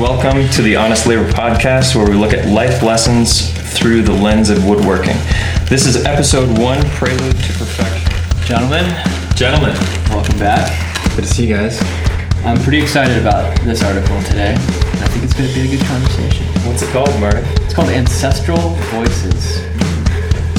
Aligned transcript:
Welcome 0.00 0.48
to 0.52 0.62
the 0.62 0.76
Honest 0.76 1.06
Labour 1.06 1.30
Podcast, 1.30 1.94
where 1.94 2.08
we 2.08 2.14
look 2.14 2.32
at 2.32 2.48
life 2.48 2.82
lessons 2.82 3.50
through 3.78 4.00
the 4.00 4.14
lens 4.14 4.48
of 4.48 4.66
woodworking. 4.66 5.18
This 5.68 5.84
is 5.84 6.06
episode 6.06 6.58
one, 6.58 6.82
Prelude 6.88 7.36
to 7.36 7.52
Perfection. 7.52 8.46
Gentlemen, 8.46 8.86
Gentlemen, 9.36 9.74
welcome 10.08 10.38
back. 10.38 10.72
Good 11.14 11.24
to 11.24 11.26
see 11.26 11.46
you 11.46 11.54
guys. 11.54 11.82
I'm 12.46 12.58
pretty 12.62 12.80
excited 12.80 13.18
about 13.18 13.60
this 13.60 13.82
article 13.82 14.18
today. 14.22 14.54
I 14.54 15.08
think 15.08 15.22
it's 15.22 15.34
going 15.34 15.50
to 15.50 15.54
be 15.54 15.68
a 15.68 15.76
good 15.76 15.86
conversation. 15.86 16.46
what's 16.66 16.80
it 16.80 16.88
called, 16.94 17.10
Marty? 17.20 17.46
It's 17.62 17.74
called 17.74 17.90
Ancestral 17.90 18.70
Voices. 18.94 19.56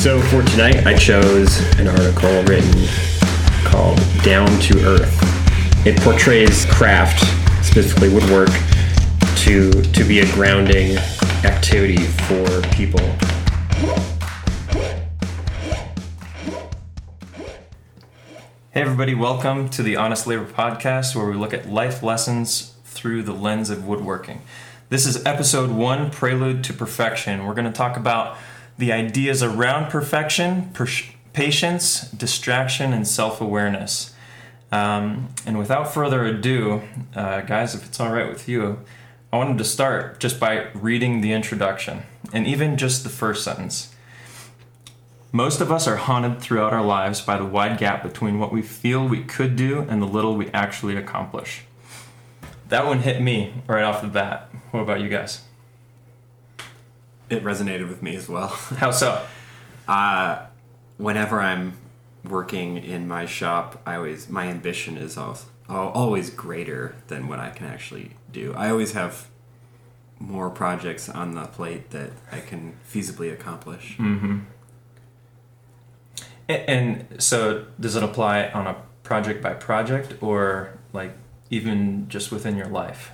So 0.04 0.22
for 0.22 0.44
tonight, 0.52 0.86
I 0.86 0.96
chose 0.96 1.58
an 1.80 1.88
article 1.88 2.44
written 2.44 2.88
called 3.66 4.00
Down 4.22 4.48
to 4.60 4.86
Earth. 4.86 5.18
It 5.88 6.00
portrays 6.02 6.66
craft, 6.66 7.26
specifically 7.66 8.10
woodwork, 8.10 8.52
to, 9.52 9.70
to 9.70 10.06
be 10.06 10.22
a 10.22 10.26
grounding 10.32 10.96
activity 11.44 11.98
for 11.98 12.62
people. 12.70 13.02
Hey, 18.70 18.80
everybody, 18.80 19.14
welcome 19.14 19.68
to 19.72 19.84
the 19.84 19.98
Honest 19.98 20.26
Labour 20.26 20.46
Podcast, 20.46 21.18
where 21.18 21.26
we 21.26 21.34
look 21.34 21.54
at 21.54 21.70
life 21.70 22.02
lessons 22.02 22.76
through 22.86 23.24
the 23.24 23.34
lens 23.34 23.70
of 23.70 23.86
woodworking. 23.86 24.42
This 24.88 25.06
is 25.06 25.26
episode 25.26 25.72
one, 25.72 26.12
Prelude 26.12 26.64
to 26.64 26.74
Perfection. 26.74 27.46
We're 27.46 27.54
going 27.54 27.66
to 27.66 27.74
talk 27.74 27.98
about 27.98 28.38
the 28.78 28.94
ideas 28.94 29.44
around 29.44 29.92
perfection, 29.92 30.70
per- 30.70 30.88
patience, 31.34 32.10
distraction, 32.12 32.94
and 32.94 33.06
self 33.06 33.42
awareness. 33.42 34.14
Um, 34.72 35.28
and 35.46 35.60
without 35.60 35.94
further 35.94 36.24
ado, 36.24 36.84
uh, 37.14 37.42
guys, 37.42 37.76
if 37.76 37.86
it's 37.86 38.00
all 38.00 38.14
right 38.14 38.30
with 38.30 38.48
you, 38.48 38.80
I 39.34 39.38
wanted 39.38 39.60
to 39.60 39.64
start 39.64 40.20
just 40.20 40.42
by 40.42 40.68
reading 40.74 41.22
the 41.22 41.32
introduction 41.32 42.04
and 42.34 42.46
even 42.46 42.76
just 42.76 43.04
the 43.04 43.10
first 43.10 43.46
sentence. 43.46 43.96
Most 45.32 45.62
of 45.62 45.72
us 45.72 45.88
are 45.88 45.96
haunted 45.96 46.42
throughout 46.42 46.74
our 46.74 46.84
lives 46.84 47.22
by 47.22 47.38
the 47.38 47.46
wide 47.46 47.78
gap 47.78 48.04
between 48.04 48.40
what 48.40 48.52
we 48.52 48.62
feel 48.62 49.08
we 49.08 49.24
could 49.24 49.56
do 49.56 49.86
and 49.88 50.02
the 50.02 50.06
little 50.06 50.36
we 50.36 50.50
actually 50.50 50.98
accomplish. 50.98 51.62
That 52.68 52.86
one 52.86 53.04
hit 53.04 53.22
me 53.22 53.54
right 53.68 53.86
off 53.86 54.02
the 54.02 54.10
bat. 54.10 54.50
What 54.72 54.82
about 54.82 55.00
you 55.00 55.08
guys? 55.08 55.44
It 57.30 57.42
resonated 57.42 57.88
with 57.88 58.04
me 58.04 58.18
as 58.18 58.28
well. 58.28 58.48
How 58.78 58.92
so? 58.92 59.26
Uh, 59.88 60.46
whenever 60.98 61.40
I'm 61.40 61.78
working 62.26 62.76
in 62.78 63.08
my 63.08 63.26
shop, 63.26 63.82
I 63.86 63.96
always 63.96 64.28
my 64.28 64.48
ambition 64.48 64.98
is 64.98 65.18
always, 65.18 65.46
always 65.70 66.30
greater 66.30 66.96
than 67.08 67.30
what 67.30 67.40
I 67.40 67.52
can 67.52 67.68
actually 67.68 68.12
do. 68.32 68.54
I 68.56 68.70
always 68.70 68.94
have 68.94 69.28
more 70.20 70.50
projects 70.50 71.10
on 71.10 71.34
the 71.34 71.46
plate 71.46 71.90
that 71.92 72.12
I 72.32 72.40
can 72.40 72.74
feasibly 72.92 73.32
accomplish. 73.34 73.96
Mm-hmm. 73.98 74.40
A- 76.50 76.70
And 76.70 77.22
so, 77.22 77.66
does 77.80 77.96
it 77.96 78.04
apply 78.04 78.48
on 78.50 78.68
a 78.68 78.76
project 79.04 79.42
by 79.42 79.54
project, 79.54 80.22
or 80.22 80.78
like 80.94 81.14
even 81.50 82.08
just 82.10 82.32
within 82.32 82.56
your 82.56 82.68
life? 82.68 83.12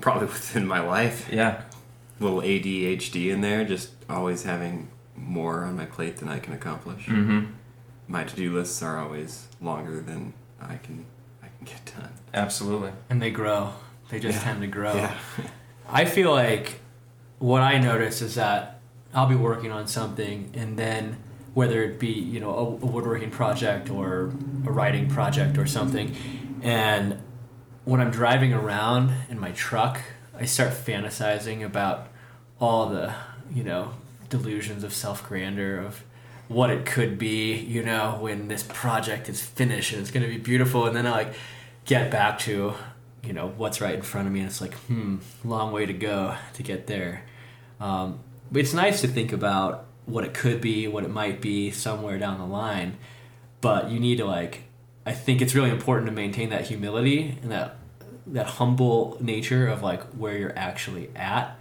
Probably 0.00 0.26
within 0.38 0.66
my 0.66 0.80
life, 0.80 1.28
Yeah. 1.32 1.62
little 2.20 2.40
ADHD 2.42 3.30
in 3.30 3.40
there, 3.40 3.64
just 3.64 3.90
always 4.08 4.44
having 4.44 4.88
more 5.16 5.64
on 5.64 5.76
my 5.76 5.84
plate 5.86 6.18
than 6.18 6.28
I 6.28 6.38
can 6.38 6.52
accomplish. 6.52 7.06
Mm-hmm. 7.06 7.52
My 8.08 8.24
to-do 8.24 8.54
lists 8.54 8.82
are 8.82 8.98
always 8.98 9.48
longer 9.60 10.00
than 10.00 10.32
I 10.60 10.76
can 10.76 11.06
get 11.64 11.92
done. 11.96 12.10
Absolutely. 12.34 12.92
And 13.08 13.20
they 13.20 13.30
grow. 13.30 13.72
They 14.08 14.18
just 14.20 14.38
Yeah. 14.38 14.44
tend 14.44 14.60
to 14.62 14.66
grow. 14.66 14.94
Yeah. 14.94 15.14
I 15.88 16.04
feel 16.04 16.30
like 16.32 16.80
what 17.38 17.62
I 17.62 17.78
notice 17.78 18.22
is 18.22 18.34
that 18.36 18.80
I'll 19.14 19.26
be 19.28 19.34
working 19.34 19.72
on 19.72 19.86
something 19.88 20.50
and 20.54 20.78
then 20.78 21.16
whether 21.54 21.82
it 21.82 21.98
be, 21.98 22.08
you 22.12 22.38
know, 22.38 22.50
a, 22.54 22.62
a 22.62 22.64
woodworking 22.86 23.30
project 23.30 23.90
or 23.90 24.30
a 24.66 24.70
writing 24.70 25.08
project 25.08 25.58
or 25.58 25.66
something, 25.66 26.14
and 26.62 27.20
when 27.84 28.00
I'm 28.00 28.12
driving 28.12 28.52
around 28.52 29.12
in 29.28 29.40
my 29.40 29.50
truck, 29.50 30.00
I 30.38 30.44
start 30.44 30.70
fantasizing 30.72 31.64
about 31.64 32.06
all 32.60 32.88
the, 32.88 33.12
you 33.52 33.64
know, 33.64 33.94
delusions 34.28 34.84
of 34.84 34.92
self 34.94 35.26
grandeur 35.28 35.78
of 35.78 36.04
what 36.50 36.68
it 36.68 36.84
could 36.84 37.16
be, 37.16 37.54
you 37.54 37.80
know, 37.80 38.18
when 38.20 38.48
this 38.48 38.64
project 38.64 39.28
is 39.28 39.40
finished 39.40 39.92
and 39.92 40.02
it's 40.02 40.10
going 40.10 40.26
to 40.26 40.28
be 40.28 40.36
beautiful. 40.36 40.84
And 40.84 40.96
then 40.96 41.06
I 41.06 41.10
like 41.12 41.34
get 41.84 42.10
back 42.10 42.40
to, 42.40 42.74
you 43.22 43.32
know, 43.32 43.52
what's 43.56 43.80
right 43.80 43.94
in 43.94 44.02
front 44.02 44.26
of 44.26 44.32
me. 44.32 44.40
And 44.40 44.48
it's 44.48 44.60
like, 44.60 44.74
hmm, 44.74 45.18
long 45.44 45.70
way 45.70 45.86
to 45.86 45.92
go 45.92 46.36
to 46.54 46.62
get 46.64 46.88
there. 46.88 47.22
Um, 47.78 48.18
but 48.50 48.62
it's 48.62 48.74
nice 48.74 49.00
to 49.02 49.06
think 49.06 49.32
about 49.32 49.86
what 50.06 50.24
it 50.24 50.34
could 50.34 50.60
be, 50.60 50.88
what 50.88 51.04
it 51.04 51.10
might 51.10 51.40
be 51.40 51.70
somewhere 51.70 52.18
down 52.18 52.40
the 52.40 52.46
line. 52.46 52.96
But 53.60 53.88
you 53.88 54.00
need 54.00 54.18
to 54.18 54.24
like, 54.24 54.64
I 55.06 55.12
think 55.12 55.40
it's 55.40 55.54
really 55.54 55.70
important 55.70 56.08
to 56.08 56.12
maintain 56.12 56.50
that 56.50 56.66
humility 56.66 57.38
and 57.42 57.52
that 57.52 57.76
that 58.26 58.46
humble 58.46 59.16
nature 59.20 59.68
of 59.68 59.82
like 59.82 60.02
where 60.08 60.36
you're 60.36 60.56
actually 60.58 61.10
at, 61.14 61.56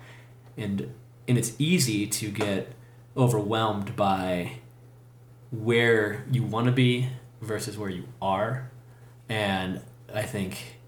and 0.57 0.93
and 1.27 1.37
it's 1.37 1.53
easy 1.57 2.05
to 2.07 2.29
get 2.29 2.73
overwhelmed 3.15 3.95
by 3.95 4.53
where 5.51 6.25
you 6.31 6.43
want 6.43 6.67
to 6.67 6.71
be 6.71 7.09
versus 7.41 7.77
where 7.77 7.89
you 7.89 8.05
are, 8.21 8.69
and 9.27 9.81
I 10.13 10.23
think 10.23 10.79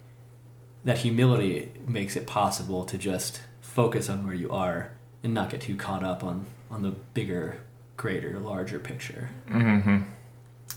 that 0.83 0.99
humility 0.99 1.71
makes 1.87 2.15
it 2.15 2.27
possible 2.27 2.85
to 2.85 2.97
just 2.97 3.41
focus 3.61 4.09
on 4.09 4.25
where 4.25 4.35
you 4.35 4.51
are 4.51 4.91
and 5.23 5.33
not 5.33 5.49
get 5.49 5.61
too 5.61 5.75
caught 5.75 6.03
up 6.03 6.23
on 6.23 6.45
on 6.69 6.81
the 6.81 6.91
bigger, 7.13 7.61
greater, 7.97 8.39
larger 8.39 8.79
picture. 8.79 9.29
Mm-hmm. 9.49 9.97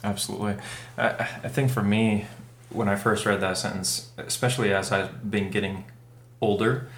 Absolutely. 0.03 0.57
I, 0.99 1.09
I 1.09 1.49
think 1.49 1.71
for 1.71 1.83
me, 1.83 2.27
when 2.71 2.89
I 2.89 2.97
first 2.97 3.25
read 3.25 3.41
that 3.41 3.57
sentence, 3.57 4.11
especially 4.19 4.75
as 4.75 4.91
I've 4.91 5.31
been 5.31 5.51
getting 5.51 5.85
older, 6.41 6.89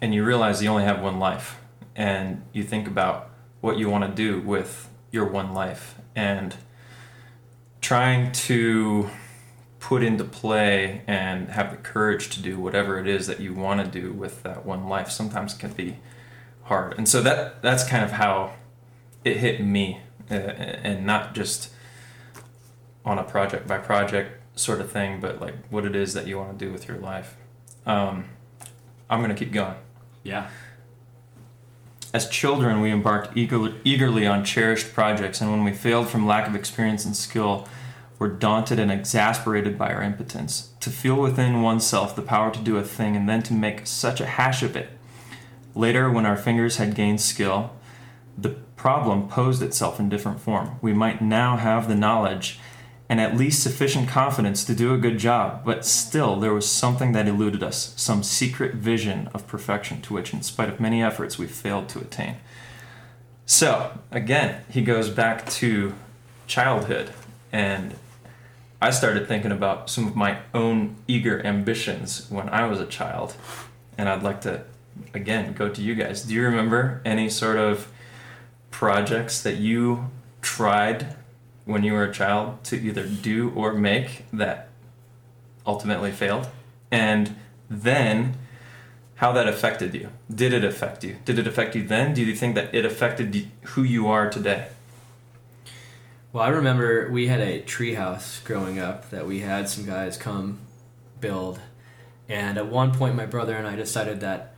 and 0.00 0.14
you 0.14 0.24
realize 0.24 0.62
you 0.62 0.70
only 0.70 0.84
have 0.84 1.02
one 1.02 1.18
life, 1.18 1.58
and 1.94 2.42
you 2.52 2.64
think 2.64 2.88
about 2.88 3.30
what 3.60 3.78
you 3.78 3.90
want 3.90 4.04
to 4.04 4.10
do 4.10 4.40
with 4.40 4.88
your 5.12 5.26
one 5.26 5.54
life, 5.54 5.94
and 6.16 6.56
trying 7.80 8.32
to 8.32 9.08
put 9.78 10.02
into 10.02 10.24
play 10.24 11.02
and 11.06 11.48
have 11.50 11.70
the 11.70 11.76
courage 11.76 12.30
to 12.30 12.40
do 12.40 12.58
whatever 12.58 12.98
it 12.98 13.06
is 13.06 13.26
that 13.26 13.40
you 13.40 13.52
want 13.52 13.84
to 13.84 14.00
do 14.00 14.12
with 14.12 14.42
that 14.44 14.64
one 14.64 14.88
life 14.88 15.10
sometimes 15.10 15.54
can 15.54 15.72
be 15.72 15.98
hard. 16.64 16.96
And 16.96 17.08
so 17.08 17.20
that 17.22 17.62
that's 17.62 17.84
kind 17.84 18.04
of 18.04 18.12
how 18.12 18.54
it 19.24 19.36
hit 19.36 19.60
me, 19.60 20.00
uh, 20.30 20.34
and 20.34 21.04
not 21.04 21.34
just 21.34 21.70
on 23.04 23.18
a 23.18 23.24
project 23.24 23.66
by 23.66 23.78
project 23.78 24.40
sort 24.54 24.80
of 24.80 24.90
thing, 24.90 25.20
but 25.20 25.40
like 25.40 25.54
what 25.68 25.84
it 25.84 25.96
is 25.96 26.14
that 26.14 26.26
you 26.26 26.38
want 26.38 26.58
to 26.58 26.64
do 26.64 26.72
with 26.72 26.86
your 26.88 26.98
life. 26.98 27.36
Um, 27.84 28.26
I'm 29.10 29.20
gonna 29.20 29.34
keep 29.34 29.52
going. 29.52 29.76
Yeah. 30.22 30.48
As 32.14 32.28
children, 32.28 32.82
we 32.82 32.90
embarked 32.90 33.36
eagerly, 33.36 33.74
eagerly 33.84 34.26
on 34.26 34.44
cherished 34.44 34.92
projects, 34.92 35.40
and 35.40 35.50
when 35.50 35.64
we 35.64 35.72
failed 35.72 36.08
from 36.08 36.26
lack 36.26 36.46
of 36.46 36.54
experience 36.54 37.06
and 37.06 37.16
skill, 37.16 37.66
were 38.18 38.28
daunted 38.28 38.78
and 38.78 38.92
exasperated 38.92 39.78
by 39.78 39.92
our 39.92 40.02
impotence. 40.02 40.70
To 40.80 40.90
feel 40.90 41.16
within 41.16 41.62
oneself 41.62 42.14
the 42.14 42.22
power 42.22 42.52
to 42.52 42.60
do 42.60 42.76
a 42.76 42.82
thing 42.82 43.16
and 43.16 43.28
then 43.28 43.42
to 43.44 43.54
make 43.54 43.86
such 43.86 44.20
a 44.20 44.26
hash 44.26 44.62
of 44.62 44.76
it. 44.76 44.90
Later, 45.74 46.10
when 46.10 46.26
our 46.26 46.36
fingers 46.36 46.76
had 46.76 46.94
gained 46.94 47.20
skill, 47.22 47.72
the 48.36 48.50
problem 48.76 49.26
posed 49.26 49.62
itself 49.62 49.98
in 49.98 50.10
different 50.10 50.40
form. 50.40 50.76
We 50.82 50.92
might 50.92 51.22
now 51.22 51.56
have 51.56 51.88
the 51.88 51.94
knowledge 51.94 52.60
and 53.08 53.20
at 53.20 53.36
least 53.36 53.62
sufficient 53.62 54.08
confidence 54.08 54.64
to 54.64 54.74
do 54.74 54.94
a 54.94 54.98
good 54.98 55.18
job, 55.18 55.64
but 55.64 55.84
still 55.84 56.36
there 56.36 56.54
was 56.54 56.70
something 56.70 57.12
that 57.12 57.28
eluded 57.28 57.62
us, 57.62 57.92
some 57.96 58.22
secret 58.22 58.74
vision 58.74 59.28
of 59.34 59.46
perfection 59.46 60.00
to 60.02 60.14
which, 60.14 60.32
in 60.32 60.42
spite 60.42 60.68
of 60.68 60.80
many 60.80 61.02
efforts, 61.02 61.38
we 61.38 61.46
failed 61.46 61.88
to 61.90 61.98
attain. 61.98 62.36
So, 63.44 63.98
again, 64.10 64.64
he 64.70 64.82
goes 64.82 65.10
back 65.10 65.48
to 65.50 65.94
childhood, 66.46 67.10
and 67.52 67.96
I 68.80 68.90
started 68.90 69.28
thinking 69.28 69.52
about 69.52 69.90
some 69.90 70.06
of 70.06 70.16
my 70.16 70.38
own 70.54 70.96
eager 71.06 71.44
ambitions 71.44 72.26
when 72.30 72.48
I 72.48 72.66
was 72.66 72.80
a 72.80 72.86
child, 72.86 73.36
and 73.98 74.08
I'd 74.08 74.22
like 74.22 74.40
to, 74.42 74.64
again, 75.12 75.52
go 75.52 75.68
to 75.68 75.82
you 75.82 75.94
guys. 75.94 76.22
Do 76.22 76.34
you 76.34 76.42
remember 76.42 77.02
any 77.04 77.28
sort 77.28 77.58
of 77.58 77.92
projects 78.70 79.42
that 79.42 79.56
you 79.56 80.10
tried 80.40 81.14
when 81.64 81.82
you 81.84 81.92
were 81.92 82.04
a 82.04 82.12
child 82.12 82.64
to 82.64 82.76
either 82.76 83.06
do 83.06 83.50
or 83.50 83.72
make 83.72 84.24
that 84.32 84.68
ultimately 85.66 86.10
failed? 86.10 86.48
And 86.90 87.36
then 87.70 88.36
how 89.16 89.32
that 89.32 89.46
affected 89.46 89.94
you. 89.94 90.08
Did 90.34 90.52
it 90.52 90.64
affect 90.64 91.04
you? 91.04 91.16
Did 91.24 91.38
it 91.38 91.46
affect 91.46 91.76
you 91.76 91.86
then? 91.86 92.12
Do 92.12 92.24
you 92.24 92.34
think 92.34 92.56
that 92.56 92.74
it 92.74 92.84
affected 92.84 93.48
who 93.62 93.82
you 93.82 94.08
are 94.08 94.28
today? 94.28 94.68
Well, 96.32 96.42
I 96.42 96.48
remember 96.48 97.10
we 97.10 97.28
had 97.28 97.40
a 97.40 97.62
treehouse 97.62 98.42
growing 98.42 98.78
up 98.78 99.10
that 99.10 99.26
we 99.26 99.40
had 99.40 99.68
some 99.68 99.84
guys 99.84 100.16
come 100.16 100.58
build, 101.20 101.60
And 102.28 102.58
at 102.58 102.66
one 102.66 102.92
point, 102.94 103.14
my 103.14 103.26
brother 103.26 103.54
and 103.54 103.66
I 103.66 103.76
decided 103.76 104.20
that 104.20 104.54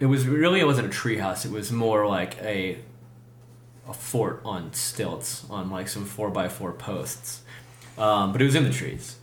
it 0.00 0.06
was 0.06 0.26
really 0.26 0.60
it 0.60 0.66
wasn't 0.66 0.88
a 0.88 0.90
treehouse. 0.90 1.44
It 1.44 1.52
was 1.52 1.70
more 1.70 2.06
like 2.06 2.36
a 2.42 2.78
a 3.88 3.92
fort 3.94 4.40
on 4.44 4.72
stilts 4.72 5.44
on 5.48 5.70
like 5.70 5.88
some 5.88 6.04
four 6.04 6.30
by 6.30 6.48
four 6.48 6.72
posts, 6.72 7.42
um, 7.96 8.32
but 8.32 8.42
it 8.42 8.44
was 8.44 8.54
in 8.54 8.64
the 8.64 8.72
trees. 8.72 9.16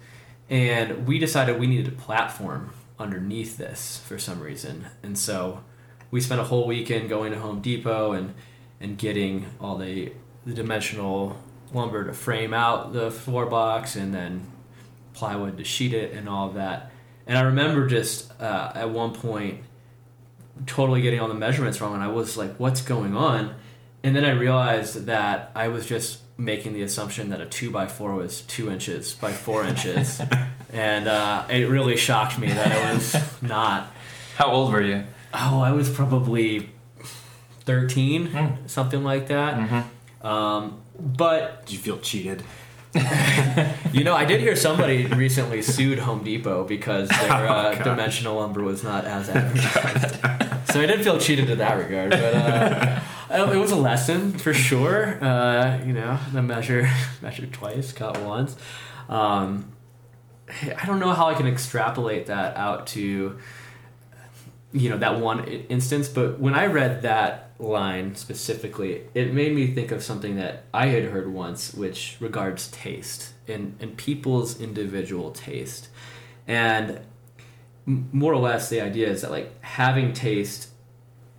And 0.50 1.08
we 1.08 1.20
decided 1.20 1.60
we 1.60 1.68
needed 1.68 1.88
a 1.88 1.96
platform 1.96 2.72
underneath 3.00 3.58
this 3.58 4.02
for 4.06 4.18
some 4.18 4.40
reason, 4.40 4.86
and 5.04 5.18
so 5.18 5.64
we 6.12 6.22
spent 6.22 6.42
a 6.42 6.46
whole 6.46 6.68
weekend 6.68 7.10
going 7.10 7.32
to 7.32 7.40
Home 7.40 7.62
Depot 7.62 8.14
and 8.14 8.34
and 8.80 8.98
getting 8.98 9.46
all 9.60 9.78
the 9.78 10.12
the 10.46 10.54
dimensional 10.54 11.38
lumber 11.74 12.06
to 12.06 12.14
frame 12.14 12.54
out 12.54 12.94
the 12.94 13.12
floor 13.12 13.46
box 13.46 13.96
and 13.96 14.14
then 14.14 14.46
plywood 15.14 15.58
to 15.58 15.64
sheet 15.64 15.94
it 15.94 16.14
and 16.14 16.30
all 16.30 16.48
of 16.48 16.56
that. 16.56 16.92
And 17.28 17.38
I 17.38 17.42
remember 17.42 17.88
just 17.88 18.32
uh, 18.40 18.72
at 18.76 18.90
one 18.92 19.14
point 19.14 19.64
totally 20.66 21.02
getting 21.02 21.20
all 21.20 21.28
the 21.28 21.34
measurements 21.34 21.82
wrong, 21.82 21.94
and 21.94 22.04
I 22.04 22.08
was 22.08 22.38
like, 22.38 22.56
"What's 22.58 22.82
going 22.82 23.16
on?" 23.16 23.56
And 24.06 24.16
then 24.16 24.24
I 24.24 24.32
realized 24.32 25.08
that 25.08 25.50
I 25.56 25.68
was 25.70 25.86
just 25.88 26.20
making 26.38 26.74
the 26.74 26.84
assumption 26.84 27.30
that 27.30 27.42
a 27.42 27.46
two 27.48 27.72
by 27.72 27.88
four 27.88 28.14
was 28.14 28.42
two 28.42 28.70
inches 28.70 29.14
by 29.16 29.32
four 29.32 29.64
inches, 29.66 30.22
and 30.72 31.08
uh, 31.08 31.46
it 31.50 31.68
really 31.70 31.98
shocked 31.98 32.38
me 32.38 32.48
that 32.48 32.72
it 32.72 32.94
was 32.94 33.16
not. 33.42 33.88
How 34.36 34.52
old 34.52 34.72
were 34.72 34.82
you? 34.82 35.04
Oh, 35.34 35.60
I 35.60 35.72
was 35.72 35.90
probably 35.90 36.70
thirteen, 37.62 38.28
Hmm. 38.28 38.68
something 38.68 39.04
like 39.04 39.28
that. 39.30 39.56
Mm-hmm. 39.56 40.28
Um, 40.28 40.82
but 41.00 41.66
Did 41.66 41.74
you 41.74 41.80
feel 41.80 41.98
cheated? 42.00 42.44
you 43.92 44.04
know, 44.06 44.16
I 44.16 44.24
did 44.26 44.40
hear 44.40 44.56
somebody 44.56 45.06
recently 45.08 45.62
sued 45.62 46.00
Home 46.00 46.24
Depot 46.24 46.64
because 46.64 47.10
their 47.10 47.32
Oh, 47.32 47.34
uh, 47.34 47.76
God. 47.76 47.84
dimensional 47.84 48.36
lumber 48.36 48.62
was 48.64 48.84
not 48.84 49.04
as 49.06 49.30
advertised. 49.30 50.72
so 50.72 50.80
I 50.80 50.86
did 50.86 51.04
feel 51.04 51.18
cheated 51.18 51.50
in 51.50 51.58
that 51.58 51.74
regard, 51.78 52.12
but 52.12 52.34
uh, 52.36 53.00
it 53.30 53.58
was 53.58 53.72
a 53.72 53.76
lesson 53.76 54.32
for 54.34 54.54
sure. 54.54 55.24
Uh, 55.24 55.84
you 55.86 55.94
know, 55.94 56.20
the 56.32 56.42
measure 56.42 56.90
measure 57.22 57.46
twice, 57.48 57.92
cut 57.92 58.22
once. 58.22 58.56
Um, 59.10 59.72
I 60.48 60.86
don't 60.86 61.00
know 61.00 61.14
how 61.14 61.28
I 61.28 61.34
can 61.34 61.48
extrapolate 61.48 62.28
that 62.28 62.56
out 62.56 62.88
to 62.88 63.38
you 64.76 64.90
know 64.90 64.98
that 64.98 65.20
one 65.20 65.46
instance 65.46 66.10
but 66.10 66.38
when 66.38 66.54
i 66.54 66.66
read 66.66 67.02
that 67.04 67.52
line 67.60 68.14
specifically 68.14 69.04
it 69.14 69.34
made 69.34 69.56
me 69.56 69.68
think 69.68 69.90
of 69.90 70.04
something 70.04 70.36
that 70.36 70.66
i 70.74 70.88
had 70.88 71.06
heard 71.06 71.32
once 71.32 71.74
which 71.74 72.18
regards 72.20 72.68
taste 72.72 73.34
and, 73.48 73.78
and 73.80 73.96
people's 73.96 74.60
individual 74.60 75.32
taste 75.32 75.88
and 76.46 77.00
more 77.86 78.34
or 78.34 78.42
less 78.42 78.70
the 78.70 78.82
idea 78.82 79.08
is 79.08 79.22
that 79.22 79.32
like 79.32 79.64
having 79.64 80.12
taste 80.12 80.70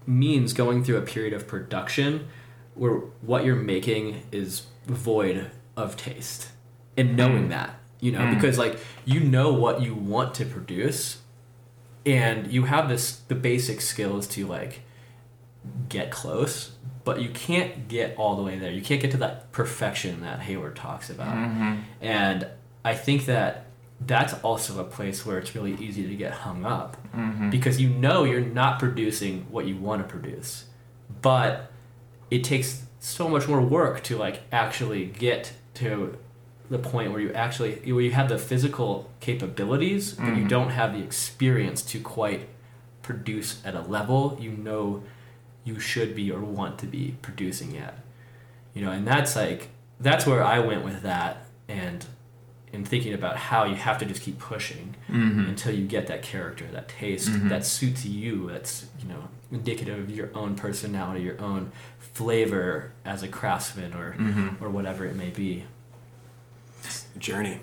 means 0.07 0.53
going 0.53 0.85
through 0.85 0.97
a 0.97 1.03
period 1.03 1.33
of 1.33 1.47
production 1.47 2.29
where 2.75 2.95
what 3.23 3.45
you're 3.45 3.57
making 3.57 4.23
is 4.31 4.67
void 4.87 5.51
of 5.77 5.97
taste 5.97 6.51
and 6.97 7.17
knowing 7.17 7.47
mm. 7.47 7.51
that 7.51 7.79
you 8.01 8.13
know 8.13 8.21
mm. 8.21 8.35
because 8.35 8.59
like 8.59 8.79
you 9.05 9.21
know 9.21 9.53
what 9.53 9.83
you 9.83 9.95
want 9.95 10.35
to 10.35 10.45
produce 10.45 11.19
and 12.05 12.53
you 12.53 12.65
have 12.65 12.89
this 12.89 13.17
the 13.29 13.35
basic 13.35 13.81
skills 13.81 14.27
to 14.27 14.47
like 14.47 14.83
get 15.89 16.11
close 16.11 16.73
but 17.07 17.21
you 17.21 17.29
can't 17.29 17.87
get 17.87 18.17
all 18.17 18.35
the 18.35 18.43
way 18.43 18.59
there. 18.59 18.73
You 18.73 18.83
can't 18.83 19.01
get 19.01 19.13
to 19.13 19.17
that 19.19 19.53
perfection 19.53 20.23
that 20.23 20.41
hayward 20.41 20.75
talks 20.75 21.09
about. 21.09 21.35
Mm-hmm. 21.35 21.75
And 22.01 22.49
i 22.87 22.95
think 22.95 23.27
that 23.27 23.66
that's 24.01 24.35
also 24.43 24.81
a 24.81 24.85
place 24.85 25.25
where 25.25 25.39
it's 25.39 25.55
really 25.55 25.75
easy 25.75 26.07
to 26.07 26.15
get 26.15 26.33
hung 26.33 26.65
up. 26.65 26.97
Mm-hmm. 27.15 27.51
Because 27.51 27.81
you 27.81 27.89
know 27.89 28.25
you're 28.25 28.41
not 28.41 28.79
producing 28.79 29.47
what 29.51 29.67
you 29.67 29.77
want 29.77 30.03
to 30.03 30.09
produce. 30.09 30.67
But 31.23 31.71
it 32.31 32.45
takes 32.45 32.85
so 32.99 33.29
much 33.29 33.49
more 33.49 33.61
work 33.61 34.03
to 34.03 34.17
like 34.17 34.43
actually 34.53 35.07
get 35.07 35.53
to 35.75 36.19
the 36.69 36.79
point 36.79 37.13
where 37.13 37.21
you 37.21 37.33
actually 37.33 37.77
where 37.93 38.03
you 38.03 38.11
have 38.11 38.29
the 38.29 38.39
physical 38.39 39.09
capabilities 39.21 40.15
but 40.15 40.27
you 40.27 40.33
mm-hmm. 40.33 40.49
don't 40.49 40.71
have 40.71 40.93
the 40.93 40.99
experience 40.99 41.83
to 41.83 42.01
quite 42.01 42.49
produce 43.03 43.65
at 43.65 43.77
a 43.77 43.83
level 43.83 44.37
you 44.41 44.51
know 44.51 45.03
you 45.63 45.79
should 45.79 46.15
be 46.15 46.31
or 46.31 46.41
want 46.41 46.79
to 46.79 46.87
be 46.87 47.17
producing 47.23 47.77
at. 47.77 47.99
You 48.75 48.85
know 48.85 48.91
and 48.91 49.07
that's 49.07 49.37
like 49.37 49.69
that's 50.01 50.27
where 50.27 50.43
i 50.43 50.59
went 50.59 50.85
with 50.85 51.03
that 51.03 51.47
and 51.69 52.05
in 52.77 52.85
thinking 52.85 53.13
about 53.13 53.37
how 53.37 53.65
you 53.65 53.75
have 53.75 53.99
to 53.99 54.05
just 54.05 54.23
keep 54.23 54.39
pushing 54.39 54.95
mm-hmm. 55.09 55.49
until 55.49 55.75
you 55.75 55.85
get 55.85 56.07
that 56.07 56.23
character 56.23 56.65
that 56.73 56.89
taste 56.89 57.29
mm-hmm. 57.29 57.49
that 57.49 57.65
suits 57.65 58.05
you 58.05 58.49
that's 58.51 58.87
you 59.01 59.09
know 59.09 59.29
indicative 59.51 59.99
of 59.99 60.11
your 60.11 60.31
own 60.35 60.55
personality 60.55 61.23
your 61.23 61.41
own 61.41 61.73
flavor 61.99 62.93
as 63.05 63.23
a 63.23 63.29
craftsman 63.29 63.93
or 63.95 64.13
mm-hmm. 64.13 64.63
or 64.63 64.69
whatever 64.69 65.05
it 65.05 65.17
may 65.17 65.31
be 65.31 65.65
Journey. 67.19 67.61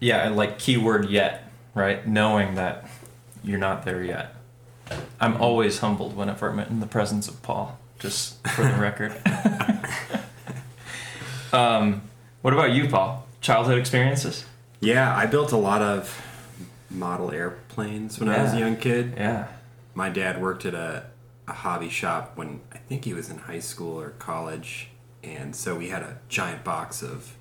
Yeah, 0.00 0.26
and 0.26 0.36
like 0.36 0.58
keyword 0.58 1.08
yet, 1.10 1.50
right? 1.74 2.06
Knowing 2.06 2.54
that 2.56 2.88
you're 3.44 3.58
not 3.58 3.84
there 3.84 4.02
yet. 4.02 4.34
I'm 5.20 5.36
always 5.36 5.78
humbled 5.78 6.16
whenever 6.16 6.48
I'm 6.48 6.58
in 6.58 6.80
the 6.80 6.86
presence 6.86 7.28
of 7.28 7.40
Paul, 7.42 7.78
just 7.98 8.46
for 8.48 8.62
the 8.62 8.74
record. 8.74 9.16
um, 11.52 12.02
what 12.42 12.52
about 12.52 12.72
you, 12.72 12.88
Paul? 12.88 13.26
Childhood 13.42 13.78
experiences? 13.78 14.44
Yeah, 14.80 15.14
I 15.14 15.26
built 15.26 15.52
a 15.52 15.56
lot 15.56 15.82
of 15.82 16.20
model 16.90 17.30
airplanes 17.30 18.18
when 18.18 18.28
I 18.28 18.42
was 18.42 18.52
a 18.54 18.58
young 18.58 18.76
kid. 18.76 19.14
Yeah. 19.16 19.48
My 19.94 20.08
dad 20.08 20.40
worked 20.40 20.64
at 20.64 20.74
a, 20.74 21.06
a 21.46 21.52
hobby 21.52 21.88
shop 21.88 22.32
when 22.36 22.60
I 22.72 22.78
think 22.78 23.04
he 23.04 23.12
was 23.12 23.28
in 23.30 23.38
high 23.38 23.58
school 23.58 24.00
or 24.00 24.10
college, 24.10 24.88
and 25.22 25.54
so 25.54 25.74
we 25.76 25.88
had 25.88 26.02
a 26.02 26.18
giant 26.28 26.64
box 26.64 27.02
of 27.02 27.34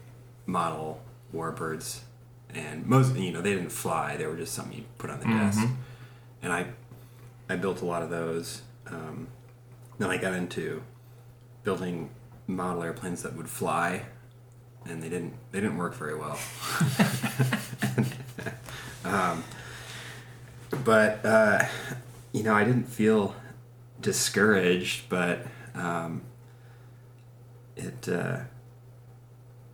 model 0.45 1.01
warbirds, 1.33 2.01
and 2.53 2.85
most 2.85 3.15
you 3.15 3.31
know 3.31 3.41
they 3.41 3.53
didn't 3.53 3.71
fly; 3.71 4.17
they 4.17 4.25
were 4.25 4.35
just 4.35 4.53
something 4.53 4.77
you 4.79 4.83
put 4.97 5.09
on 5.09 5.19
the 5.19 5.25
desk. 5.25 5.59
And 6.41 6.51
I, 6.51 6.65
I 7.47 7.55
built 7.55 7.81
a 7.81 7.85
lot 7.85 8.01
of 8.01 8.09
those. 8.09 8.63
Um, 8.87 9.27
then 9.99 10.09
I 10.09 10.17
got 10.17 10.33
into 10.33 10.81
building 11.63 12.09
model 12.47 12.83
airplanes 12.83 13.21
that 13.23 13.35
would 13.35 13.47
fly, 13.49 14.01
and 14.85 15.01
they 15.01 15.09
didn't 15.09 15.33
they 15.51 15.59
didn't 15.59 15.77
work 15.77 15.95
very 15.95 16.15
well. 16.17 16.37
um, 19.05 19.43
but 20.83 21.25
uh, 21.25 21.65
you 22.31 22.43
know, 22.43 22.53
I 22.53 22.63
didn't 22.63 22.87
feel 22.87 23.35
discouraged, 23.99 25.09
but 25.09 25.45
um, 25.75 26.23
it 27.75 28.07
uh, 28.07 28.39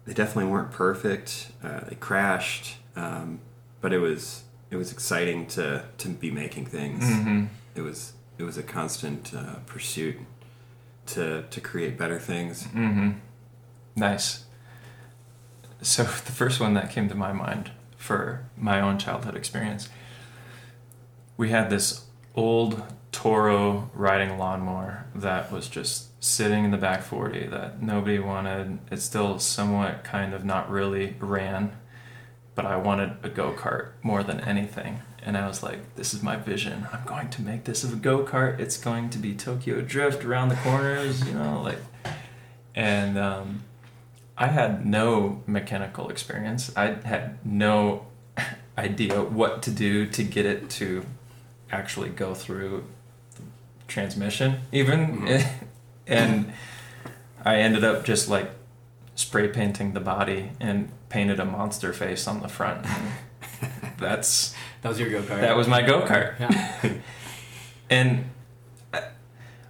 they 0.05 0.13
definitely 0.13 0.51
weren't 0.51 0.71
perfect. 0.71 1.51
Uh, 1.63 1.81
they 1.87 1.95
crashed, 1.95 2.77
um, 2.95 3.39
but 3.81 3.93
it 3.93 3.99
was 3.99 4.43
it 4.69 4.75
was 4.75 4.91
exciting 4.91 5.47
to 5.47 5.85
to 5.97 6.09
be 6.09 6.31
making 6.31 6.65
things. 6.65 7.03
It 7.75 7.81
was 7.81 8.13
it 8.37 8.43
was 8.43 8.57
a 8.57 8.63
constant 8.63 9.33
uh, 9.33 9.55
pursuit 9.65 10.17
to 11.07 11.43
to 11.49 11.61
create 11.61 11.97
better 11.97 12.19
things. 12.19 12.63
Mm-hmm. 12.63 13.11
Nice. 13.95 14.45
So 15.81 16.03
the 16.25 16.31
first 16.31 16.59
one 16.59 16.73
that 16.73 16.91
came 16.91 17.09
to 17.09 17.15
my 17.15 17.33
mind 17.33 17.71
for 17.97 18.45
my 18.57 18.79
own 18.79 18.97
childhood 18.97 19.35
experience, 19.35 19.89
we 21.35 21.49
had 21.49 21.69
this 21.69 22.05
old 22.35 22.83
Toro 23.11 23.89
riding 23.93 24.37
lawnmower 24.37 25.05
that 25.15 25.51
was 25.51 25.67
just 25.67 26.23
sitting 26.23 26.65
in 26.65 26.71
the 26.71 26.77
back 26.77 27.01
40 27.01 27.47
that 27.47 27.81
nobody 27.81 28.19
wanted. 28.19 28.79
It 28.91 29.01
still 29.01 29.39
somewhat 29.39 30.03
kind 30.03 30.33
of 30.33 30.45
not 30.45 30.69
really 30.69 31.15
ran, 31.19 31.75
but 32.53 32.65
I 32.65 32.77
wanted 32.77 33.17
a 33.23 33.29
go 33.29 33.53
kart 33.53 33.93
more 34.03 34.23
than 34.23 34.39
anything. 34.41 35.01
And 35.23 35.37
I 35.37 35.47
was 35.47 35.63
like, 35.63 35.95
this 35.95 36.13
is 36.13 36.21
my 36.21 36.35
vision. 36.35 36.87
I'm 36.93 37.03
going 37.05 37.29
to 37.31 37.41
make 37.41 37.63
this 37.63 37.83
a 37.83 37.95
go 37.95 38.23
kart. 38.23 38.59
It's 38.59 38.77
going 38.77 39.09
to 39.09 39.17
be 39.17 39.35
Tokyo 39.35 39.81
Drift 39.81 40.23
around 40.23 40.49
the 40.49 40.55
corners, 40.55 41.25
you 41.27 41.33
know, 41.33 41.61
like. 41.61 41.79
And 42.75 43.17
um, 43.17 43.63
I 44.37 44.47
had 44.47 44.85
no 44.85 45.41
mechanical 45.47 46.09
experience. 46.09 46.71
I 46.75 46.97
had 47.03 47.43
no 47.45 48.05
idea 48.77 49.23
what 49.23 49.63
to 49.63 49.71
do 49.71 50.05
to 50.07 50.23
get 50.23 50.45
it 50.45 50.69
to 50.71 51.05
actually 51.71 52.09
go 52.09 52.33
through 52.33 52.85
the 53.35 53.41
transmission, 53.87 54.61
even. 54.71 55.21
Mm-hmm. 55.21 55.65
and 56.07 56.53
I 57.43 57.57
ended 57.57 57.83
up 57.83 58.05
just 58.05 58.29
like 58.29 58.51
spray 59.15 59.47
painting 59.47 59.93
the 59.93 59.99
body 59.99 60.51
and 60.59 60.91
painted 61.09 61.39
a 61.39 61.45
monster 61.45 61.91
face 61.91 62.27
on 62.27 62.41
the 62.41 62.47
front. 62.47 62.85
That's 63.97 64.53
that 64.83 64.89
was 64.89 64.99
your 64.99 65.09
go-kart 65.09 65.41
that 65.41 65.57
was 65.57 65.67
my 65.67 65.81
go 65.81 66.01
kart. 66.01 66.39
yeah 66.39 66.93
And 67.89 68.25
I, 68.93 69.03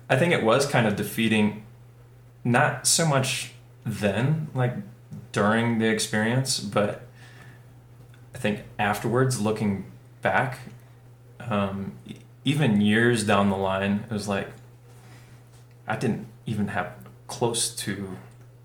I 0.09 0.17
think 0.17 0.33
it 0.33 0.43
was 0.43 0.65
kind 0.65 0.85
of 0.85 0.95
defeating, 0.95 1.63
not 2.43 2.87
so 2.87 3.05
much 3.05 3.53
then, 3.87 4.49
like 4.53 4.73
during 5.31 5.79
the 5.79 5.87
experience, 5.87 6.59
but 6.59 7.07
I 8.35 8.37
think 8.37 8.61
afterwards, 8.77 9.41
looking 9.41 9.85
back, 10.21 10.59
um, 11.39 11.93
even 12.43 12.81
years 12.81 13.23
down 13.23 13.49
the 13.49 13.57
line, 13.57 14.05
it 14.09 14.13
was 14.13 14.27
like 14.27 14.49
I 15.87 15.95
didn't 15.95 16.27
even 16.45 16.69
have 16.69 16.93
close 17.27 17.73
to 17.77 18.17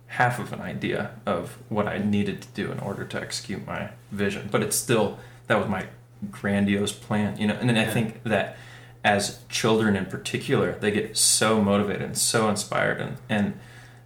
half 0.08 0.38
of 0.38 0.52
an 0.52 0.60
idea 0.60 1.12
of 1.24 1.56
what 1.68 1.88
I 1.88 1.98
needed 1.98 2.42
to 2.42 2.48
do 2.48 2.70
in 2.70 2.78
order 2.80 3.04
to 3.04 3.20
execute 3.20 3.66
my 3.66 3.90
vision. 4.10 4.48
But 4.50 4.62
it's 4.62 4.76
still 4.76 5.18
that 5.46 5.58
was 5.58 5.68
my 5.68 5.86
grandiose 6.30 6.92
plan, 6.92 7.38
you 7.38 7.46
know. 7.46 7.54
And 7.54 7.68
then 7.68 7.78
I 7.78 7.86
think 7.86 8.22
that 8.24 8.56
as 9.04 9.40
children 9.48 9.96
in 9.96 10.06
particular, 10.06 10.72
they 10.72 10.90
get 10.90 11.16
so 11.16 11.62
motivated 11.62 12.02
and 12.02 12.18
so 12.18 12.48
inspired, 12.48 13.00
and 13.00 13.16
and 13.28 13.58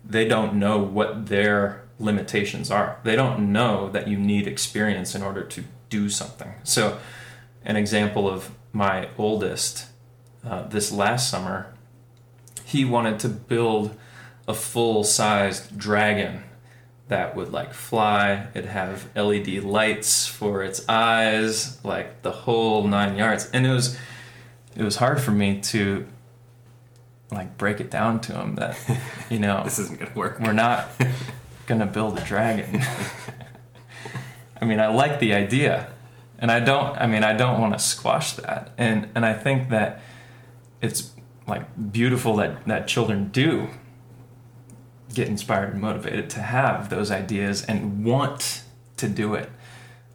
they 0.09 0.27
don't 0.27 0.55
know 0.55 0.79
what 0.79 1.27
their 1.27 1.83
limitations 1.99 2.71
are. 2.71 2.99
They 3.03 3.17
don't 3.17 3.53
know 3.53 3.89
that 3.91 4.09
you 4.09 4.19
need 4.19 4.47
experience 4.47 5.15
in 5.15 5.23
order 5.23 5.43
to 5.43 5.65
do 5.89 6.09
something. 6.09 6.55
So, 6.63 6.99
an 7.65 7.77
example 7.77 8.29
of 8.29 8.51
my 8.73 9.09
oldest 9.19 9.87
uh, 10.45 10.63
this 10.69 10.93
last 10.93 11.29
summer, 11.29 11.75
he 12.65 12.85
wanted 12.85 13.19
to 13.21 13.29
build 13.29 13.97
a 14.47 14.55
full 14.55 15.03
sized 15.03 15.77
dragon 15.77 16.45
that 17.09 17.35
would 17.35 17.53
like 17.53 17.73
fly. 17.73 18.49
It'd 18.55 18.71
have 18.71 19.09
LED 19.17 19.65
lights 19.65 20.27
for 20.27 20.63
its 20.63 20.87
eyes, 20.89 21.85
like 21.85 22.23
the 22.23 22.31
whole 22.31 22.87
nine 22.87 23.17
yards. 23.17 23.51
And 23.53 23.67
it 23.67 23.73
was 23.73 23.99
it 24.77 24.83
was 24.83 24.97
hard 24.97 25.21
for 25.21 25.31
me 25.31 25.61
to 25.63 26.07
like 27.31 27.59
break 27.59 27.81
it 27.81 27.91
down 27.91 28.21
to 28.21 28.33
him 28.35 28.55
that 28.57 28.77
you 29.31 29.39
know 29.39 29.63
This 29.65 29.79
isn't 29.79 29.99
gonna 29.99 30.13
work. 30.15 30.39
we're 30.41 30.53
not 30.53 30.89
gonna 31.67 31.87
build 31.87 32.19
a 32.19 32.25
dragon. 32.25 32.81
I 34.61 34.65
mean, 34.65 34.81
I 34.81 34.87
like 34.87 35.21
the 35.21 35.35
idea, 35.35 35.93
and 36.39 36.51
I 36.51 36.61
don't. 36.61 36.97
I 36.99 37.07
mean, 37.07 37.23
I 37.25 37.35
don't 37.35 37.61
want 37.61 37.75
to 37.75 37.79
squash 37.79 38.33
that, 38.35 38.73
and 38.79 39.09
and 39.15 39.27
I 39.27 39.35
think 39.35 39.69
that 39.71 40.01
it's 40.81 41.11
like 41.47 41.93
beautiful 41.93 42.37
that 42.37 42.65
that 42.67 42.89
children 42.89 43.29
do 43.29 43.69
get 45.15 45.29
inspired 45.29 45.73
and 45.73 45.81
motivated 45.81 46.29
to 46.31 46.41
have 46.41 46.91
those 46.91 47.11
ideas 47.11 47.65
and 47.65 48.05
want 48.05 48.63
to 48.97 49.09
do 49.09 49.35
it. 49.35 49.51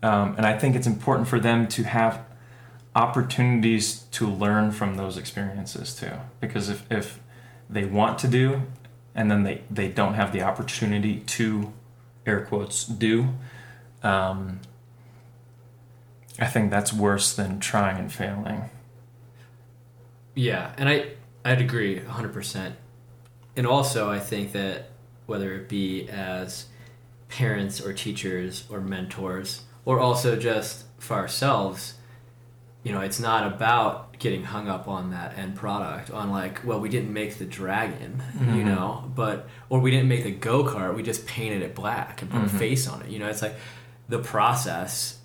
Um, 0.04 0.36
and 0.38 0.46
I 0.46 0.58
think 0.58 0.76
it's 0.76 0.88
important 0.88 1.28
for 1.28 1.40
them 1.40 1.68
to 1.70 1.84
have 1.84 2.24
opportunities 2.96 4.02
to 4.12 4.28
learn 4.28 4.72
from 4.72 4.98
those 4.98 5.18
experiences 5.18 5.96
too. 5.96 6.12
Because 6.40 6.70
if, 6.70 6.86
if 6.92 7.20
they 7.70 7.86
want 7.86 8.20
to 8.20 8.28
do 8.28 8.64
and 9.16 9.30
then 9.30 9.44
they, 9.44 9.64
they 9.70 9.88
don't 9.88 10.16
have 10.16 10.34
the 10.34 10.42
opportunity 10.42 11.20
to, 11.20 11.74
air 12.26 12.46
quotes, 12.46 12.86
do, 12.86 13.30
um, 14.04 14.60
I 16.40 16.48
think 16.48 16.72
that's 16.72 16.94
worse 16.94 17.34
than 17.34 17.60
trying 17.60 17.98
and 17.98 18.12
failing. 18.12 18.70
Yeah, 20.34 20.74
and 20.78 20.88
I 20.88 21.12
I'd 21.44 21.62
agree 21.62 22.00
100%. 22.00 22.74
And 23.58 23.68
also 23.68 24.10
I 24.10 24.20
think 24.20 24.52
that 24.54 24.90
whether 25.26 25.54
it 25.54 25.68
be 25.68 26.08
as 26.10 26.68
parents 27.30 27.82
or 27.82 27.94
teachers 27.94 28.66
or 28.70 28.80
mentors 28.80 29.64
or 29.86 30.00
also 30.00 30.36
just 30.36 30.86
for 31.00 31.16
ourselves, 31.16 31.96
you 32.84 32.92
know, 32.92 33.02
it's 33.02 33.20
not 33.20 33.52
about 33.54 34.18
getting 34.18 34.44
hung 34.44 34.68
up 34.68 34.88
on 34.88 35.12
that 35.12 35.38
end 35.38 35.56
product 35.56 36.10
on 36.10 36.32
like, 36.32 36.66
well, 36.66 36.80
we 36.80 36.90
didn't 36.90 37.14
make 37.14 37.38
the 37.38 37.46
dragon, 37.46 38.22
you 38.34 38.46
mm-hmm. 38.46 38.66
know, 38.66 39.12
but 39.16 39.48
or 39.70 39.80
we 39.80 39.92
didn't 39.92 40.08
make 40.08 40.24
the 40.24 40.32
go-kart, 40.32 40.96
we 40.96 41.04
just 41.04 41.26
painted 41.28 41.62
it 41.62 41.76
black 41.76 42.22
and 42.22 42.32
put 42.32 42.42
a 42.42 42.46
mm-hmm. 42.46 42.58
face 42.58 42.88
on 42.88 43.02
it. 43.04 43.10
You 43.10 43.20
know, 43.20 43.28
it's 43.28 43.42
like 43.42 43.56
the 44.10 44.20
process 44.20 45.20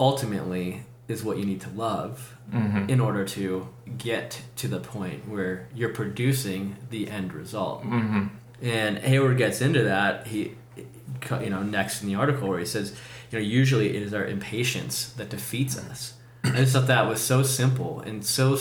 ultimately 0.00 0.82
is 1.08 1.22
what 1.22 1.36
you 1.36 1.44
need 1.44 1.60
to 1.60 1.70
love 1.70 2.36
mm-hmm. 2.50 2.88
in 2.88 3.00
order 3.00 3.24
to 3.24 3.68
get 3.98 4.40
to 4.56 4.68
the 4.68 4.80
point 4.80 5.28
where 5.28 5.68
you're 5.74 5.90
producing 5.90 6.76
the 6.90 7.08
end 7.08 7.32
result. 7.32 7.82
Mm-hmm. 7.82 8.26
And 8.62 8.98
Hayward 8.98 9.36
gets 9.38 9.60
into 9.60 9.84
that. 9.84 10.26
He, 10.26 10.52
you 10.76 11.50
know, 11.50 11.62
next 11.62 12.02
in 12.02 12.08
the 12.08 12.14
article 12.14 12.48
where 12.48 12.58
he 12.58 12.64
says, 12.64 12.96
you 13.30 13.38
know, 13.38 13.44
usually 13.44 13.96
it 13.96 14.02
is 14.02 14.14
our 14.14 14.24
impatience 14.24 15.12
that 15.14 15.28
defeats 15.28 15.76
us. 15.76 16.14
I 16.44 16.56
just 16.56 16.72
thought 16.72 16.88
that 16.88 17.08
was 17.08 17.20
so 17.20 17.42
simple 17.42 18.00
and 18.00 18.24
so 18.24 18.58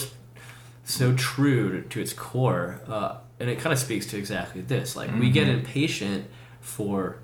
so 0.83 1.13
true 1.15 1.81
to, 1.81 1.87
to 1.89 2.01
its 2.01 2.13
core, 2.13 2.81
uh, 2.87 3.17
and 3.39 3.49
it 3.49 3.59
kind 3.59 3.71
of 3.71 3.79
speaks 3.79 4.05
to 4.07 4.17
exactly 4.17 4.61
this. 4.61 4.95
Like 4.95 5.13
we 5.17 5.29
get 5.29 5.47
impatient 5.47 6.25
for 6.59 7.19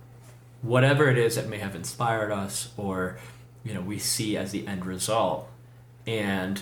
whatever 0.62 1.10
it 1.10 1.18
is 1.18 1.36
that 1.36 1.48
may 1.48 1.58
have 1.58 1.76
inspired 1.76 2.32
us, 2.32 2.72
or 2.78 3.18
you 3.64 3.74
know, 3.74 3.82
we 3.82 4.00
see 4.00 4.38
as 4.38 4.52
the 4.52 4.66
end 4.68 4.86
result, 4.86 5.50
and 6.06 6.62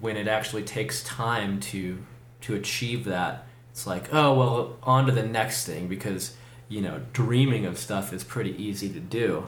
when 0.00 0.16
it 0.16 0.28
actually 0.28 0.62
takes 0.62 1.02
time 1.02 1.60
to 1.60 1.98
to 2.42 2.54
achieve 2.54 3.04
that, 3.04 3.46
it's 3.70 3.86
like, 3.86 4.12
oh 4.12 4.34
well, 4.34 4.76
on 4.82 5.06
to 5.06 5.12
the 5.12 5.26
next 5.26 5.66
thing 5.66 5.88
because 5.88 6.36
you 6.68 6.80
know, 6.80 7.02
dreaming 7.12 7.66
of 7.66 7.78
stuff 7.78 8.12
is 8.12 8.24
pretty 8.24 8.50
easy 8.62 8.88
to 8.88 9.00
do, 9.00 9.46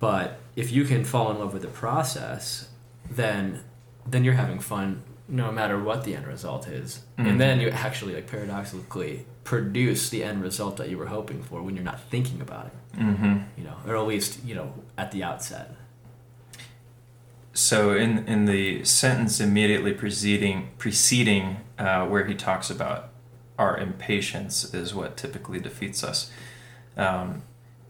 but 0.00 0.40
if 0.56 0.72
you 0.72 0.84
can 0.84 1.04
fall 1.04 1.30
in 1.30 1.38
love 1.38 1.52
with 1.52 1.62
the 1.62 1.68
process, 1.68 2.68
then 3.16 3.64
then 4.06 4.24
you're 4.24 4.34
having 4.34 4.58
fun 4.58 5.02
no 5.28 5.50
matter 5.50 5.82
what 5.82 6.04
the 6.04 6.14
end 6.14 6.26
result 6.26 6.68
is. 6.68 7.04
And 7.16 7.40
then 7.40 7.60
you 7.60 7.70
actually 7.70 8.14
like 8.14 8.26
paradoxically 8.26 9.24
produce 9.44 10.10
the 10.10 10.22
end 10.22 10.42
result 10.42 10.76
that 10.76 10.90
you 10.90 10.98
were 10.98 11.06
hoping 11.06 11.42
for 11.42 11.62
when 11.62 11.74
you're 11.74 11.84
not 11.84 12.00
thinking 12.10 12.40
about 12.40 12.66
it. 12.66 12.98
Mm-hmm. 12.98 13.38
You 13.56 13.64
know, 13.64 13.76
or 13.86 13.96
at 13.96 14.06
least, 14.06 14.44
you 14.44 14.54
know, 14.54 14.74
at 14.98 15.12
the 15.12 15.22
outset. 15.22 15.74
So 17.54 17.94
in 17.94 18.26
in 18.26 18.44
the 18.46 18.84
sentence 18.84 19.40
immediately 19.40 19.92
preceding 19.92 20.70
preceding 20.78 21.58
uh, 21.78 22.06
where 22.06 22.26
he 22.26 22.34
talks 22.34 22.70
about 22.70 23.10
our 23.58 23.78
impatience 23.78 24.74
is 24.74 24.94
what 24.94 25.16
typically 25.16 25.60
defeats 25.60 26.02
us. 26.02 26.30
Um, 26.96 27.42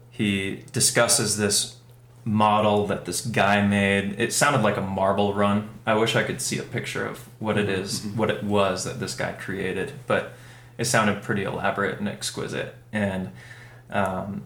he 0.09 0.63
discusses 0.71 1.37
this 1.37 1.77
model 2.25 2.87
that 2.87 3.05
this 3.05 3.21
guy 3.21 3.65
made. 3.65 4.19
It 4.19 4.33
sounded 4.33 4.61
like 4.61 4.77
a 4.77 4.81
marble 4.81 5.33
run. 5.33 5.69
I 5.85 5.95
wish 5.95 6.15
I 6.15 6.23
could 6.23 6.41
see 6.41 6.57
a 6.57 6.63
picture 6.63 7.05
of 7.05 7.27
what 7.39 7.57
it 7.57 7.69
is, 7.69 8.05
what 8.05 8.29
it 8.29 8.43
was 8.43 8.85
that 8.85 8.99
this 8.99 9.15
guy 9.15 9.33
created, 9.33 9.93
but 10.07 10.33
it 10.77 10.85
sounded 10.85 11.21
pretty 11.21 11.43
elaborate 11.43 11.99
and 11.99 12.07
exquisite. 12.07 12.75
And 12.91 13.31
um, 13.89 14.43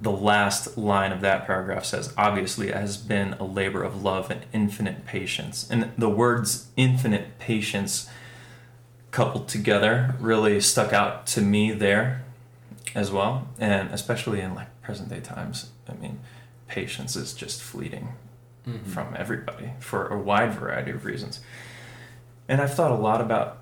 the 0.00 0.12
last 0.12 0.78
line 0.78 1.12
of 1.12 1.20
that 1.22 1.46
paragraph 1.46 1.84
says, 1.84 2.12
obviously, 2.16 2.68
it 2.68 2.74
has 2.74 2.96
been 2.96 3.32
a 3.34 3.44
labor 3.44 3.82
of 3.82 4.02
love 4.02 4.30
and 4.30 4.44
infinite 4.52 5.06
patience. 5.06 5.68
And 5.70 5.90
the 5.98 6.08
words 6.08 6.68
infinite 6.76 7.38
patience 7.38 8.08
coupled 9.10 9.48
together 9.48 10.14
really 10.20 10.60
stuck 10.60 10.92
out 10.92 11.26
to 11.28 11.40
me 11.40 11.72
there 11.72 12.22
as 12.94 13.10
well. 13.10 13.48
And 13.58 13.90
especially 13.90 14.40
in 14.40 14.54
like 14.54 14.68
present 14.82 15.08
day 15.08 15.20
times. 15.20 15.70
I 15.88 15.94
mean, 15.94 16.20
patience 16.68 17.16
is 17.16 17.32
just 17.32 17.62
fleeting 17.62 18.14
mm-hmm. 18.66 18.90
from 18.90 19.14
everybody 19.16 19.72
for 19.80 20.08
a 20.08 20.18
wide 20.18 20.54
variety 20.54 20.90
of 20.90 21.04
reasons. 21.04 21.40
And 22.48 22.60
I've 22.60 22.74
thought 22.74 22.90
a 22.90 22.96
lot 22.96 23.20
about 23.20 23.58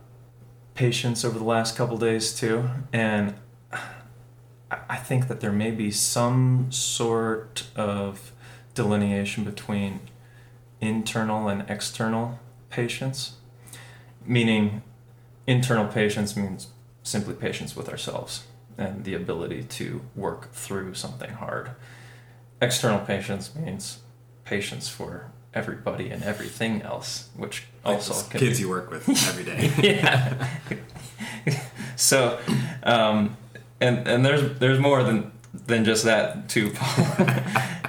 patience 0.75 1.25
over 1.25 1.39
the 1.39 1.45
last 1.45 1.77
couple 1.77 1.97
days 1.97 2.33
too. 2.33 2.69
And 2.93 3.35
I- 4.71 4.79
I 4.89 4.97
think 4.97 5.29
that 5.29 5.41
there 5.41 5.53
may 5.53 5.71
be 5.71 5.91
some 5.91 6.71
sort 6.71 7.65
of 7.77 8.33
delineation 8.75 9.45
between 9.45 10.01
internal 10.81 11.49
and 11.49 11.65
external 11.69 12.41
patience. 12.71 13.37
Meaning, 14.27 14.83
internal 15.47 15.87
patience 15.87 16.37
means 16.37 16.69
simply 17.03 17.35
patience 17.35 17.77
with 17.77 17.89
ourselves 17.89 18.45
and 18.77 19.05
the 19.05 19.15
ability 19.15 19.63
to 19.63 20.01
work 20.17 20.53
through 20.53 20.95
something 20.95 21.31
hard. 21.31 21.71
External 22.65 23.01
patience 23.01 23.55
means 23.55 23.99
patience 24.45 24.89
for 24.89 25.31
everybody 25.53 26.11
and 26.11 26.23
everything 26.23 26.83
else, 26.83 27.29
which 27.37 27.65
Like 27.85 27.97
also 27.97 28.29
can 28.31 28.41
kids 28.41 28.59
be- 28.59 28.63
you 28.63 28.69
work 28.71 28.91
with 28.91 29.09
every 29.29 29.45
day. 29.45 29.71
yeah. 29.83 30.49
so, 31.97 32.39
um, 32.83 33.37
and 33.81 34.07
and 34.09 34.25
there's 34.25 34.59
there's 34.59 34.79
more 34.79 35.03
than 35.03 35.33
than 35.67 35.85
just 35.85 36.05
that 36.05 36.49
too, 36.49 36.71
Paul. 36.75 37.27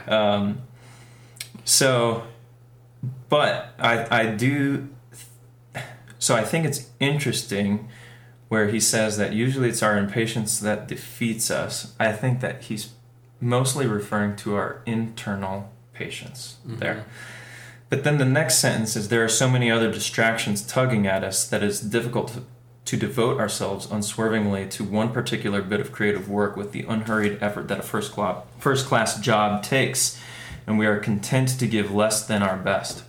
um, 0.07 0.61
so, 1.63 2.23
but 3.29 3.73
I 3.79 4.21
I 4.21 4.25
do. 4.27 4.89
So 6.19 6.35
I 6.35 6.43
think 6.43 6.65
it's 6.65 6.89
interesting 6.99 7.87
where 8.47 8.67
he 8.69 8.79
says 8.79 9.17
that 9.17 9.33
usually 9.33 9.69
it's 9.69 9.83
our 9.83 9.97
impatience 9.97 10.59
that 10.59 10.87
defeats 10.87 11.49
us. 11.51 11.93
I 11.99 12.11
think 12.11 12.39
that 12.41 12.63
he's 12.63 12.89
mostly 13.39 13.85
referring 13.85 14.35
to 14.37 14.55
our 14.55 14.81
internal 14.85 15.71
patience 15.93 16.57
mm-hmm. 16.65 16.79
there. 16.79 17.05
But 17.89 18.03
then 18.03 18.17
the 18.17 18.25
next 18.25 18.57
sentence 18.57 18.95
is 18.95 19.09
there 19.09 19.23
are 19.23 19.29
so 19.29 19.49
many 19.49 19.69
other 19.69 19.91
distractions 19.91 20.61
tugging 20.61 21.05
at 21.07 21.23
us 21.23 21.47
that 21.47 21.63
it's 21.63 21.79
difficult 21.79 22.29
to, 22.29 22.43
to 22.85 22.97
devote 22.97 23.39
ourselves 23.39 23.89
unswervingly 23.89 24.67
to 24.69 24.83
one 24.83 25.11
particular 25.11 25.61
bit 25.61 25.79
of 25.79 25.91
creative 25.91 26.29
work 26.29 26.57
with 26.57 26.71
the 26.71 26.81
unhurried 26.83 27.37
effort 27.41 27.67
that 27.67 27.79
a 27.79 27.83
first 27.83 28.11
class, 28.11 28.43
first 28.59 28.85
class 28.87 29.19
job 29.19 29.63
takes, 29.63 30.19
and 30.65 30.79
we 30.79 30.85
are 30.85 30.99
content 30.99 31.49
to 31.59 31.67
give 31.67 31.91
less 31.91 32.25
than 32.25 32.41
our 32.41 32.57
best. 32.57 33.03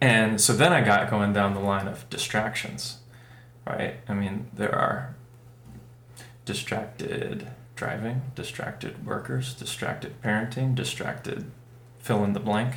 And 0.00 0.40
so 0.40 0.52
then 0.52 0.72
I 0.72 0.80
got 0.80 1.10
going 1.10 1.32
down 1.32 1.54
the 1.54 1.60
line 1.60 1.86
of 1.86 2.08
distractions, 2.10 2.98
right? 3.66 3.96
I 4.08 4.14
mean, 4.14 4.50
there 4.52 4.74
are 4.74 5.14
distracted 6.44 7.48
driving, 7.80 8.20
distracted 8.34 9.06
workers, 9.06 9.54
distracted 9.54 10.12
parenting, 10.20 10.74
distracted 10.74 11.50
fill 11.98 12.22
in 12.24 12.34
the 12.34 12.40
blank, 12.40 12.74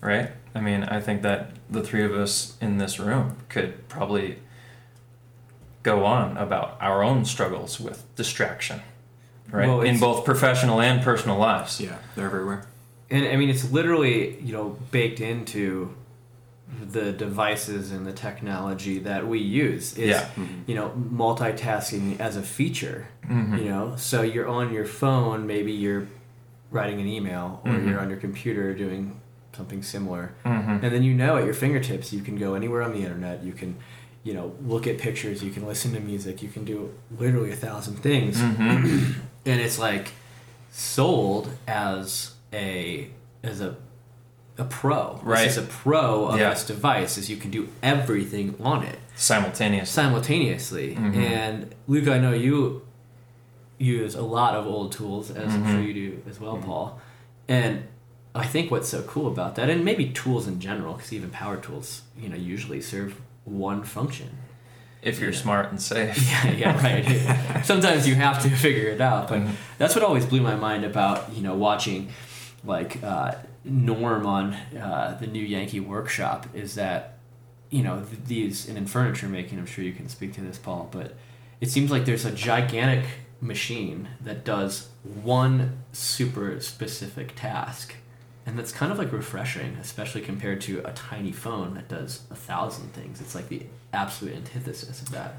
right? 0.00 0.32
I 0.52 0.60
mean, 0.60 0.82
I 0.82 1.00
think 1.00 1.22
that 1.22 1.52
the 1.70 1.80
three 1.80 2.04
of 2.04 2.12
us 2.12 2.56
in 2.60 2.78
this 2.78 2.98
room 2.98 3.36
could 3.48 3.86
probably 3.88 4.40
go 5.84 6.04
on 6.04 6.36
about 6.36 6.76
our 6.80 7.04
own 7.04 7.24
struggles 7.24 7.78
with 7.78 8.02
distraction, 8.16 8.82
right? 9.48 9.68
Well, 9.68 9.82
in 9.82 10.00
both 10.00 10.24
professional 10.24 10.80
and 10.80 11.04
personal 11.04 11.38
lives. 11.38 11.80
Yeah, 11.80 11.98
they're 12.16 12.26
everywhere. 12.26 12.66
And 13.08 13.24
I 13.26 13.36
mean, 13.36 13.48
it's 13.48 13.70
literally 13.70 14.40
you 14.40 14.52
know 14.52 14.76
baked 14.90 15.20
into 15.20 15.94
the 16.90 17.12
devices 17.12 17.92
and 17.92 18.06
the 18.06 18.12
technology 18.12 18.98
that 18.98 19.26
we 19.26 19.38
use. 19.38 19.96
Is, 19.96 20.08
Yeah. 20.08 20.28
You 20.66 20.74
know, 20.74 20.92
multitasking 21.12 22.18
as 22.20 22.36
a 22.36 22.42
feature. 22.42 23.06
Mhm. 23.28 23.58
You 23.58 23.64
know, 23.70 23.94
so 23.96 24.22
you're 24.22 24.48
on 24.48 24.72
your 24.72 24.84
phone, 24.84 25.46
maybe 25.46 25.72
you're 25.72 26.06
writing 26.70 27.00
an 27.00 27.06
email, 27.06 27.60
or 27.64 27.72
Mhm. 27.72 27.88
you're 27.88 28.00
on 28.00 28.08
your 28.10 28.18
computer 28.18 28.74
doing 28.74 29.20
something 29.52 29.82
similar, 29.82 30.32
Mhm. 30.44 30.82
and 30.82 30.92
then 30.92 31.02
you 31.02 31.14
know 31.14 31.36
at 31.38 31.44
your 31.44 31.54
fingertips 31.54 32.12
you 32.12 32.20
can 32.20 32.36
go 32.36 32.54
anywhere 32.54 32.82
on 32.82 32.92
the 32.92 32.98
internet. 32.98 33.42
You 33.42 33.52
can, 33.52 33.76
you 34.22 34.34
know, 34.34 34.52
look 34.66 34.86
at 34.86 34.98
pictures. 34.98 35.42
You 35.42 35.50
can 35.50 35.64
listen 35.66 35.92
to 35.94 36.00
music. 36.00 36.42
You 36.42 36.48
can 36.48 36.64
do 36.64 36.90
literally 37.18 37.52
a 37.52 37.56
thousand 37.56 37.94
things 38.02 38.36
Mhm. 38.38 39.14
and 39.46 39.60
it's 39.60 39.78
like 39.78 40.12
sold 40.70 41.48
as 41.66 42.32
a 42.52 43.08
as 43.42 43.60
a 43.60 43.76
a 44.58 44.64
pro. 44.64 45.20
Right. 45.22 45.44
This 45.44 45.56
is 45.56 45.64
a 45.64 45.66
pro 45.66 46.26
of 46.26 46.38
Yeah. 46.38 46.50
this 46.50 46.64
device 46.64 47.18
is 47.18 47.28
you 47.28 47.36
can 47.36 47.50
do 47.50 47.68
everything 47.82 48.54
on 48.62 48.82
it 48.82 48.98
simultaneously. 49.14 49.92
simultaneously. 49.92 50.94
Mhm. 50.98 51.16
And 51.16 51.74
Luke, 51.86 52.08
I 52.08 52.18
know 52.18 52.32
you 52.32 52.82
use 53.78 54.14
a 54.14 54.22
lot 54.22 54.54
of 54.54 54.66
old 54.66 54.92
tools, 54.92 55.30
as 55.30 55.52
I'm 55.52 55.64
sure 55.66 55.80
Mhm. 55.80 55.86
you 55.86 55.92
do 55.94 56.22
as 56.30 56.40
well, 56.40 56.56
Paul. 56.56 56.98
And 57.48 57.82
I 58.34 58.46
think 58.46 58.70
what's 58.70 58.88
so 58.88 59.02
cool 59.02 59.26
about 59.28 59.54
that, 59.56 59.68
and 59.70 59.84
maybe 59.84 60.06
tools 60.06 60.46
in 60.46 60.60
general, 60.60 60.94
because 60.94 61.12
even 61.12 61.30
power 61.30 61.56
tools, 61.56 62.02
you 62.18 62.28
know, 62.28 62.36
usually 62.36 62.80
serve 62.80 63.20
one 63.44 63.82
function. 63.82 64.30
If 65.02 65.20
you're 65.20 65.30
Yeah. 65.30 65.38
smart 65.40 65.70
and 65.70 65.80
safe. 65.80 66.16
yeah, 66.44 66.52
yeah, 66.52 66.82
right. 66.82 67.64
Sometimes 67.64 68.08
you 68.08 68.14
have 68.16 68.42
to 68.42 68.50
figure 68.66 68.88
it 68.88 69.00
out, 69.00 69.28
but 69.28 69.40
Mhm. 69.40 69.50
that's 69.78 69.94
what 69.94 70.02
always 70.02 70.24
blew 70.26 70.40
my 70.40 70.56
mind 70.56 70.84
about 70.84 71.32
you 71.34 71.42
know 71.42 71.54
watching 71.54 72.08
like 72.64 72.98
uh, 73.04 73.32
Norm 73.66 74.26
on 74.26 74.54
uh, 74.54 75.16
the 75.20 75.26
new 75.26 75.42
Yankee 75.44 75.80
Workshop 75.80 76.46
is 76.54 76.76
that 76.76 77.18
you 77.70 77.82
know 77.82 78.04
these 78.26 78.68
and 78.68 78.78
in 78.78 78.86
furniture 78.86 79.28
making. 79.28 79.58
I'm 79.58 79.66
sure 79.66 79.84
you 79.84 79.92
can 79.92 80.08
speak 80.08 80.34
to 80.34 80.40
this, 80.40 80.58
Paul, 80.58 80.88
but 80.90 81.16
it 81.60 81.70
seems 81.70 81.90
like 81.90 82.04
there's 82.04 82.24
a 82.24 82.30
gigantic 82.30 83.04
machine 83.40 84.08
that 84.20 84.44
does 84.44 84.88
one 85.02 85.78
super 85.92 86.60
specific 86.60 87.34
task. 87.36 87.94
And 88.44 88.56
that's 88.56 88.70
kind 88.70 88.92
of 88.92 88.98
like 88.98 89.12
refreshing, 89.12 89.76
especially 89.80 90.20
compared 90.20 90.60
to 90.62 90.78
a 90.84 90.92
tiny 90.92 91.32
phone 91.32 91.74
that 91.74 91.88
does 91.88 92.22
a 92.30 92.36
thousand 92.36 92.92
things. 92.92 93.20
It's 93.20 93.34
like 93.34 93.48
the 93.48 93.66
absolute 93.92 94.36
antithesis 94.36 95.02
of 95.02 95.10
that. 95.10 95.34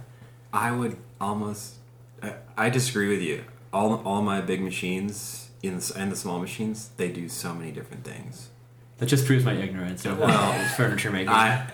I 0.51 0.71
would 0.71 0.97
almost. 1.21 1.75
I, 2.21 2.33
I 2.57 2.69
disagree 2.69 3.07
with 3.07 3.21
you. 3.21 3.45
All 3.71 4.01
all 4.03 4.21
my 4.21 4.41
big 4.41 4.61
machines 4.61 5.46
in 5.63 5.77
the, 5.77 5.93
and 5.97 6.11
the 6.11 6.15
small 6.15 6.39
machines, 6.39 6.89
they 6.97 7.11
do 7.11 7.27
so 7.29 7.53
many 7.53 7.71
different 7.71 8.03
things. 8.03 8.49
That 8.97 9.05
just 9.07 9.25
proves 9.25 9.45
my 9.45 9.53
ignorance 9.53 10.05
of 10.05 10.19
Well, 10.19 10.67
furniture 10.77 11.11
making. 11.11 11.29
I, 11.29 11.67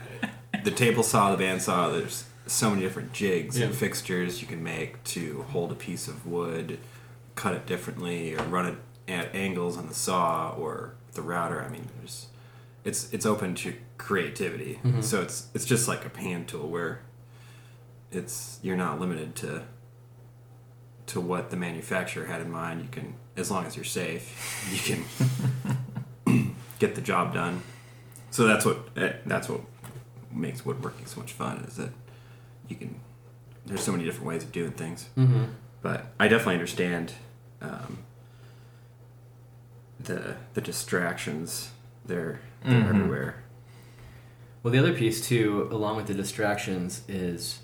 the 0.64 0.72
table 0.72 1.04
saw, 1.04 1.36
the 1.36 1.42
bandsaw. 1.44 1.92
There's 1.94 2.26
so 2.48 2.70
many 2.70 2.82
different 2.82 3.14
jigs 3.14 3.58
and 3.58 3.74
fixtures 3.74 4.42
you 4.42 4.48
can 4.48 4.62
make 4.64 5.02
to 5.06 5.44
hold 5.50 5.72
a 5.72 5.76
piece 5.76 6.08
of 6.08 6.26
wood, 6.28 6.80
cut 7.36 7.54
it 7.54 7.66
differently, 7.66 8.36
or 8.36 8.44
run 8.44 8.66
it 8.66 8.76
at 9.08 9.34
angles 9.34 9.78
on 9.78 9.88
the 9.88 9.94
saw 9.94 10.54
or 10.58 10.96
the 11.14 11.22
router. 11.22 11.62
I 11.64 11.70
mean, 11.70 11.88
there's 11.98 12.28
it's 12.84 13.12
it's 13.14 13.26
open 13.26 13.56
to 13.56 13.74
creativity. 13.98 14.80
Mhm. 14.84 15.02
So 15.04 15.22
it's 15.22 15.48
it's 15.54 15.66
just 15.66 15.88
like 15.88 16.06
a 16.06 16.10
pan 16.10 16.46
tool 16.46 16.68
where 16.68 17.02
it's 18.12 18.60
you're 18.62 18.78
not 18.78 19.00
limited 19.00 19.36
to 19.38 19.64
to 21.08 21.22
what 21.22 21.50
the 21.50 21.58
manufacturer 21.58 22.26
had 22.26 22.42
in 22.42 22.52
mind. 22.52 22.82
You 22.82 22.90
can 22.90 23.16
as 23.38 23.50
long 23.52 23.66
as 23.66 23.76
you're 23.76 23.86
safe, 23.86 24.26
you 24.72 24.80
can 26.26 26.56
get 26.80 26.96
the 26.96 27.02
job 27.02 27.34
done. 27.34 27.62
So 28.32 28.46
that's 28.46 28.66
what 28.66 28.78
eh, 28.96 29.14
that's 29.26 29.48
what 29.50 29.62
makes 30.32 30.66
woodworking 30.66 31.06
so 31.06 31.20
much 31.20 31.32
fun 31.34 31.64
is 31.68 31.76
that 31.78 31.90
you 32.68 32.76
can 32.76 33.00
there's 33.66 33.82
so 33.84 33.92
many 33.92 34.04
different 34.04 34.26
ways 34.28 34.44
of 34.44 34.52
doing 34.52 34.72
things. 34.72 35.10
mm-hmm. 35.18 35.46
But 35.82 36.08
I 36.20 36.28
definitely 36.28 36.56
understand 36.56 37.14
um, 37.62 38.00
the 40.00 40.36
the 40.54 40.62
distractions. 40.62 41.72
They're 42.06 42.40
they're 42.64 42.82
Mhm. 42.82 42.90
everywhere. 42.90 43.44
Well, 44.62 44.72
the 44.72 44.80
other 44.80 44.94
piece 44.94 45.26
too, 45.26 45.68
along 45.72 45.98
with 45.98 46.08
the 46.08 46.14
distractions, 46.14 47.02
is, 47.10 47.60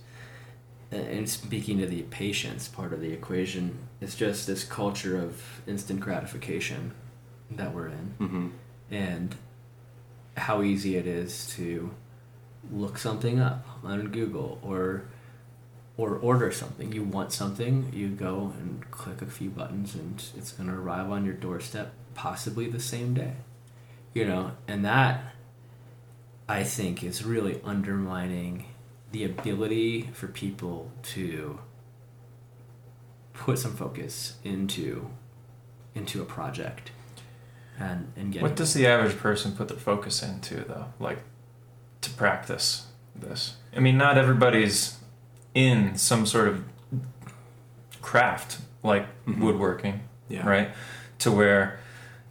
and 0.92 1.30
speaking 1.30 1.80
to 1.80 1.86
the 1.86 2.02
patience 2.04 2.68
part 2.68 2.94
of 2.94 3.02
the 3.02 3.12
equation, 3.12 3.78
it's 4.02 4.16
just 4.16 4.48
this 4.48 4.64
culture 4.64 5.18
of 5.18 5.62
instant 5.68 6.00
gratification 6.00 6.94
that 7.52 7.74
we're 7.74 7.88
in, 7.88 8.14
hmm 8.18 8.48
and 8.92 9.36
how 10.36 10.64
easy 10.64 10.96
it 10.96 11.06
is 11.06 11.48
to 11.56 11.92
look 12.72 12.98
something 12.98 13.40
up 13.40 13.66
on 13.84 14.08
Google 14.08 14.60
or 14.64 15.04
or 15.98 16.16
order 16.16 16.50
something. 16.52 16.94
You 16.94 17.04
want 17.04 17.34
something, 17.34 17.92
you 17.94 18.08
go 18.08 18.54
and 18.58 18.90
click 18.90 19.22
a 19.22 19.26
few 19.26 19.50
buttons, 19.50 19.96
and 19.96 20.24
it's 20.38 20.54
going 20.54 20.70
to 20.70 20.76
arrive 20.76 21.12
on 21.12 21.26
your 21.26 21.34
doorstep, 21.34 21.94
possibly 22.16 22.70
the 22.70 22.80
same 22.80 23.14
day. 23.14 23.34
You 24.14 24.26
know, 24.26 24.52
and 24.68 24.86
that 24.86 25.36
I 26.48 26.64
think 26.64 27.04
is 27.04 27.24
really 27.24 27.62
undermining 27.64 28.66
the 29.12 29.24
ability 29.24 30.10
for 30.14 30.28
people 30.28 30.92
to 31.04 31.60
put 33.34 33.58
some 33.58 33.76
focus 33.76 34.36
into 34.44 35.10
into 35.96 36.22
a 36.22 36.26
project 36.26 36.92
and 37.80 38.12
and 38.16 38.32
get 38.34 38.42
What 38.42 38.56
does 38.56 38.74
the 38.74 38.86
average 38.86 39.18
person 39.18 39.54
put 39.56 39.68
their 39.70 39.78
focus 39.78 40.22
into, 40.22 40.56
though? 40.66 40.88
Like, 41.00 41.20
to 42.02 42.10
practice 42.12 42.88
this? 43.16 43.56
I 43.76 43.80
mean, 43.80 43.98
not 43.98 44.18
everybody's 44.18 44.98
in 45.56 45.96
some 45.98 46.26
sort 46.26 46.48
of 46.50 46.64
craft 48.02 48.60
like 48.84 49.08
Mhm. 49.26 49.40
woodworking, 49.40 50.02
Yeah. 50.28 50.48
right? 50.48 50.72
To 51.20 51.32
where 51.32 51.80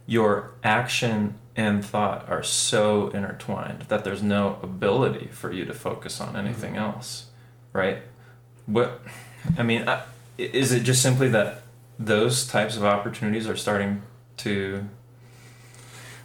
your 0.05 0.51
action 0.63 1.35
and 1.59 1.83
thought 1.83 2.25
are 2.29 2.41
so 2.41 3.09
intertwined 3.09 3.81
that 3.89 4.05
there's 4.05 4.23
no 4.23 4.57
ability 4.63 5.27
for 5.27 5.51
you 5.51 5.65
to 5.65 5.73
focus 5.73 6.21
on 6.21 6.29
mm-hmm. 6.29 6.37
anything 6.37 6.77
else, 6.77 7.25
right? 7.73 7.97
What 8.65 9.01
I 9.57 9.63
mean, 9.63 9.87
I- 9.87 10.03
is 10.37 10.71
it 10.71 10.83
just 10.83 11.01
simply 11.01 11.27
that 11.29 11.63
those 11.99 12.47
types 12.47 12.77
of 12.77 12.85
opportunities 12.85 13.45
are 13.45 13.57
starting 13.57 14.01
to 14.37 14.87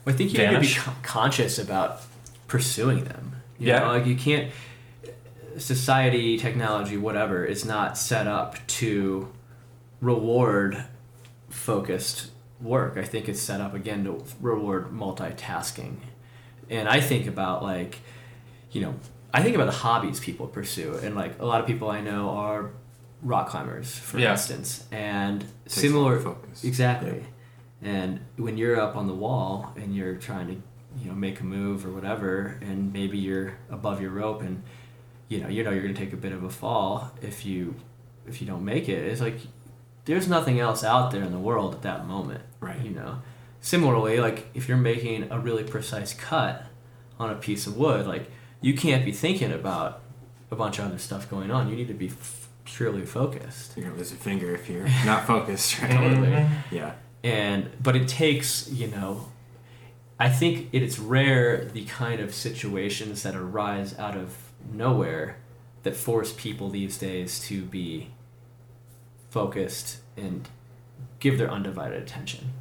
I 0.07 0.12
think 0.12 0.33
you 0.33 0.47
have 0.47 0.55
to 0.55 0.61
be 0.61 0.92
conscious 1.03 1.59
about 1.59 2.03
pursuing 2.47 3.05
them. 3.05 3.42
You 3.59 3.68
Yeah. 3.68 3.81
know, 3.81 3.88
like 3.88 4.07
you 4.07 4.16
can't. 4.16 4.53
Society, 5.57 6.37
technology, 6.38 6.97
whatever, 6.97 7.44
is 7.44 7.64
not 7.64 7.99
set 7.99 8.29
up 8.29 8.64
to 8.66 9.33
reward 10.01 10.85
focused 11.49 12.31
work. 12.61 12.97
I 12.97 13.05
think 13.05 13.29
it's 13.29 13.40
set 13.40 13.61
up 13.61 13.75
again 13.75 14.05
to 14.05 14.23
reward 14.40 14.90
multitasking. 14.93 15.97
And 16.71 16.88
I 16.88 17.01
think 17.01 17.27
about 17.27 17.62
like, 17.62 17.99
you 18.73 18.81
know, 18.81 18.95
I 19.33 19.43
think 19.43 19.55
about 19.55 19.67
the 19.67 19.73
hobbies 19.73 20.21
people 20.21 20.47
pursue, 20.47 20.95
and 21.03 21.14
like 21.14 21.38
a 21.40 21.45
lot 21.45 21.61
of 21.61 21.67
people 21.67 21.90
I 21.90 22.01
know 22.01 22.31
are 22.31 22.71
rock 23.23 23.49
climbers, 23.49 23.97
for 23.99 24.19
Yeah. 24.19 24.33
instance, 24.33 24.85
and 24.93 25.40
Takes 25.64 25.81
similar. 25.81 26.37
Exactly. 26.62 27.25
And 27.83 28.21
when 28.37 28.57
you're 28.57 28.81
up 28.81 28.97
on 28.97 29.07
the 29.09 29.14
wall 29.14 29.73
and 29.77 29.95
you're 29.95 30.14
trying 30.17 30.47
to, 30.49 30.55
you 31.03 31.09
know, 31.09 31.14
make 31.14 31.40
a 31.40 31.45
move 31.45 31.85
or 31.85 31.90
whatever, 31.90 32.59
and 32.62 32.93
maybe 32.93 33.19
you're 33.19 33.55
above 33.71 34.01
your 34.01 34.11
rope 34.11 34.40
and 34.43 34.62
you 35.29 35.40
know, 35.40 35.49
you 35.49 35.64
know 35.64 35.71
you're 35.71 35.83
gonna 35.83 35.95
take 35.95 36.12
a 36.12 36.17
bit 36.19 36.33
of 36.33 36.45
a 36.45 36.51
fall 36.51 37.11
if 37.23 37.45
you 37.45 37.75
if 38.27 38.40
you 38.40 38.47
don't 38.47 38.64
make 38.64 38.88
it. 38.88 39.05
It's 39.05 39.21
like 39.21 39.38
there's 40.05 40.29
nothing 40.29 40.61
else 40.61 40.85
out 40.85 41.11
there 41.11 41.23
in 41.23 41.33
the 41.33 41.38
world 41.38 41.75
at 41.75 41.83
that 41.83 42.07
moment. 42.07 42.43
Right. 42.61 42.81
You 42.81 42.90
know. 42.90 43.19
Similarly, 43.61 44.19
like 44.21 44.47
if 44.55 44.69
you're 44.69 44.77
making 44.77 45.31
a 45.31 45.38
really 45.38 45.64
precise 45.64 46.12
cut 46.12 46.67
on 47.19 47.31
a 47.31 47.35
piece 47.35 47.67
of 47.67 47.77
wood, 47.77 48.07
like 48.07 48.31
you 48.61 48.75
can't 48.75 49.05
be 49.05 49.12
thinking 49.12 49.53
about 49.53 50.01
a 50.51 50.57
bunch 50.57 50.79
of 50.79 50.87
other 50.87 50.99
stuff 50.99 51.31
going 51.31 51.51
on. 51.51 51.69
You 51.71 51.77
need 51.77 51.88
to 51.88 51.95
be 51.95 52.09
f- 52.09 52.49
purely 52.64 53.07
focused. 53.07 53.75
You're 53.77 53.87
gonna 53.87 53.97
lose 53.99 54.12
a 54.12 54.17
finger 54.17 54.55
if 54.55 54.69
you're 54.69 54.85
not 55.07 55.27
focused, 55.27 55.81
right? 55.81 55.90
Totally. 55.90 56.47
Yeah. 56.71 56.93
and 57.23 57.71
but 57.83 57.97
it 57.97 58.07
takes 58.09 58.71
you 58.71 58.88
know 58.88 59.29
I 60.21 60.29
think 60.29 60.69
it's 60.73 60.99
rare 60.99 61.64
the 61.64 61.87
kind 61.87 62.21
of 62.21 62.35
situations 62.35 63.23
that 63.23 63.35
arise 63.35 63.99
out 63.99 64.17
of 64.17 64.37
nowhere 64.73 65.38
that 65.83 65.97
force 65.97 66.33
people 66.33 66.69
these 66.71 66.99
days 66.99 67.40
to 67.49 67.62
be 67.62 68.11
focused 69.35 69.99
and 70.16 70.49
give 71.18 71.38
their 71.38 71.51
undivided 71.51 72.01
attention. 72.01 72.53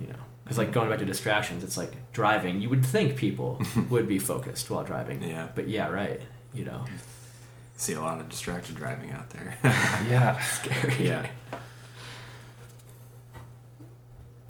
You 0.00 0.06
know, 0.06 0.22
because 0.42 0.56
like 0.56 0.72
going 0.72 0.88
back 0.88 0.98
to 1.00 1.04
distractions, 1.04 1.62
it's 1.62 1.76
like 1.76 1.92
driving. 2.12 2.62
You 2.62 2.70
would 2.70 2.84
think 2.84 3.16
people 3.16 3.62
would 3.90 4.08
be 4.08 4.18
focused 4.18 4.70
while 4.70 4.82
driving. 4.82 5.22
Yeah. 5.22 5.48
But 5.54 5.68
yeah, 5.68 5.90
right. 5.90 6.22
You 6.54 6.64
know, 6.64 6.84
See 7.76 7.92
a 7.92 8.00
lot 8.00 8.18
of 8.20 8.28
distracted 8.28 8.76
driving 8.76 9.10
out 9.12 9.30
there. 9.30 9.56
Yeah. 10.10 10.38
scary. 10.56 11.06
yeah. 11.06 11.26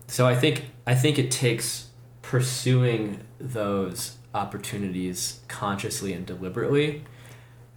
So 0.06 0.26
I 0.26 0.34
think 0.34 0.70
I 0.86 0.94
think 0.94 1.18
it 1.18 1.30
takes 1.30 1.88
pursuing 2.22 3.20
those 3.40 4.16
opportunities 4.34 5.40
consciously 5.48 6.12
and 6.12 6.24
deliberately, 6.26 7.04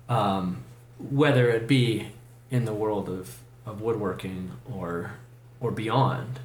um, 0.09 0.63
whether 0.97 1.49
it 1.49 1.67
be 1.67 2.07
in 2.51 2.65
the 2.65 2.73
world 2.73 3.09
of, 3.09 3.37
of 3.65 3.81
woodworking 3.81 4.51
or 4.71 5.13
or 5.59 5.71
beyond. 5.71 6.39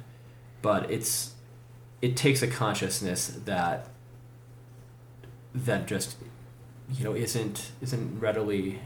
But 0.61 0.89
it's 0.91 1.33
it 2.01 2.15
takes 2.15 2.41
a 2.41 2.47
consciousness 2.47 3.27
that 3.45 3.87
that 5.53 5.87
just 5.87 6.15
you 6.91 7.03
know 7.03 7.15
isn't 7.15 7.71
isn't 7.81 8.19
readily 8.19 8.79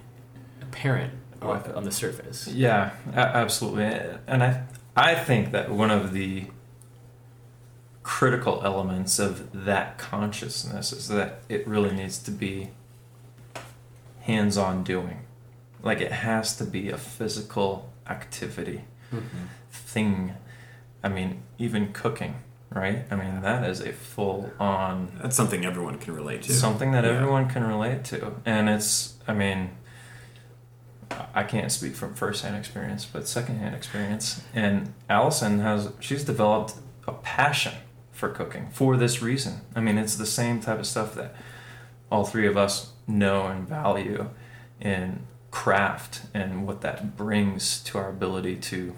apparent 0.61 1.13
on, 1.41 1.71
on 1.73 1.83
the 1.83 1.91
surface. 1.91 2.47
Yeah, 2.47 2.91
absolutely. 3.13 3.85
And 4.27 4.43
I 4.43 4.63
I 4.95 5.15
think 5.15 5.51
that 5.51 5.71
one 5.71 5.91
of 5.91 6.13
the 6.13 6.45
critical 8.03 8.61
elements 8.63 9.17
of 9.17 9.65
that 9.65 9.97
consciousness 9.97 10.91
is 10.91 11.07
that 11.07 11.39
it 11.47 11.65
really 11.65 11.91
needs 11.95 12.19
to 12.19 12.31
be 12.31 12.69
hands-on 14.21 14.83
doing. 14.83 15.21
Like 15.81 16.01
it 16.01 16.11
has 16.11 16.55
to 16.57 16.65
be 16.65 16.89
a 16.89 16.97
physical 16.97 17.92
activity 18.07 18.83
mm-hmm. 19.13 19.45
thing. 19.71 20.33
I 21.03 21.09
mean, 21.09 21.43
even 21.57 21.91
cooking, 21.93 22.35
right? 22.71 23.05
I 23.11 23.15
mean, 23.15 23.41
that 23.41 23.69
is 23.69 23.79
a 23.81 23.91
full-on 23.91 25.11
That's 25.21 25.35
something 25.35 25.65
everyone 25.65 25.97
can 25.99 26.15
relate 26.15 26.43
to. 26.43 26.53
something 26.53 26.91
that 26.91 27.03
Yeah. 27.03 27.11
everyone 27.11 27.49
can 27.49 27.63
relate 27.65 28.03
to 28.05 28.33
and 28.45 28.69
it's 28.69 29.15
i 29.27 29.33
mean 29.33 29.69
i 31.35 31.43
can't 31.43 31.71
speak 31.71 31.95
from 31.95 32.13
firsthand 32.15 32.55
experience 32.55 33.05
but 33.05 33.27
secondhand 33.27 33.75
experience 33.75 34.41
and 34.53 34.93
allison 35.09 35.59
has 35.59 35.91
she's 35.99 36.23
developed 36.23 36.73
a 37.07 37.11
passion 37.11 37.73
for 38.11 38.29
cooking 38.29 38.69
for 38.71 38.97
this 38.97 39.21
reason 39.21 39.61
i 39.75 39.79
mean 39.79 39.97
it's 39.97 40.15
the 40.15 40.25
same 40.25 40.59
type 40.59 40.79
of 40.79 40.85
stuff 40.87 41.13
that 41.15 41.35
all 42.11 42.25
three 42.25 42.47
of 42.47 42.57
us 42.57 42.91
know 43.07 43.47
and 43.47 43.67
value 43.67 44.29
in 44.81 45.21
craft 45.53 46.23
and 46.33 46.65
what 46.65 46.81
that 46.81 47.15
brings 47.15 47.79
to 47.83 47.95
our 47.99 48.09
ability 48.09 48.55
to 48.55 48.95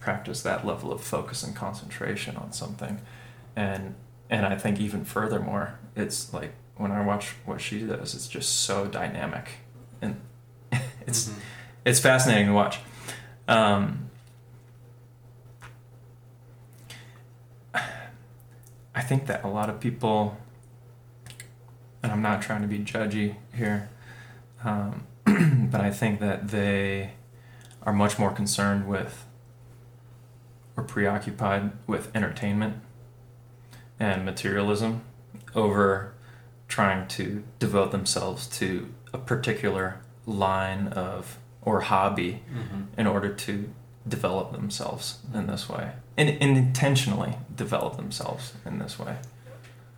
practice 0.00 0.40
that 0.40 0.66
level 0.66 0.90
of 0.90 0.98
focus 1.02 1.42
and 1.42 1.54
concentration 1.54 2.36
on 2.36 2.50
something 2.52 3.00
and 3.54 3.94
and 4.30 4.46
I 4.46 4.56
think 4.56 4.80
even 4.80 5.04
furthermore, 5.04 5.78
it's 5.94 6.32
like 6.32 6.52
when 6.78 6.90
I 6.90 7.04
watch 7.04 7.34
what 7.44 7.60
she 7.60 7.80
does, 7.80 8.14
it's 8.14 8.26
just 8.26 8.62
so 8.62 8.86
dynamic, 8.86 9.50
and 10.00 10.18
it's 11.06 11.28
Mhm. 11.28 11.34
it's 11.84 12.00
fascinating 12.00 12.46
to 12.46 12.52
watch. 12.54 12.78
Um, 13.46 14.08
I 18.94 19.02
think 19.02 19.26
that 19.26 19.44
a 19.44 19.48
lot 19.48 19.68
of 19.68 19.78
people, 19.78 20.38
and 22.02 22.10
I'm 22.10 22.22
not 22.22 22.40
trying 22.40 22.62
to 22.62 22.68
be 22.68 22.78
judgy 22.78 23.36
here, 23.54 23.90
um, 24.64 25.04
but 25.70 25.80
I 25.80 25.90
think 25.90 26.20
that 26.20 26.48
they 26.48 27.12
are 27.82 27.92
much 27.92 28.18
more 28.18 28.30
concerned 28.30 28.88
with 28.88 29.24
or 30.76 30.82
preoccupied 30.82 31.72
with 31.86 32.14
entertainment 32.14 32.76
and 34.00 34.24
materialism 34.24 35.02
over 35.54 36.14
trying 36.66 37.06
to 37.06 37.44
devote 37.58 37.92
themselves 37.92 38.46
to 38.46 38.92
a 39.12 39.18
particular 39.18 40.00
line 40.26 40.88
of 40.88 41.38
or 41.62 41.82
hobby 41.82 42.42
mm-hmm. 42.52 42.82
in 42.98 43.06
order 43.06 43.32
to 43.32 43.70
develop 44.06 44.52
themselves 44.52 45.18
in 45.32 45.46
this 45.46 45.68
way 45.68 45.92
and, 46.16 46.28
and 46.28 46.56
intentionally 46.58 47.36
develop 47.54 47.96
themselves 47.96 48.54
in 48.66 48.78
this 48.78 48.98
way 48.98 49.16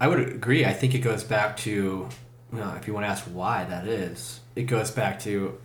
I 0.01 0.09
would 0.09 0.21
agree. 0.21 0.65
I 0.65 0.73
think 0.73 0.95
it 0.95 0.99
goes 0.99 1.25
back 1.25 1.57
to, 1.59 2.09
know, 2.57 2.75
if 2.77 2.87
you 2.87 2.95
want 2.95 3.05
to 3.07 3.11
ask 3.11 3.25
why 3.25 3.65
that 3.65 3.87
is, 3.87 4.41
it 4.55 4.65
goes 4.65 4.91
back 4.91 5.19
to 5.21 5.59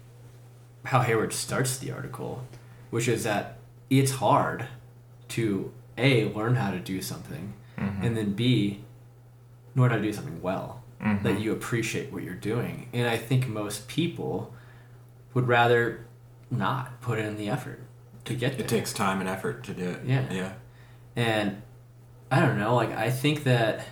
how 0.86 1.02
Hayward 1.02 1.34
starts 1.34 1.78
the 1.78 1.92
article, 1.92 2.46
which 2.90 3.08
is 3.08 3.24
that 3.24 3.58
it's 3.90 4.12
hard 4.14 4.68
to 5.30 5.72
A, 5.98 6.26
learn 6.34 6.56
how 6.56 6.72
to 6.72 6.80
do 6.80 7.02
something, 7.02 7.54
and 7.78 8.16
then 8.16 8.34
B, 8.34 8.84
learn 9.76 9.90
how 9.92 9.96
to 9.98 10.02
do 10.02 10.14
something 10.14 10.42
well, 10.42 10.84
Mhm. 11.02 11.24
that 11.24 11.40
you 11.40 11.52
appreciate 11.52 12.12
what 12.14 12.22
you're 12.24 12.34
doing. 12.36 12.90
And 12.94 13.08
I 13.08 13.18
think 13.18 13.48
most 13.48 13.88
people 13.88 14.54
would 15.34 15.48
rather 15.48 16.06
not 16.52 17.02
put 17.02 17.18
in 17.20 17.38
the 17.38 17.50
effort 17.50 17.80
to 18.26 18.36
get 18.36 18.54
there. 18.58 18.66
It 18.66 18.70
takes 18.70 18.94
time 18.94 19.20
and 19.20 19.28
effort 19.30 19.64
to 19.64 19.74
do 19.74 19.90
it. 19.90 20.02
Yeah. 20.06 20.32
Yeah. 20.32 20.54
And 21.16 21.62
I 22.30 22.40
don't 22.40 22.58
know, 22.60 22.76
like 22.76 22.92
I 22.96 23.10
think 23.10 23.44
that 23.46 23.86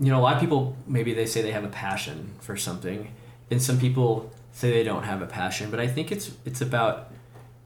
you 0.00 0.10
know, 0.10 0.18
a 0.18 0.22
lot 0.22 0.34
of 0.34 0.40
people 0.40 0.76
maybe 0.86 1.14
they 1.14 1.26
say 1.26 1.42
they 1.42 1.52
have 1.52 1.64
a 1.64 1.68
passion 1.68 2.34
for 2.40 2.56
something, 2.56 3.12
and 3.50 3.62
some 3.62 3.78
people 3.78 4.32
say 4.52 4.70
they 4.70 4.84
don't 4.84 5.04
have 5.04 5.22
a 5.22 5.26
passion, 5.26 5.70
but 5.70 5.80
I 5.80 5.86
think 5.86 6.12
it's 6.12 6.32
it's 6.44 6.60
about 6.60 7.10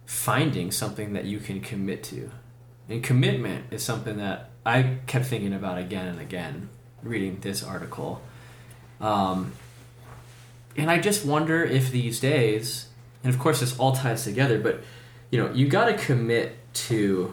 finding 0.07 0.71
something 0.71 1.13
that 1.15 1.25
you 1.25 1.39
can 1.39 1.61
commit 1.61 2.03
to. 2.05 2.31
And 2.89 3.03
commitment 3.03 3.67
is 3.73 3.83
something 3.83 4.19
that 4.19 4.51
I 4.65 4.99
kept 5.07 5.27
thinking 5.27 5.53
about 5.53 5.79
again 5.79 6.07
and 6.07 6.21
again 6.21 6.69
reading 7.03 7.39
this 7.41 7.63
article. 7.63 8.23
Um, 9.01 9.53
and 10.77 10.91
I 10.91 10.99
just 10.99 11.25
wonder 11.25 11.65
if 11.65 11.91
these 11.91 12.21
days, 12.21 12.89
and 13.25 13.33
of 13.33 13.41
course 13.41 13.61
this 13.61 13.79
all 13.79 13.93
ties 13.93 14.25
together, 14.25 14.59
but 14.59 14.83
you 15.31 15.43
know, 15.43 15.53
you 15.53 15.69
got 15.69 15.87
to 15.87 15.95
commit 15.97 16.57
to 16.75 17.33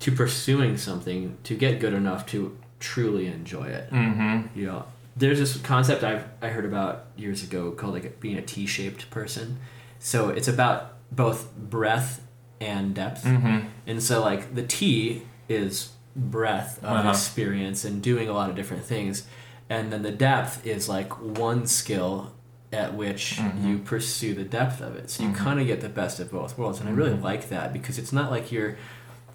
to 0.00 0.10
pursuing 0.10 0.76
something 0.76 1.36
to 1.44 1.54
get 1.54 1.78
good 1.78 1.92
enough 1.92 2.26
to 2.26 2.56
truly 2.82 3.26
enjoy 3.28 3.66
it. 3.68 3.90
mm-hmm. 3.90 4.58
You 4.58 4.66
know, 4.66 4.84
there's 5.16 5.38
this 5.38 5.56
concept 5.58 6.02
I've 6.02 6.24
I 6.42 6.48
heard 6.48 6.64
about 6.64 7.04
years 7.16 7.42
ago 7.44 7.70
called 7.70 7.94
like 7.94 8.18
being 8.20 8.36
a 8.36 8.42
T-shaped 8.42 9.08
person. 9.10 9.58
So 10.00 10.30
it's 10.30 10.48
about 10.48 10.94
both 11.12 11.54
breadth 11.56 12.26
and 12.60 12.94
depth. 12.94 13.24
Mm-hmm. 13.24 13.66
And 13.86 14.02
so 14.02 14.20
like 14.20 14.54
the 14.54 14.64
T 14.64 15.22
is 15.48 15.90
breadth 16.16 16.78
of 16.78 16.90
Uh-huh. 16.90 17.10
experience 17.10 17.84
and 17.84 18.02
doing 18.02 18.28
a 18.28 18.32
lot 18.32 18.50
of 18.50 18.56
different 18.56 18.84
things. 18.84 19.26
And 19.70 19.92
then 19.92 20.02
the 20.02 20.10
depth 20.30 20.66
is 20.66 20.88
like 20.88 21.10
one 21.20 21.66
skill 21.66 22.32
at 22.72 22.94
which 22.94 23.36
Mhm. 23.38 23.64
you 23.68 23.78
pursue 23.78 24.34
the 24.34 24.44
depth 24.44 24.80
of 24.80 24.96
it. 24.96 25.08
So 25.10 25.22
you 25.24 25.28
Mhm. 25.30 25.36
kind 25.36 25.60
of 25.60 25.66
get 25.66 25.80
the 25.82 25.88
best 25.88 26.18
of 26.20 26.30
both 26.32 26.58
worlds. 26.58 26.80
And 26.80 26.88
I 26.88 26.92
really 26.92 27.14
Mhm. 27.16 27.22
like 27.22 27.48
that 27.50 27.72
because 27.72 27.96
it's 27.98 28.12
not 28.12 28.30
like 28.30 28.50
you're 28.50 28.76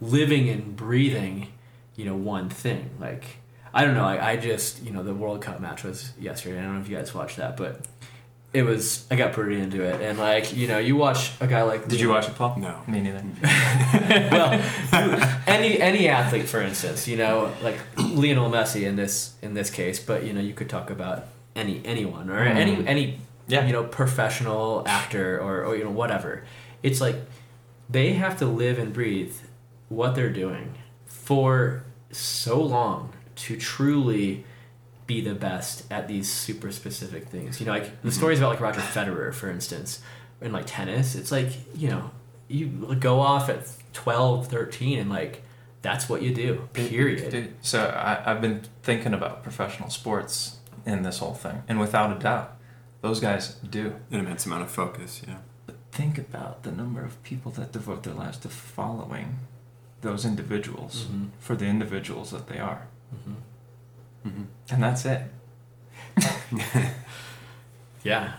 living 0.02 0.50
and 0.50 0.76
breathing, 0.76 1.48
you 1.98 2.06
know, 2.06 2.16
one 2.16 2.48
thing. 2.50 2.90
Like 3.00 3.26
I 3.74 3.84
don't 3.84 3.96
know, 3.96 4.06
I, 4.06 4.32
I 4.32 4.38
just 4.38 4.82
you 4.84 4.92
know, 4.92 5.04
the 5.04 5.14
World 5.14 5.42
Cup 5.42 5.60
match 5.60 5.84
was 5.84 6.14
yesterday. 6.20 6.60
I 6.60 6.64
don't 6.64 6.76
know 6.76 6.82
if 6.82 6.88
you 6.90 6.96
guys 6.96 7.14
watched 7.14 7.36
that, 7.38 7.58
but 7.58 7.82
it 8.54 8.64
was 8.64 9.06
I 9.12 9.16
got 9.18 9.34
pretty 9.34 9.60
into 9.60 9.84
it. 9.84 10.02
And 10.02 10.18
like, 10.18 10.56
you 10.56 10.68
know, 10.70 10.78
you 10.78 10.96
watch 10.96 11.32
a 11.42 11.48
guy 11.48 11.64
like 11.64 11.88
did 11.90 12.00
you 12.00 12.10
watch 12.10 12.30
it 12.30 12.36
paul 12.36 12.56
No. 12.58 12.80
me 12.88 13.02
neither 13.02 13.22
well, 14.32 14.52
any 15.48 15.80
any 15.82 16.08
athlete, 16.08 16.48
for 16.48 16.62
instance, 16.62 17.08
you 17.08 17.18
know, 17.18 17.52
like 17.62 17.78
Lionel 17.98 18.50
Messi 18.50 18.84
in 18.88 18.96
this 18.96 19.36
in 19.42 19.54
this 19.54 19.70
case, 19.70 20.00
but 20.00 20.24
you 20.24 20.32
know, 20.34 20.42
you 20.42 20.54
could 20.54 20.70
talk 20.70 20.90
about 20.90 21.26
any 21.56 21.82
anyone 21.86 22.30
or 22.30 22.40
any 22.40 22.78
Mm. 22.78 22.88
any 22.88 23.20
Yeah. 23.48 23.66
you 23.66 23.74
know 23.74 23.84
professional 23.84 24.84
actor 24.88 25.40
or 25.40 25.64
or 25.66 25.76
you 25.76 25.84
know 25.84 25.92
whatever. 25.92 26.44
It's 26.84 27.02
like 27.02 27.16
they 27.90 28.14
have 28.14 28.38
to 28.40 28.46
live 28.46 28.80
and 28.80 28.94
breathe 28.94 29.36
what 29.90 30.16
they're 30.16 30.30
doing 30.34 30.76
for 31.06 31.84
so 32.12 32.62
long 32.62 33.14
to 33.36 33.58
truly 33.58 34.46
be 35.06 35.22
the 35.22 35.34
best 35.34 35.90
at 35.92 36.08
these 36.08 36.32
super 36.32 36.72
specific 36.72 37.30
things. 37.30 37.60
You 37.60 37.66
know, 37.66 37.72
like 37.72 37.84
the 37.84 37.90
mm-hmm. 37.90 38.10
stories 38.10 38.40
about 38.40 38.50
like 38.52 38.60
Roger 38.60 38.82
Federer, 38.82 39.34
for 39.34 39.50
instance, 39.50 40.02
in 40.42 40.52
like 40.52 40.66
tennis, 40.68 41.16
it's 41.16 41.32
like, 41.32 41.52
you 41.76 41.90
know, 41.90 42.12
you 42.48 42.68
go 43.00 43.20
off 43.20 43.50
at 43.50 43.72
12, 43.94 44.48
13 44.48 45.00
and 45.00 45.10
like 45.10 45.44
that's 45.82 46.10
what 46.10 46.22
you 46.22 46.34
do. 46.34 46.68
Period. 46.74 47.56
So 47.62 47.86
I, 47.86 48.32
I've 48.32 48.42
been 48.42 48.64
thinking 48.84 49.14
about 49.14 49.44
professional 49.44 49.90
sports 49.90 50.58
in 50.86 51.04
this 51.04 51.20
whole 51.20 51.34
thing, 51.34 51.64
and 51.68 51.80
without 51.80 52.16
a 52.16 52.20
doubt, 52.20 52.58
those 53.02 53.20
guys 53.20 53.56
do. 53.70 53.96
An 54.12 54.20
immense 54.20 54.46
amount 54.46 54.64
of 54.64 54.72
focus. 54.72 55.22
Yeah. 55.28 55.38
But 55.66 55.76
think 55.92 56.18
about 56.18 56.64
the 56.64 56.72
number 56.72 57.04
of 57.04 57.22
people 57.24 57.52
that 57.54 57.72
devote 57.72 58.04
their 58.04 58.14
lives 58.14 58.38
to 58.40 58.50
following 58.50 59.38
those 60.02 60.26
individuals 60.26 61.06
Mhm. 61.12 61.30
for 61.40 61.56
the 61.56 61.66
individuals 61.66 62.32
that 62.32 62.48
they 62.48 62.60
are. 62.60 62.88
Mhm. 64.26 64.46
And 64.70 64.84
that's 64.84 65.06
it. 65.06 65.22
Yeah. 68.04 68.34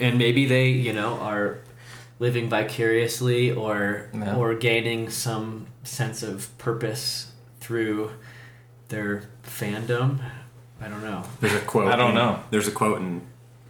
And 0.00 0.18
maybe 0.18 0.46
they, 0.46 0.68
you 0.70 0.92
know, 0.92 1.18
are 1.20 1.58
living 2.18 2.48
vicariously 2.48 3.50
or 3.52 4.08
Yeah. 4.14 4.36
or 4.36 4.54
gaining 4.54 5.10
some 5.10 5.66
sense 5.82 6.22
of 6.22 6.56
purpose 6.58 7.32
through 7.60 8.12
their 8.88 9.24
fandom. 9.44 10.20
I 10.80 10.88
don't 10.88 11.02
know. 11.02 11.24
There's 11.40 11.54
a 11.54 11.60
quote. 11.60 11.92
I 11.92 11.96
don't 11.96 12.10
in- 12.10 12.14
know. 12.16 12.40
There's 12.50 12.68
a 12.68 12.72
quote 12.72 12.98
in 12.98 13.22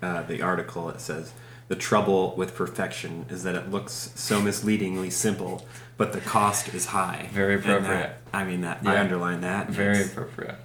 uh, 0.03 0.23
the 0.23 0.43
article 0.43 0.87
that 0.89 1.01
says, 1.01 1.33
"The 1.73 1.79
trouble 1.79 2.35
with 2.37 2.55
perfection 2.55 3.25
is 3.31 3.45
that 3.45 3.55
it 3.55 3.71
looks 3.71 4.11
so 4.15 4.43
misleadingly 4.43 5.09
simple, 5.09 5.67
but 5.97 6.13
the 6.13 6.21
cost 6.21 6.75
is 6.75 6.85
high." 6.87 7.31
Very 7.33 7.55
appropriate. 7.55 7.89
that- 7.89 8.21
I 8.31 8.45
mean 8.45 8.61
that. 8.61 8.81
I 8.85 8.99
underline 9.01 9.41
that. 9.41 9.71
Very 9.71 10.03
appropriate. 10.05 10.57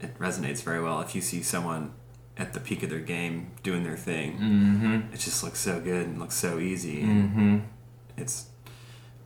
It 0.00 0.18
resonates 0.18 0.62
very 0.62 0.82
well. 0.82 1.02
If 1.02 1.14
you 1.14 1.20
see 1.20 1.42
someone 1.42 1.92
at 2.38 2.54
the 2.54 2.60
peak 2.60 2.82
of 2.82 2.88
their 2.88 2.98
game 3.16 3.48
doing 3.62 3.82
their 3.84 3.98
thing, 3.98 4.38
Mm-hmm. 4.38 5.12
it 5.12 5.20
just 5.20 5.44
looks 5.44 5.58
so 5.58 5.80
good 5.80 6.06
and 6.06 6.18
looks 6.18 6.34
so 6.34 6.58
easy. 6.58 7.02
Mm-hmm. 7.02 7.58
It's, 8.16 8.46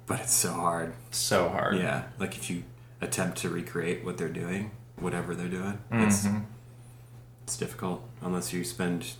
but 0.06 0.18
it's 0.18 0.34
so 0.34 0.52
hard. 0.52 0.94
So 1.12 1.48
hard. 1.50 1.76
Yeah, 1.76 2.02
like 2.18 2.34
if 2.36 2.50
you 2.50 2.64
attempt 3.00 3.38
to 3.42 3.48
recreate 3.48 4.04
what 4.04 4.18
they're 4.18 4.28
doing, 4.28 4.72
whatever 4.96 5.36
they're 5.36 5.46
doing, 5.60 5.78
it's 5.92 6.26
Mhm. 6.26 6.42
it's 7.44 7.56
difficult 7.56 8.02
unless 8.22 8.52
you 8.52 8.64
spend 8.64 9.12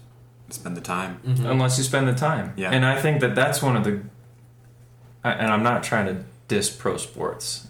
spend 0.50 0.76
the 0.76 0.80
time. 0.80 1.20
Unless 1.24 1.78
you 1.78 1.84
spend 1.84 2.08
the 2.08 2.14
time. 2.14 2.52
Yeah. 2.56 2.70
And 2.70 2.84
I 2.84 3.00
think 3.00 3.20
that 3.20 3.34
that's 3.34 3.62
one 3.62 3.76
of 3.76 3.84
the. 3.84 4.00
And 5.24 5.52
I'm 5.52 5.62
not 5.62 5.82
trying 5.82 6.06
to 6.06 6.24
diss 6.46 6.70
pro 6.70 6.96
sports 6.96 7.66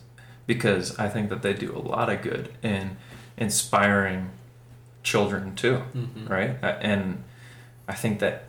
because 0.46 0.98
I 0.98 1.08
think 1.08 1.28
that 1.30 1.42
they 1.42 1.52
do 1.54 1.74
a 1.76 1.78
lot 1.80 2.08
of 2.10 2.22
good 2.22 2.54
in 2.62 2.96
inspiring 3.36 4.30
children 5.02 5.54
too, 5.54 5.82
Mhm. 5.96 6.28
right? 6.28 6.56
Uh, 6.62 6.66
And 6.80 7.24
I 7.88 7.94
think 7.94 8.20
that. 8.20 8.44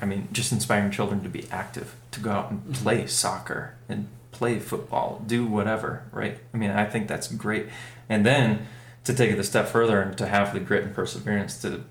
I 0.00 0.06
mean, 0.06 0.28
just 0.32 0.52
inspiring 0.52 0.90
children 0.90 1.22
to 1.22 1.28
be 1.28 1.46
active, 1.50 1.94
to 2.12 2.20
go 2.20 2.30
out 2.30 2.50
and 2.50 2.60
Mm-hmm. 2.62 2.72
play 2.82 3.06
soccer 3.06 3.74
and 3.88 4.08
play 4.32 4.58
football, 4.58 5.22
do 5.26 5.46
whatever, 5.46 6.02
right? 6.12 6.38
I 6.54 6.56
mean, 6.56 6.70
I 6.70 6.84
think 6.86 7.08
that's 7.08 7.28
great. 7.28 7.68
And 8.08 8.24
then 8.24 8.66
to 9.04 9.12
take 9.14 9.30
it 9.30 9.38
a 9.38 9.44
step 9.44 9.68
further 9.68 10.00
and 10.00 10.16
to 10.18 10.26
have 10.26 10.52
the 10.54 10.60
grit 10.60 10.84
and 10.84 10.94
perseverance 10.94 11.60
to 11.62 11.82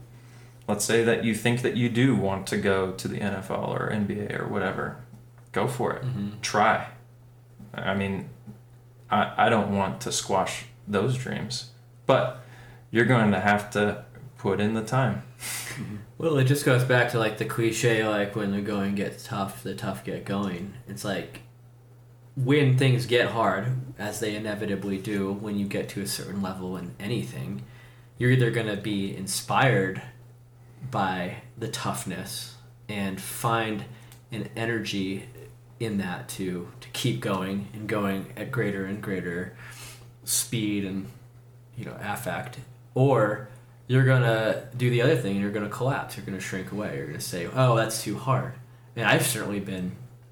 let's 0.68 0.84
say 0.86 1.04
that 1.04 1.24
you 1.24 1.36
think 1.36 1.62
that 1.62 1.76
you 1.78 1.90
do 1.90 2.16
want 2.16 2.48
to 2.48 2.58
go 2.58 2.92
to 2.94 3.08
the 3.08 3.20
NFL 3.20 3.70
or 3.70 3.90
NBA 3.92 4.40
or 4.40 4.48
whatever, 4.48 4.98
go 5.52 5.68
for 5.68 5.94
it. 5.94 6.04
Mhm. 6.04 6.42
Try. 6.42 6.88
I 7.74 7.94
mean, 7.94 8.30
I, 9.10 9.34
I 9.46 9.50
don't 9.50 9.76
want 9.76 10.02
to 10.02 10.12
squash 10.12 10.66
those 10.88 11.18
dreams, 11.18 11.72
but 12.06 12.42
you're 12.92 13.06
going 13.06 13.32
to 13.32 13.40
have 13.40 13.70
to 13.72 14.06
put 14.38 14.60
in 14.60 14.74
the 14.74 14.84
time. 14.84 15.24
Well, 16.18 16.38
it 16.38 16.46
just 16.46 16.64
goes 16.64 16.86
back 16.86 17.12
to 17.12 17.20
like 17.20 17.40
the 17.40 17.44
cliche, 17.44 18.08
like 18.08 18.38
when 18.38 18.52
the 18.52 18.62
going 18.62 18.96
gets 18.96 19.26
tough, 19.26 19.62
the 19.64 19.76
tough 19.76 20.06
get 20.06 20.24
going. 20.24 20.74
It's 20.88 21.04
like 21.04 21.42
when 22.38 22.78
things 22.78 23.06
get 23.06 23.32
hard, 23.32 23.68
as 24.00 24.22
they 24.22 24.34
inevitably 24.34 24.98
do 24.98 25.34
when 25.34 25.60
you 25.60 25.66
get 25.68 25.90
to 25.90 26.02
a 26.02 26.08
certain 26.08 26.42
level 26.42 26.78
in 26.78 26.96
anything, 27.02 27.64
you're 28.18 28.32
either 28.32 28.50
going 28.50 28.68
to 28.68 28.78
be 28.78 29.14
inspired 29.14 30.02
by 30.92 31.38
the 31.58 31.68
toughness 31.68 32.56
and 32.88 33.20
find 33.20 33.86
an 34.32 34.50
energy 34.56 35.28
in 35.80 35.98
that 35.98 36.30
to 36.30 36.68
to 36.80 36.90
keep 36.90 37.20
going 37.20 37.68
and 37.74 37.88
going 37.88 38.26
at 38.38 38.52
greater 38.52 38.86
and 38.86 39.02
greater 39.02 39.56
speed 40.24 40.86
and 40.86 41.08
you 41.78 41.86
know 41.86 41.98
affect. 42.00 42.60
Or 42.94 43.50
you're 43.88 44.06
gonna 44.06 44.68
do 44.76 44.90
the 44.90 45.02
other 45.02 45.16
thing 45.16 45.34
and 45.34 45.42
you're 45.42 45.52
gonna 45.52 45.70
collapse 45.70 46.18
you're 46.18 46.26
gonna 46.26 46.40
shrink 46.40 46.72
away 46.72 46.98
you're 46.98 47.08
gonna 47.08 47.20
say 47.20 47.48
oh 47.54 47.76
that's 47.76 48.04
too 48.04 48.18
hard. 48.18 48.54
And 48.96 49.06
i've 49.06 49.26
certainly 49.26 49.60
been 49.60 49.92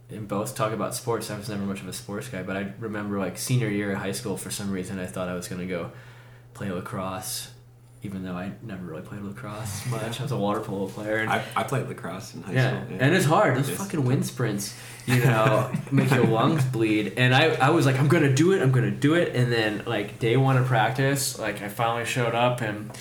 in 0.09 0.25
both 0.25 0.55
talk 0.55 0.71
about 0.73 0.95
sports 0.95 1.29
i 1.29 1.37
was 1.37 1.49
never 1.49 1.63
much 1.63 1.81
of 1.81 1.87
a 1.87 1.93
sports 1.93 2.27
guy 2.29 2.43
but 2.43 2.55
i 2.55 2.71
remember 2.79 3.19
like 3.19 3.37
senior 3.37 3.69
year 3.69 3.91
of 3.93 3.97
high 3.97 4.11
school 4.11 4.37
for 4.37 4.51
some 4.51 4.71
reason 4.71 4.99
i 4.99 5.05
thought 5.05 5.27
i 5.27 5.33
was 5.33 5.47
gonna 5.47 5.65
go 5.65 5.91
play 6.53 6.71
lacrosse 6.71 7.51
even 8.03 8.23
though 8.23 8.33
i 8.35 8.51
never 8.61 8.85
really 8.85 9.01
played 9.01 9.21
lacrosse 9.21 9.85
much 9.87 10.19
i 10.19 10.23
was 10.23 10.31
a 10.31 10.37
water 10.37 10.59
polo 10.59 10.87
player 10.87 11.17
and 11.17 11.29
I, 11.29 11.43
I 11.55 11.63
played 11.63 11.87
lacrosse 11.87 12.33
in 12.35 12.43
high 12.43 12.53
yeah, 12.53 12.85
school. 12.85 12.97
and 12.99 13.15
it's 13.15 13.25
hard. 13.25 13.57
Those 13.57 13.69
It 13.69 13.75
fucking 13.75 14.03
wind 14.05 14.25
sprints, 14.25 14.75
you 15.05 15.19
know, 15.25 15.71
make 15.91 16.11
your 16.11 16.25
lungs 16.25 16.63
bleed. 16.65 17.13
And 17.17 17.33
I, 17.33 17.55
I 17.55 17.69
was 17.71 17.85
like, 17.85 17.99
I'm 17.99 18.07
gonna 18.07 18.33
do 18.33 18.51
it. 18.51 18.61
I'm 18.61 18.71
gonna 18.71 18.91
do 18.91 19.15
it. 19.15 19.35
And 19.35 19.51
then 19.51 19.83
like 19.85 20.19
day 20.19 20.37
one 20.37 20.57
of 20.57 20.65
practice, 20.67 21.39
like 21.39 21.61
I 21.61 21.69
finally 21.69 22.05
showed 22.05 22.35
up 22.35 22.61
and 22.61 22.91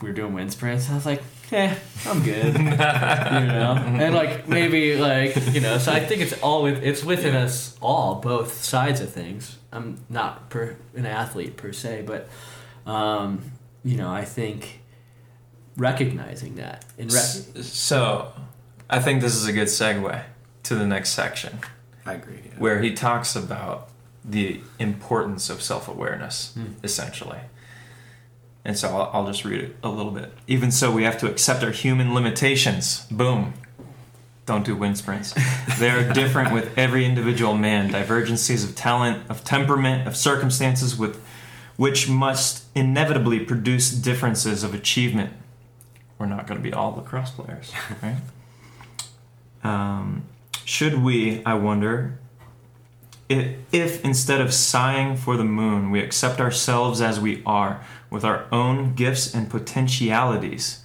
we 0.00 0.08
were 0.08 0.14
doing 0.14 0.34
wind 0.34 0.52
sprints. 0.52 0.88
I 0.90 0.94
was 0.94 1.06
like, 1.06 1.22
eh, 1.52 1.74
I'm 2.06 2.22
good, 2.22 2.54
you 2.54 2.60
know. 2.62 3.74
And 4.00 4.14
like 4.14 4.48
maybe 4.48 4.96
like 4.96 5.36
you 5.52 5.60
know. 5.60 5.78
So 5.78 5.92
I 5.92 6.00
think 6.00 6.22
it's 6.22 6.40
all 6.42 6.62
with 6.62 6.82
it's 6.82 7.04
within 7.04 7.34
us 7.34 7.76
all, 7.80 8.16
both 8.16 8.62
sides 8.62 9.00
of 9.00 9.10
things. 9.10 9.58
I'm 9.72 9.98
not 10.08 10.50
per, 10.50 10.76
an 10.94 11.06
athlete 11.06 11.56
per 11.56 11.72
se, 11.72 12.04
but 12.06 12.28
um, 12.86 13.42
you 13.84 13.96
know, 13.96 14.10
I 14.10 14.24
think 14.24 14.80
recognizing 15.76 16.56
that 16.56 16.84
and 16.98 17.12
rec- 17.12 17.64
So, 17.64 18.32
I 18.88 18.98
think 19.00 19.20
this 19.22 19.34
is 19.34 19.46
a 19.46 19.52
good 19.52 19.68
segue 19.68 20.22
to 20.64 20.74
the 20.74 20.86
next 20.86 21.10
section 21.10 21.60
I 22.04 22.14
agree. 22.14 22.40
Yeah. 22.44 22.58
where 22.58 22.82
he 22.82 22.92
talks 22.92 23.34
about 23.36 23.88
the 24.24 24.60
importance 24.78 25.48
of 25.48 25.62
self 25.62 25.88
awareness, 25.88 26.52
hmm. 26.54 26.72
essentially. 26.84 27.38
And 28.64 28.76
so 28.76 28.88
I'll, 28.88 29.10
I'll 29.14 29.26
just 29.26 29.44
read 29.44 29.60
it 29.62 29.76
a 29.82 29.88
little 29.88 30.12
bit. 30.12 30.32
Even 30.46 30.70
so, 30.70 30.90
we 30.92 31.04
have 31.04 31.18
to 31.20 31.30
accept 31.30 31.62
our 31.62 31.70
human 31.70 32.12
limitations. 32.14 33.06
Boom. 33.10 33.54
Don't 34.44 34.64
do 34.64 34.76
wind 34.76 34.98
sprints. 34.98 35.34
They 35.78 35.88
are 35.88 36.12
different 36.12 36.52
with 36.52 36.76
every 36.76 37.06
individual 37.06 37.54
man. 37.56 37.90
Divergencies 37.90 38.64
of 38.64 38.74
talent, 38.74 39.30
of 39.30 39.44
temperament, 39.44 40.06
of 40.06 40.14
circumstances 40.14 40.94
with 40.94 41.22
which 41.80 42.10
must 42.10 42.64
inevitably 42.74 43.40
produce 43.40 43.90
differences 43.90 44.62
of 44.62 44.74
achievement. 44.74 45.32
We're 46.18 46.26
not 46.26 46.46
going 46.46 46.62
to 46.62 46.62
be 46.62 46.74
all 46.74 46.92
lacrosse 46.94 47.30
players, 47.30 47.72
right? 48.02 48.18
Um, 49.64 50.24
should 50.66 51.02
we, 51.02 51.42
I 51.46 51.54
wonder, 51.54 52.18
if, 53.30 53.56
if 53.72 54.04
instead 54.04 54.42
of 54.42 54.52
sighing 54.52 55.16
for 55.16 55.38
the 55.38 55.44
moon, 55.44 55.90
we 55.90 56.00
accept 56.00 56.38
ourselves 56.38 57.00
as 57.00 57.18
we 57.18 57.42
are, 57.46 57.82
with 58.10 58.26
our 58.26 58.44
own 58.52 58.94
gifts 58.94 59.34
and 59.34 59.48
potentialities, 59.48 60.82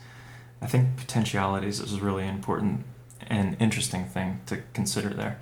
I 0.62 0.68
think 0.68 0.96
potentialities 0.96 1.82
is 1.82 1.96
a 1.96 2.00
really 2.00 2.26
important 2.26 2.86
and 3.28 3.58
interesting 3.60 4.06
thing 4.06 4.40
to 4.46 4.62
consider 4.72 5.10
there. 5.10 5.42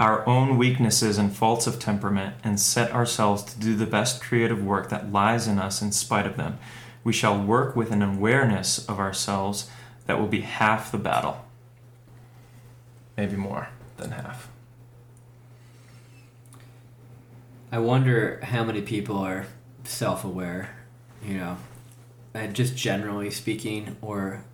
Our 0.00 0.26
own 0.26 0.56
weaknesses 0.56 1.18
and 1.18 1.30
faults 1.30 1.66
of 1.66 1.78
temperament, 1.78 2.34
and 2.42 2.58
set 2.58 2.90
ourselves 2.90 3.42
to 3.44 3.60
do 3.60 3.76
the 3.76 3.84
best 3.84 4.22
creative 4.22 4.64
work 4.64 4.88
that 4.88 5.12
lies 5.12 5.46
in 5.46 5.58
us 5.58 5.82
in 5.82 5.92
spite 5.92 6.26
of 6.26 6.38
them. 6.38 6.58
We 7.04 7.12
shall 7.12 7.38
work 7.38 7.76
with 7.76 7.90
an 7.90 8.00
awareness 8.00 8.78
of 8.88 8.98
ourselves 8.98 9.68
that 10.06 10.18
will 10.18 10.26
be 10.26 10.40
half 10.40 10.90
the 10.90 10.96
battle. 10.96 11.44
Maybe 13.18 13.36
more 13.36 13.68
than 13.98 14.12
half. 14.12 14.48
I 17.70 17.78
wonder 17.78 18.40
how 18.42 18.64
many 18.64 18.80
people 18.80 19.18
are 19.18 19.48
self 19.84 20.24
aware, 20.24 20.76
you 21.22 21.34
know, 21.36 21.58
and 22.32 22.54
just 22.54 22.74
generally 22.74 23.30
speaking, 23.30 23.98
or 24.00 24.44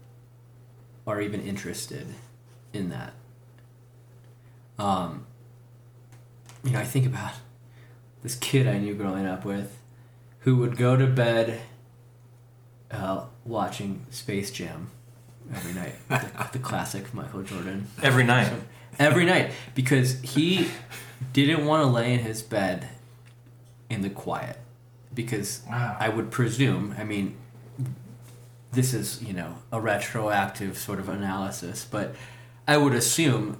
are 1.06 1.20
even 1.20 1.40
interested 1.40 2.08
in 2.72 2.90
that. 2.90 3.12
Um, 4.78 5.25
you 6.66 6.72
know, 6.72 6.80
I 6.80 6.84
think 6.84 7.06
about 7.06 7.32
this 8.22 8.34
kid 8.34 8.66
I 8.66 8.78
knew 8.78 8.94
growing 8.94 9.24
up 9.26 9.44
with 9.44 9.78
who 10.40 10.56
would 10.56 10.76
go 10.76 10.96
to 10.96 11.06
bed 11.06 11.60
uh, 12.90 13.24
watching 13.44 14.04
Space 14.10 14.50
Jam 14.50 14.90
every 15.54 15.72
night, 15.72 15.94
the, 16.08 16.48
the 16.52 16.58
classic 16.58 17.12
Michael 17.14 17.42
Jordan 17.42 17.86
Every 18.02 18.24
night. 18.24 18.52
every 18.98 19.24
night 19.24 19.52
because 19.74 20.20
he 20.22 20.68
didn't 21.32 21.64
want 21.66 21.82
to 21.82 21.86
lay 21.88 22.12
in 22.14 22.20
his 22.20 22.42
bed 22.42 22.88
in 23.90 24.02
the 24.02 24.10
quiet 24.10 24.58
because 25.14 25.62
Wow. 25.68 25.96
I 25.98 26.08
would 26.08 26.30
presume 26.30 26.94
I 26.98 27.04
mean 27.04 27.36
this 28.72 28.92
is 28.92 29.22
you 29.22 29.32
know 29.32 29.56
a 29.72 29.80
retroactive 29.80 30.76
sort 30.76 30.98
of 30.98 31.08
analysis 31.08 31.86
but 31.90 32.14
I 32.68 32.76
would 32.76 32.92
assume 32.94 33.58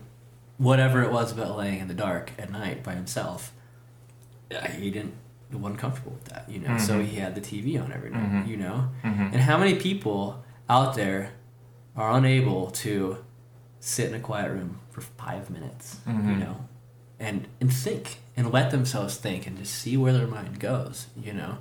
whatever 0.58 1.02
it 1.02 1.12
was 1.12 1.32
about 1.32 1.56
laying 1.56 1.80
in 1.80 1.88
the 1.88 1.94
dark 1.94 2.32
at 2.38 2.50
night 2.50 2.82
by 2.82 2.94
himself 2.94 3.52
uh, 4.54 4.66
he 4.68 4.90
didn't 4.90 5.14
wasn't 5.52 5.78
comfortable 5.78 6.12
with 6.12 6.24
that 6.26 6.44
you 6.48 6.58
know 6.58 6.76
so 6.78 6.98
Mhm. 7.00 7.06
he 7.06 7.16
had 7.16 7.34
the 7.34 7.40
TV 7.40 7.78
on 7.82 7.92
every 7.92 8.10
night 8.10 8.30
Mhm. 8.30 8.46
you 8.48 8.56
know 8.56 8.88
Mhm. 9.04 9.32
and 9.32 9.40
how 9.42 9.56
many 9.58 9.74
people 9.76 10.42
out 10.68 10.94
there 10.94 11.30
are 11.96 12.10
unable 12.16 12.70
to 12.70 13.18
sit 13.80 14.08
in 14.08 14.14
a 14.14 14.18
quiet 14.20 14.50
room 14.50 14.80
for 14.90 15.00
five 15.00 15.48
minutes, 15.50 15.98
you 16.06 16.12
Mhm. 16.12 16.38
know, 16.40 16.56
and 17.20 17.46
and 17.60 17.72
think 17.72 18.18
and 18.36 18.50
let 18.52 18.70
themselves 18.70 19.16
think 19.16 19.46
and 19.46 19.56
just 19.58 19.74
see 19.74 19.96
where 19.96 20.12
their 20.12 20.26
mind 20.26 20.58
goes 20.60 21.06
you 21.16 21.32
know 21.32 21.58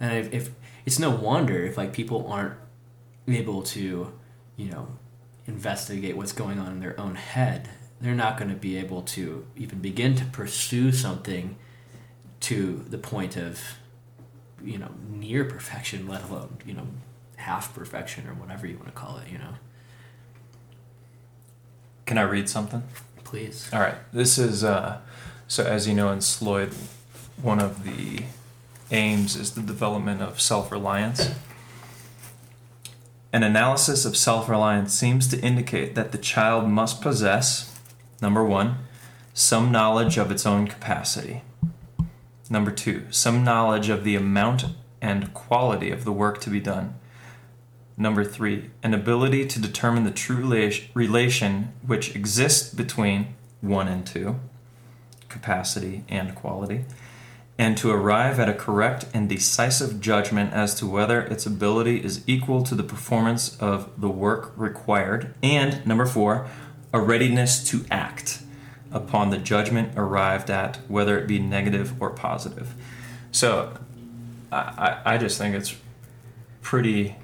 and 0.00 0.12
if, 0.12 0.32
if 0.34 0.50
it's 0.84 0.98
no 0.98 1.10
wonder 1.10 1.64
if 1.64 1.76
like 1.78 1.92
people 1.92 2.26
aren't 2.30 2.54
able 3.28 3.62
to 3.62 4.12
you 4.56 4.70
know 4.70 4.88
investigate 5.46 6.16
what's 6.16 6.32
going 6.32 6.58
on 6.58 6.72
in 6.72 6.80
their 6.80 6.98
own 7.00 7.14
head 7.14 7.68
they're 8.04 8.14
not 8.14 8.36
going 8.36 8.50
to 8.50 8.56
be 8.56 8.76
able 8.76 9.02
to 9.02 9.46
even 9.56 9.78
begin 9.78 10.14
to 10.16 10.24
pursue 10.26 10.92
something 10.92 11.56
to 12.40 12.84
the 12.88 12.98
point 12.98 13.36
of 13.36 13.60
you 14.62 14.78
know 14.78 14.90
near 15.10 15.44
perfection 15.44 16.06
let 16.08 16.22
alone 16.28 16.58
you 16.66 16.74
know 16.74 16.86
half 17.36 17.74
perfection 17.74 18.26
or 18.26 18.34
whatever 18.34 18.66
you 18.66 18.76
want 18.76 18.86
to 18.86 18.92
call 18.92 19.18
it 19.18 19.30
you 19.30 19.38
know 19.38 19.54
Can 22.06 22.18
I 22.18 22.22
read 22.22 22.48
something? 22.48 22.82
please 23.24 23.68
All 23.72 23.80
right. 23.80 23.96
This 24.12 24.38
is 24.38 24.62
uh, 24.62 24.98
so 25.48 25.64
as 25.64 25.88
you 25.88 25.94
know 25.94 26.10
in 26.12 26.20
Sloyd, 26.20 26.74
one 27.42 27.60
of 27.60 27.84
the 27.84 28.24
aims 28.90 29.34
is 29.36 29.52
the 29.52 29.62
development 29.62 30.22
of 30.22 30.40
self-reliance. 30.40 31.30
An 33.32 33.42
analysis 33.42 34.04
of 34.04 34.16
self-reliance 34.16 34.94
seems 34.94 35.26
to 35.28 35.40
indicate 35.40 35.94
that 35.96 36.12
the 36.12 36.18
child 36.18 36.68
must 36.68 37.00
possess 37.00 37.73
number 38.24 38.42
1, 38.42 38.78
some 39.34 39.70
knowledge 39.70 40.16
of 40.16 40.30
its 40.30 40.46
own 40.46 40.66
capacity. 40.66 41.42
Number 42.48 42.70
2, 42.70 43.08
some 43.10 43.44
knowledge 43.44 43.90
of 43.90 44.02
the 44.02 44.16
amount 44.16 44.64
and 45.02 45.34
quality 45.34 45.90
of 45.90 46.06
the 46.06 46.12
work 46.12 46.40
to 46.40 46.48
be 46.48 46.58
done. 46.58 46.94
Number 47.98 48.24
three, 48.24 48.70
an 48.82 48.94
ability 48.94 49.46
to 49.46 49.60
determine 49.60 50.04
the 50.04 50.10
true 50.10 50.42
relation 50.94 51.74
which 51.86 52.16
exists 52.16 52.72
between 52.72 53.34
one 53.60 53.88
and 53.88 54.06
two, 54.06 54.40
capacity 55.28 56.02
and 56.08 56.34
quality, 56.34 56.86
and 57.58 57.76
to 57.76 57.90
arrive 57.90 58.40
at 58.40 58.48
a 58.48 58.54
correct 58.54 59.04
and 59.12 59.28
decisive 59.28 60.00
judgment 60.00 60.54
as 60.54 60.74
to 60.76 60.86
whether 60.86 61.20
its 61.20 61.44
ability 61.44 62.02
is 62.02 62.24
equal 62.26 62.62
to 62.62 62.74
the 62.74 62.82
performance 62.82 63.56
of 63.58 63.90
the 64.00 64.08
work 64.08 64.52
required. 64.56 65.34
And 65.42 65.86
number 65.86 66.06
four, 66.06 66.48
a 66.94 67.00
readiness 67.00 67.62
to 67.64 67.84
act 67.90 68.40
upon 68.92 69.30
the 69.30 69.36
judgment 69.36 69.92
arrived 69.96 70.48
at, 70.48 70.76
whether 70.86 71.18
it 71.18 71.26
be 71.26 71.40
negative 71.40 72.00
or 72.00 72.08
positive. 72.08 72.72
So 73.32 73.76
I, 74.52 75.00
I, 75.04 75.18
just 75.18 75.36
think 75.36 75.56
it's 75.56 75.74
pretty 76.62 77.16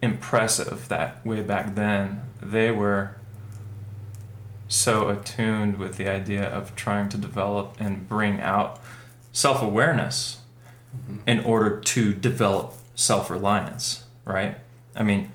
impressive 0.00 0.86
that 0.88 1.26
way 1.26 1.42
back 1.42 1.74
then 1.74 2.22
they 2.40 2.70
were 2.70 3.16
so 4.68 5.08
attuned 5.08 5.76
with 5.76 5.96
the 5.96 6.08
idea 6.08 6.44
of 6.44 6.76
trying 6.76 7.08
to 7.08 7.18
develop 7.18 7.74
and 7.80 8.08
bring 8.08 8.40
out 8.40 8.78
self 9.32 9.60
awareness 9.60 10.38
mm-hmm. 10.96 11.28
in 11.28 11.40
order 11.40 11.80
to 11.80 12.14
develop 12.14 12.74
self 12.94 13.28
reliance, 13.28 14.04
right? 14.24 14.58
I 14.94 15.02
mean, 15.02 15.32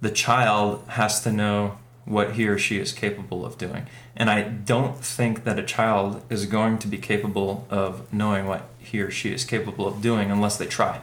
the 0.00 0.12
child 0.12 0.84
has 0.90 1.20
to 1.22 1.32
know 1.32 1.78
what 2.08 2.32
he 2.32 2.48
or 2.48 2.58
she 2.58 2.78
is 2.78 2.92
capable 2.92 3.44
of 3.44 3.58
doing. 3.58 3.86
And 4.16 4.30
I 4.30 4.42
don't 4.42 4.96
think 4.98 5.44
that 5.44 5.58
a 5.58 5.62
child 5.62 6.22
is 6.30 6.46
going 6.46 6.78
to 6.78 6.88
be 6.88 6.96
capable 6.98 7.66
of 7.70 8.10
knowing 8.12 8.46
what 8.46 8.68
he 8.78 9.00
or 9.00 9.10
she 9.10 9.32
is 9.32 9.44
capable 9.44 9.86
of 9.86 10.00
doing 10.00 10.30
unless 10.30 10.56
they 10.56 10.66
try. 10.66 11.02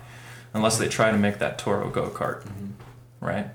Unless 0.53 0.77
they 0.79 0.87
try 0.87 1.11
to 1.11 1.17
make 1.17 1.37
that 1.39 1.59
Toro 1.59 1.89
go 1.89 2.09
kart, 2.09 2.43
right? 3.19 3.47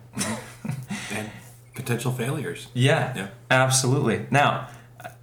and 1.12 1.30
potential 1.74 2.12
failures. 2.12 2.68
Yeah, 2.74 3.16
Yeah. 3.16 3.28
absolutely. 3.50 4.26
Now, 4.30 4.68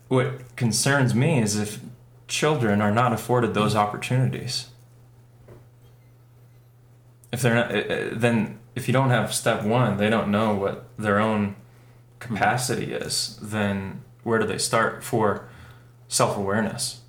what 0.07 0.55
concerns 0.55 1.13
me 1.15 1.39
is 1.41 1.55
if 1.55 1.79
children 2.27 2.81
are 2.81 2.91
not 2.91 3.13
afforded 3.13 3.53
those 3.53 3.75
opportunities. 3.75 4.67
If 7.31 7.41
they're 7.41 7.55
not, 7.55 7.71
uh, 7.73 7.77
uh, 7.77 8.09
then 8.13 8.59
if 8.75 8.87
you 8.87 8.93
don't 8.93 9.09
have 9.11 9.33
step 9.33 9.63
one, 9.63 9.97
they 9.97 10.09
don't 10.09 10.29
know 10.29 10.55
what 10.55 10.85
their 10.97 11.19
own 11.19 11.55
capacity 12.19 12.93
is. 12.93 13.37
Then 13.41 14.03
where 14.23 14.39
do 14.39 14.45
they 14.45 14.57
start 14.57 15.03
for 15.03 15.47
self 16.07 16.37
awareness? 16.37 17.01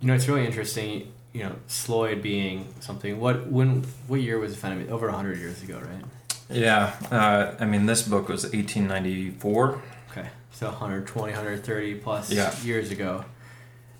You 0.00 0.08
know, 0.08 0.14
it's 0.14 0.28
really 0.28 0.44
interesting. 0.46 1.12
You 1.32 1.44
know, 1.44 1.56
Sloyd 1.66 2.22
being 2.22 2.72
something. 2.80 3.18
What 3.18 3.46
when 3.48 3.84
what 4.06 4.20
year 4.20 4.38
was 4.38 4.52
it 4.52 4.56
founded? 4.56 4.90
Over 4.90 5.10
hundred 5.10 5.38
years 5.38 5.62
ago, 5.62 5.78
right? 5.80 6.04
Yeah, 6.50 6.94
uh, 7.10 7.54
I 7.58 7.64
mean, 7.64 7.86
this 7.86 8.02
book 8.02 8.28
was 8.28 8.44
1894. 8.44 9.82
Okay, 10.10 10.28
so 10.52 10.66
120, 10.66 11.32
130 11.32 11.94
plus 11.96 12.30
Yeah. 12.30 12.54
years 12.62 12.90
ago, 12.90 13.24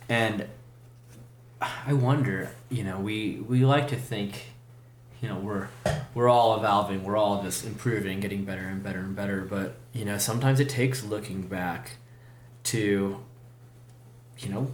and 0.09 0.47
I 1.61 1.93
wonder. 1.95 2.51
You 2.71 2.85
know, 2.85 2.99
we 3.01 3.43
we 3.49 3.65
like 3.65 3.89
to 3.89 3.97
think, 3.97 4.43
you 5.21 5.29
know, 5.29 5.37
we're 5.37 5.69
we're 6.15 6.29
all 6.29 6.57
evolving, 6.57 7.03
we're 7.05 7.17
all 7.17 7.43
just 7.43 7.65
improving, 7.65 8.21
getting 8.21 8.45
better 8.45 8.63
and 8.67 8.83
better 8.83 9.01
and 9.01 9.17
better. 9.17 9.43
But 9.43 9.77
you 9.93 10.05
know, 10.05 10.19
sometimes 10.19 10.61
it 10.61 10.69
takes 10.69 11.03
looking 11.05 11.43
back 11.43 11.93
to, 12.65 13.21
you 14.39 14.49
know, 14.49 14.71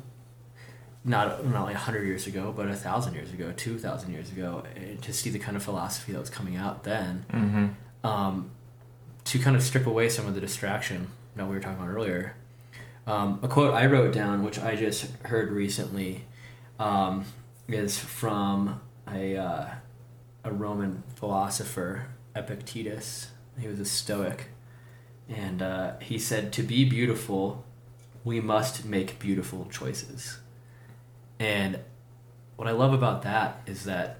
not 1.05 1.47
not 1.47 1.65
like 1.65 1.77
hundred 1.77 2.07
years 2.07 2.27
ago, 2.27 2.53
but 2.57 2.67
a 2.69 2.75
thousand 2.75 3.15
years 3.15 3.33
ago, 3.33 3.53
two 3.57 3.79
thousand 3.79 4.13
years 4.13 4.31
ago, 4.31 4.65
eh, 4.77 4.97
to 5.01 5.13
see 5.13 5.31
the 5.31 5.39
kind 5.39 5.57
of 5.57 5.63
philosophy 5.63 6.13
that 6.13 6.21
was 6.21 6.31
coming 6.31 6.57
out 6.57 6.85
then 6.85 7.25
Mm-hmm. 7.33 8.07
um, 8.07 8.51
to 9.25 9.39
kind 9.39 9.55
of 9.57 9.63
strip 9.63 9.87
away 9.87 10.09
some 10.09 10.27
of 10.27 10.35
the 10.35 10.41
distraction 10.41 11.09
that 11.37 11.47
we 11.47 11.55
were 11.55 11.61
talking 11.61 11.79
about 11.83 11.89
earlier. 11.95 12.35
Um, 13.07 13.39
a 13.43 13.49
quote 13.49 13.73
I 13.75 13.87
wrote 13.87 14.13
down, 14.13 14.45
which 14.45 14.59
I 14.59 14.77
just 14.77 15.11
heard 15.25 15.51
recently, 15.51 16.25
um, 16.79 17.25
is 17.69 17.99
from 17.99 18.81
a, 19.11 19.37
uh, 19.37 19.67
a 20.45 20.53
Roman 20.53 21.03
philosopher, 21.15 22.07
Epictetus. 22.35 23.29
He 23.59 23.69
was 23.69 23.79
a 23.81 23.85
Stoic. 23.85 24.47
And 25.29 25.63
uh, 25.63 25.93
he 26.01 26.19
said, 26.19 26.53
To 26.55 26.63
be 26.63 26.85
beautiful, 26.85 27.65
we 28.25 28.41
must 28.41 28.85
make 28.85 29.19
beautiful 29.19 29.69
choices. 29.71 30.39
And 31.39 31.79
what 32.57 32.69
I 32.69 32.73
love 32.73 32.93
about 32.93 33.23
that 33.23 33.63
is 33.67 33.85
that 33.85 34.19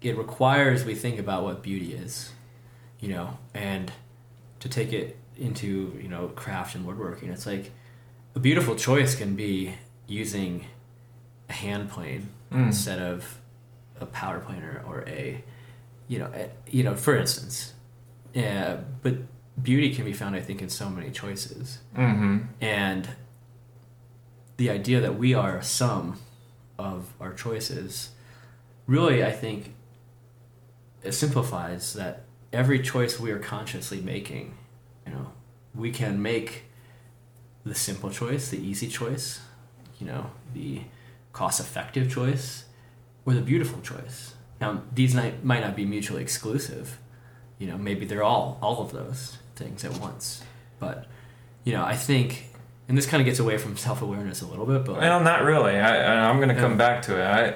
it 0.00 0.16
requires 0.16 0.84
we 0.84 0.94
think 0.94 1.18
about 1.18 1.44
what 1.44 1.62
beauty 1.62 1.92
is, 1.94 2.32
you 3.00 3.08
know, 3.08 3.38
and 3.54 3.92
to 4.60 4.68
take 4.68 4.92
it 4.92 5.16
into, 5.36 5.98
you 6.00 6.08
know, 6.08 6.28
craft 6.28 6.74
and 6.74 6.86
woodworking. 6.86 7.30
It's 7.30 7.46
like 7.46 7.70
a 8.34 8.40
beautiful 8.40 8.74
choice 8.74 9.14
can 9.14 9.34
be 9.36 9.74
using 10.06 10.66
a 11.48 11.52
hand 11.52 11.90
plane 11.90 12.28
Mm. 12.52 12.66
instead 12.66 12.98
of 12.98 13.38
a 14.02 14.06
power 14.06 14.40
planer 14.40 14.82
or 14.86 15.04
a, 15.08 15.42
you 16.08 16.18
know, 16.18 16.30
a, 16.34 16.50
you 16.70 16.82
know, 16.82 16.94
for 16.96 17.16
instance. 17.16 17.72
Yeah, 18.34 18.78
but 19.02 19.14
beauty 19.62 19.94
can 19.94 20.04
be 20.04 20.12
found, 20.12 20.34
I 20.36 20.40
think, 20.40 20.62
in 20.62 20.68
so 20.68 20.88
many 20.88 21.10
choices 21.10 21.78
Mm-hmm. 21.96 22.38
and 22.60 23.08
the 24.56 24.70
idea 24.70 25.00
that 25.00 25.18
we 25.18 25.34
are 25.34 25.56
a 25.56 25.62
sum 25.64 26.18
of 26.78 27.12
our 27.20 27.32
choices 27.34 28.10
really 28.86 29.24
i 29.24 29.30
think 29.30 29.74
it 31.02 31.12
simplifies 31.12 31.94
that 31.94 32.24
every 32.52 32.80
choice 32.80 33.18
we 33.20 33.30
are 33.30 33.38
consciously 33.38 34.00
making 34.00 34.54
you 35.06 35.12
know 35.12 35.32
we 35.74 35.90
can 35.90 36.20
make 36.22 36.64
the 37.64 37.74
simple 37.74 38.10
choice 38.10 38.50
the 38.50 38.58
easy 38.58 38.88
choice 38.88 39.40
you 39.98 40.06
know 40.06 40.30
the 40.54 40.80
cost 41.32 41.60
effective 41.60 42.10
choice 42.10 42.64
or 43.26 43.34
the 43.34 43.40
beautiful 43.40 43.80
choice 43.80 44.34
now 44.60 44.82
these 44.94 45.14
might, 45.14 45.44
might 45.44 45.60
not 45.60 45.74
be 45.76 45.84
mutually 45.84 46.22
exclusive 46.22 46.98
you 47.58 47.66
know 47.66 47.76
maybe 47.78 48.04
they're 48.06 48.22
all 48.24 48.58
all 48.62 48.80
of 48.82 48.92
those 48.92 49.38
things 49.56 49.84
at 49.84 49.98
once 49.98 50.42
but 50.78 51.06
you 51.64 51.72
know 51.72 51.84
i 51.84 51.94
think 51.96 52.46
and 52.88 52.98
this 52.98 53.06
kind 53.06 53.20
of 53.20 53.24
gets 53.24 53.38
away 53.38 53.56
from 53.58 53.76
self-awareness 53.76 54.42
a 54.42 54.46
little 54.46 54.66
bit 54.66 54.84
but 54.84 54.96
Well, 54.98 55.20
not 55.22 55.42
really. 55.44 55.76
I, 55.78 56.28
I'm 56.28 56.36
going 56.38 56.48
to 56.48 56.54
come 56.56 56.72
Yeah. 56.72 56.76
back 56.78 57.02
to 57.02 57.16
it. 57.16 57.24
I 57.24 57.54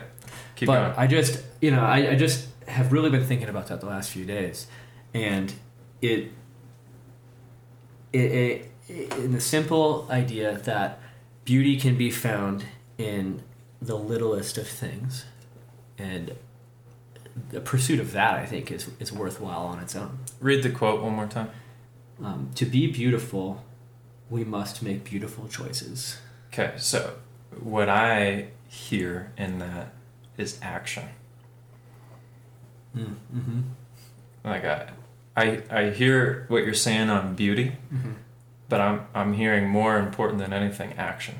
keep 0.55 0.69
but 0.69 0.81
going. 0.81 0.95
I 0.97 1.07
just, 1.09 1.43
you 1.61 1.73
know, 1.73 1.81
I, 1.83 2.11
I 2.13 2.15
just 2.15 2.47
have 2.69 2.93
really 2.93 3.11
been 3.11 3.25
thinking 3.25 3.49
about 3.49 3.67
that 3.67 3.81
the 3.81 3.87
last 3.87 4.13
few 4.13 4.25
days, 4.25 4.69
and 5.13 5.53
it, 6.01 6.31
it, 8.13 8.71
it, 8.89 9.13
in 9.19 9.33
the 9.33 9.41
simple 9.41 10.07
idea 10.11 10.59
that 10.59 11.01
beauty 11.45 11.77
can 11.79 11.97
be 11.97 12.11
found 12.11 12.65
in 12.97 13.43
the 13.83 13.97
littlest 13.97 14.57
of 14.59 14.69
things, 14.69 15.25
and 15.99 16.35
the 17.51 17.61
pursuit 17.61 18.01
of 18.01 18.13
that, 18.13 18.35
I 18.35 18.47
think, 18.47 18.71
is 18.71 18.89
is 18.99 19.13
worthwhile 19.13 19.67
on 19.67 19.79
its 19.81 19.95
own. 19.97 20.19
Read 20.41 20.63
the 20.63 20.71
quote 20.71 21.03
one 21.03 21.15
more 21.15 21.27
time. 21.27 21.51
Um, 22.23 22.51
to 22.55 22.65
be 22.65 22.87
beautiful, 22.91 23.63
we 24.31 24.43
must 24.45 24.83
make 24.83 25.05
beautiful 25.05 25.47
choices. 25.49 26.19
Okay, 26.53 26.73
so 26.79 27.15
what 27.61 27.89
I 27.91 28.49
hear 28.69 29.33
in 29.37 29.59
that 29.59 29.93
is 30.39 30.59
action. 30.63 31.05
Mm-hmm. 32.97 33.61
Like 34.45 34.65
I, 34.65 34.91
I 35.37 35.63
I 35.71 35.91
hear 35.91 36.47
what 36.49 36.65
you're 36.65 36.75
saying 36.75 37.11
on 37.11 37.35
beauty, 37.35 37.73
Mm-hmm. 37.93 38.13
but 38.69 38.81
I'm 38.81 39.07
I'm 39.15 39.33
hearing 39.35 39.69
more 39.69 39.99
important 39.99 40.39
than 40.39 40.53
anything 40.53 40.95
action. 40.95 41.35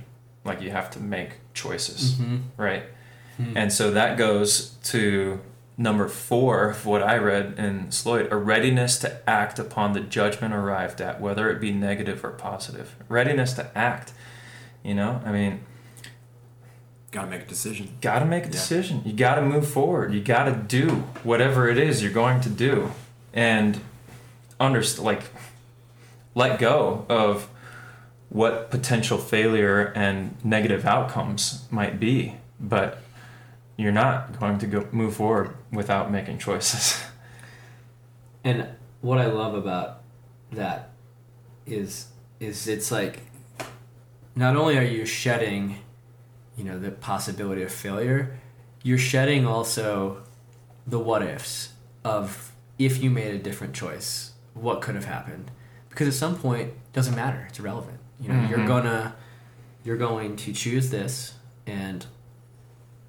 Like 0.45 0.61
you 0.61 0.71
have 0.71 0.91
to 0.93 1.01
make 1.01 1.31
choices, 1.55 2.15
Mm-hmm. 2.15 2.37
right? 2.57 2.85
Hmm. 3.37 3.57
And 3.57 3.73
so 3.73 3.91
that 3.91 4.17
goes 4.17 4.71
to 4.85 5.41
number 5.79 6.09
four 6.09 6.71
of 6.71 6.87
what 6.87 7.03
I 7.03 7.17
read 7.19 7.55
in 7.59 7.89
Sloyd 7.89 8.31
a 8.33 8.37
readiness 8.37 8.99
to 9.01 9.21
act 9.29 9.59
upon 9.59 9.93
the 9.93 10.01
judgment 10.01 10.55
arrived 10.55 11.01
at, 11.03 11.21
whether 11.21 11.51
it 11.51 11.61
be 11.61 11.71
negative 11.71 12.25
or 12.25 12.31
positive. 12.31 12.97
Readiness 13.09 13.53
to 13.55 13.71
act. 13.77 14.13
You 14.83 14.95
know, 14.95 15.21
I 15.25 15.33
mean, 15.33 15.61
Gotta 17.13 17.29
make 17.29 17.43
a 17.43 17.47
decision. 17.47 17.89
got 18.01 18.19
to 18.21 18.25
make 18.25 18.45
a 18.45 18.47
Yeah. 18.47 18.53
decision. 18.53 19.03
You 19.05 19.13
got 19.13 19.37
to 19.37 19.43
move 19.43 19.67
forward. 19.69 20.13
You 20.15 20.21
got 20.21 20.45
to 20.45 20.53
do 20.53 21.05
whatever 21.25 21.69
it 21.69 21.79
is 21.79 22.03
you're 22.03 22.13
going 22.13 22.41
to 22.43 22.49
do, 22.51 22.93
and 23.33 23.81
underst 24.61 25.03
like 25.03 25.23
let 26.35 26.59
go 26.59 27.05
of 27.09 27.49
what 28.29 28.71
potential 28.71 29.19
failure 29.19 29.93
and 29.95 30.37
negative 30.45 30.85
outcomes 30.85 31.67
might 31.71 31.99
be. 32.01 32.35
But 32.61 32.99
you're 33.77 33.93
not 33.93 34.39
going 34.41 34.59
to 34.59 34.67
go 34.67 34.89
move 34.93 35.17
forward 35.17 35.57
without 35.73 36.11
making 36.11 36.39
choices. 36.39 37.03
And 38.45 38.69
what 39.01 39.19
I 39.19 39.27
love 39.27 39.55
about 39.55 40.03
that 40.53 40.91
is 41.67 42.07
is 42.39 42.69
it's 42.69 42.93
like 42.93 43.23
not 44.37 44.55
only 44.57 44.79
are 44.79 44.85
you 44.85 45.05
shedding, 45.05 45.79
you 46.57 46.63
know, 46.63 46.79
the 46.79 46.93
possibility 46.93 47.63
of 47.63 47.73
failure, 47.73 48.39
you're 48.85 48.99
shedding 48.99 49.47
also 49.47 50.23
the 50.87 50.99
what 50.99 51.23
ifs 51.23 51.71
of 52.05 52.53
if 52.79 53.03
you 53.03 53.11
made 53.11 53.35
a 53.35 53.39
different 53.39 53.75
choice, 53.75 54.33
what 54.55 54.81
could 54.81 54.95
have 54.95 55.07
happened? 55.07 55.51
Because 55.89 56.07
at 56.07 56.15
some 56.15 56.37
point 56.39 56.69
it 56.69 56.93
doesn't 56.93 57.17
matter, 57.17 57.47
it's 57.49 57.59
irrelevant. 57.59 57.99
You 58.21 58.29
know, 58.29 58.49
you're 58.49 58.61
Mhm. 58.61 58.67
gonna 58.69 59.17
you're 59.83 59.97
going 59.97 60.37
to 60.37 60.53
choose 60.53 60.91
this 60.91 61.35
and 61.67 62.07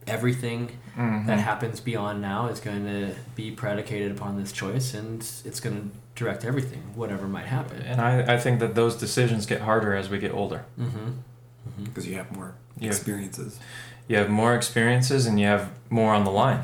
everything 0.07 0.67
that 0.95 1.01
mm-hmm. 1.01 1.29
happens 1.31 1.79
beyond 1.79 2.21
now 2.21 2.47
is 2.47 2.59
going 2.59 2.85
to 2.85 3.13
be 3.35 3.51
predicated 3.51 4.11
upon 4.11 4.39
this 4.39 4.51
choice 4.51 4.93
and 4.93 5.19
it's 5.45 5.59
going 5.59 5.75
to 5.75 5.97
direct 6.15 6.43
everything 6.45 6.81
whatever 6.95 7.27
might 7.27 7.45
happen 7.45 7.81
And 7.83 8.01
I, 8.01 8.35
I 8.35 8.37
think 8.39 8.59
that 8.59 8.73
those 8.73 8.95
decisions 8.95 9.45
get 9.45 9.61
harder 9.61 9.93
as 9.95 10.09
we 10.09 10.17
get 10.17 10.33
older. 10.33 10.65
mm-hmm. 10.79 10.97
mm-hmm. 10.97 11.83
Because 11.83 12.07
you 12.07 12.15
have 12.15 12.31
more 12.35 12.55
Yeah. 12.79 12.87
experiences. 12.89 13.59
You 14.07 14.17
have 14.17 14.29
more 14.29 14.55
experiences 14.55 15.25
and 15.27 15.39
you 15.39 15.45
have 15.47 15.69
more 15.89 16.13
on 16.13 16.23
the 16.23 16.31
line. 16.31 16.63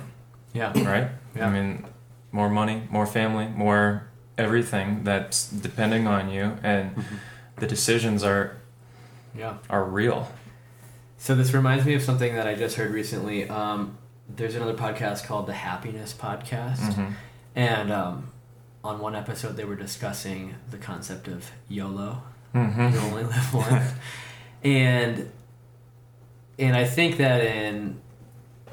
yeah 0.53 0.71
right? 0.83 1.09
Yeah. 1.35 1.47
I 1.47 1.49
mean, 1.51 1.85
more 2.31 2.49
money, 2.49 2.83
more 2.89 3.05
family, 3.05 3.47
more 3.47 4.07
everything 4.37 5.03
that's 5.03 5.47
depending 5.49 6.07
on 6.07 6.29
you, 6.29 6.57
and 6.63 6.95
mm-hmm. 6.95 7.15
the 7.57 7.67
decisions 7.67 8.23
are 8.23 8.57
yeah 9.37 9.57
are 9.69 9.83
real. 9.83 10.31
So 11.25 11.35
this 11.35 11.53
reminds 11.53 11.85
me 11.85 11.93
of 11.93 12.01
something 12.01 12.35
that 12.35 12.47
i 12.47 12.53
just 12.53 12.75
heard 12.75 12.91
recently 12.91 13.47
um, 13.49 13.97
there's 14.35 14.55
another 14.55 14.73
podcast 14.73 15.25
called 15.25 15.47
the 15.47 15.53
happiness 15.53 16.13
podcast 16.13 16.79
Mhm. 16.93 17.13
and 17.55 17.91
um, 17.91 18.15
on 18.83 18.99
one 18.99 19.15
episode 19.15 19.55
they 19.55 19.63
were 19.65 19.75
discussing 19.87 20.55
the 20.69 20.77
concept 20.77 21.27
of 21.27 21.49
yolo 21.69 22.21
Mhm. 22.53 22.91
you 22.93 22.99
only 22.99 23.23
live 23.23 23.53
once 23.65 23.91
and 24.63 25.31
and 26.59 26.75
i 26.75 26.85
think 26.85 27.17
that 27.17 27.41
in 27.41 27.99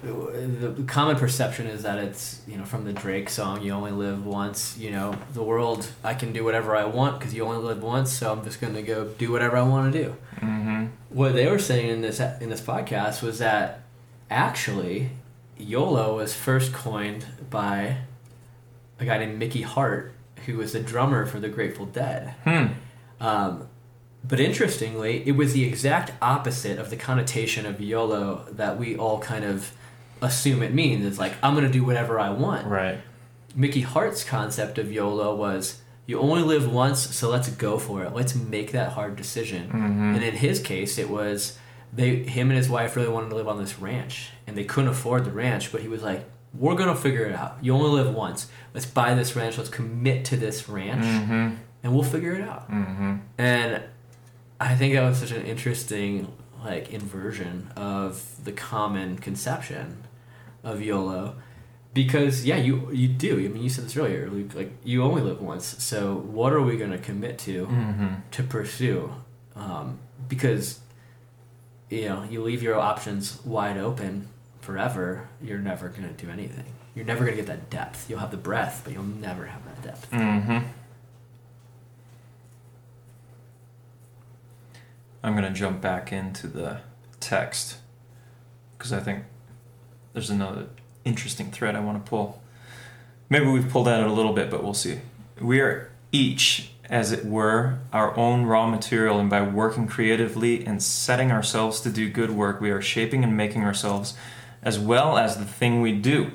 the 0.03 0.83
common 0.87 1.17
perception 1.17 1.67
is 1.67 1.83
that 1.83 1.99
it's 1.99 2.41
you 2.49 2.57
know 2.57 2.65
from 2.65 2.85
the 2.85 2.93
drake 2.93 3.29
song 3.29 3.61
you 3.63 3.71
only 3.73 3.91
live 3.93 4.25
once 4.25 4.79
you 4.79 4.91
know 4.91 5.15
the 5.35 5.43
world 5.43 5.87
i 6.03 6.15
can 6.15 6.33
do 6.33 6.43
whatever 6.43 6.75
i 6.75 6.85
want 6.85 7.19
because 7.19 7.35
you 7.35 7.45
only 7.45 7.63
live 7.63 7.83
once 7.83 8.11
so 8.11 8.33
i'm 8.33 8.43
just 8.43 8.61
going 8.63 8.73
to 8.75 8.83
go 8.83 8.99
do 9.19 9.31
whatever 9.31 9.57
i 9.59 9.63
want 9.63 9.93
to 9.93 10.03
do 10.05 10.09
Mhm. 10.41 10.80
What 11.11 11.35
they 11.35 11.47
were 11.47 11.59
saying 11.59 11.91
in 11.91 12.01
this 12.01 12.21
in 12.21 12.49
this 12.49 12.61
podcast 12.61 13.23
was 13.23 13.39
that 13.39 13.83
actually 14.31 15.11
YOLO 15.59 16.17
was 16.17 16.35
first 16.35 16.73
coined 16.73 17.27
by 17.51 17.99
a 18.99 19.05
guy 19.05 19.19
named 19.19 19.39
Mickey 19.39 19.63
Hart, 19.63 20.13
who 20.47 20.57
was 20.57 20.73
the 20.73 20.81
drummer 20.81 21.27
for 21.27 21.41
the 21.41 21.49
Grateful 21.49 21.87
Dead. 21.87 22.35
Hmm. 22.45 22.67
Um, 23.21 23.69
but 24.23 24.39
interestingly, 24.39 25.27
it 25.27 25.33
was 25.33 25.53
the 25.53 25.65
exact 25.65 26.13
opposite 26.23 26.79
of 26.79 26.91
the 26.91 26.97
connotation 26.97 27.67
of 27.67 27.81
YOLO 27.81 28.47
that 28.53 28.79
we 28.79 28.97
all 28.97 29.19
kind 29.19 29.45
of 29.45 29.73
assume 30.23 30.63
it 30.63 30.73
means. 30.73 31.05
It's 31.05 31.19
like 31.19 31.33
I'm 31.43 31.55
going 31.55 31.67
to 31.67 31.73
do 31.73 31.85
whatever 31.85 32.21
I 32.21 32.31
want. 32.31 32.67
Right. 32.67 32.99
Mickey 33.55 33.81
Hart's 33.81 34.23
concept 34.23 34.79
of 34.79 34.93
YOLO 34.93 35.35
was 35.35 35.81
you 36.07 36.19
only 36.19 36.43
live 36.43 36.71
once, 36.71 36.99
so 37.15 37.29
let's 37.29 37.49
go 37.51 37.79
for 37.79 38.03
it. 38.05 38.13
Let's 38.15 38.35
make 38.35 38.73
that 38.73 38.93
hard 38.93 39.17
decision. 39.17 39.71
Mhm. 39.71 40.15
And 40.17 40.23
in 40.25 40.35
his 40.35 40.61
case, 40.61 40.99
it 40.99 41.09
was 41.11 41.59
they 41.93 42.17
him 42.25 42.51
and 42.51 42.57
his 42.57 42.69
wife 42.69 42.95
really 42.97 43.09
wanted 43.09 43.31
to 43.31 43.37
live 43.37 43.49
on 43.49 43.59
this 43.59 43.79
ranch, 43.81 44.31
and 44.47 44.57
they 44.57 44.65
couldn't 44.65 44.91
afford 44.91 45.25
the 45.25 45.31
ranch. 45.33 45.73
But 45.73 45.81
he 45.83 45.89
was 45.89 46.03
like, 46.03 46.25
"We're 46.55 46.77
gonna 46.77 46.95
figure 46.97 47.25
it 47.25 47.35
out. 47.35 47.59
You 47.61 47.75
only 47.75 47.91
live 48.03 48.15
once. 48.15 48.49
Let's 48.75 48.87
buy 48.87 49.15
this 49.15 49.35
ranch. 49.35 49.59
Let's 49.59 49.71
commit 49.71 50.25
to 50.27 50.37
this 50.37 50.69
ranch, 50.69 51.05
Mhm. 51.05 51.57
and 51.83 51.93
we'll 51.93 52.05
figure 52.05 52.33
it 52.33 52.43
out." 52.43 52.71
Mhm. 52.71 53.21
And 53.39 53.83
I 54.61 54.75
think 54.77 54.95
that 54.95 55.03
was 55.03 55.19
such 55.19 55.33
an 55.33 55.43
interesting 55.43 56.29
like 56.65 56.93
inversion 56.93 57.71
of 57.77 58.23
the 58.45 58.53
common 58.53 59.17
conception 59.17 59.97
of 60.63 60.83
YOLO. 60.83 61.35
Because 61.93 62.45
yeah, 62.45 62.57
you 62.57 62.91
you 62.93 63.09
do. 63.09 63.35
I 63.45 63.49
mean, 63.49 63.63
you 63.63 63.69
said 63.69 63.85
this 63.87 63.97
earlier. 63.97 64.29
Like, 64.31 64.55
like 64.55 64.73
you 64.85 65.03
only 65.03 65.23
live 65.23 65.41
once, 65.43 65.83
so 65.83 66.15
what 66.17 66.53
are 66.53 66.63
we 66.63 66.77
going 66.77 66.93
to 66.93 66.99
commit 66.99 67.39
to 67.41 67.67
Mhm. 67.67 68.23
to 68.31 68.43
pursue? 68.45 69.13
Um, 69.57 69.99
because 70.29 70.81
you 71.89 72.09
know, 72.09 72.23
you 72.23 72.41
leave 72.43 72.63
your 72.63 72.79
options 72.79 73.45
wide 73.45 73.77
open 73.77 74.29
forever. 74.61 75.29
You're 75.43 75.59
never 75.59 75.89
going 75.89 76.05
to 76.15 76.25
do 76.25 76.31
anything. 76.31 76.67
You're 76.95 77.05
never 77.05 77.25
going 77.25 77.37
to 77.37 77.43
get 77.43 77.49
that 77.49 77.69
depth. 77.71 78.09
You'll 78.09 78.21
have 78.21 78.31
the 78.31 78.37
breadth, 78.37 78.83
but 78.85 78.93
you'll 78.93 79.03
never 79.03 79.47
have 79.47 79.65
that 79.65 79.83
depth. 79.83 80.09
Mhm. 80.13 80.65
I'm 85.23 85.35
gonna 85.35 85.51
jump 85.53 85.81
back 85.83 86.13
into 86.13 86.47
the 86.47 86.81
text 87.21 87.77
because 88.79 88.93
I 88.93 89.01
think 89.01 89.25
there's 90.15 90.31
another 90.31 90.67
interesting 91.11 91.51
thread 91.51 91.75
I 91.75 91.81
want 91.81 92.03
to 92.03 92.09
pull. 92.09 92.41
Maybe 93.29 93.47
we've 93.47 93.69
pulled 93.69 93.89
at 93.89 94.01
it 94.01 94.07
a 94.07 94.13
little 94.13 94.33
bit, 94.33 94.49
but 94.49 94.63
we'll 94.63 94.75
see. 94.75 95.01
We 95.41 95.61
are 95.61 95.91
each, 96.13 96.71
as 96.89 97.11
it 97.11 97.25
were, 97.25 97.79
our 97.93 98.17
own 98.17 98.45
raw 98.47 98.69
material, 98.69 99.19
and 99.19 99.29
by 99.29 99.43
working 99.43 99.89
creatively 99.89 100.65
and 100.65 100.81
setting 100.81 101.33
ourselves 101.33 101.81
to 101.81 101.91
do 101.91 102.09
good 102.09 102.31
work, 102.31 102.61
we 102.61 102.71
are 102.71 102.81
shaping 102.81 103.25
and 103.25 103.37
making 103.37 103.65
ourselves 103.65 104.15
as 104.63 104.79
well 104.79 105.19
as 105.19 105.37
the 105.37 105.45
thing 105.45 105.81
we 105.81 105.93
do. 105.93 106.31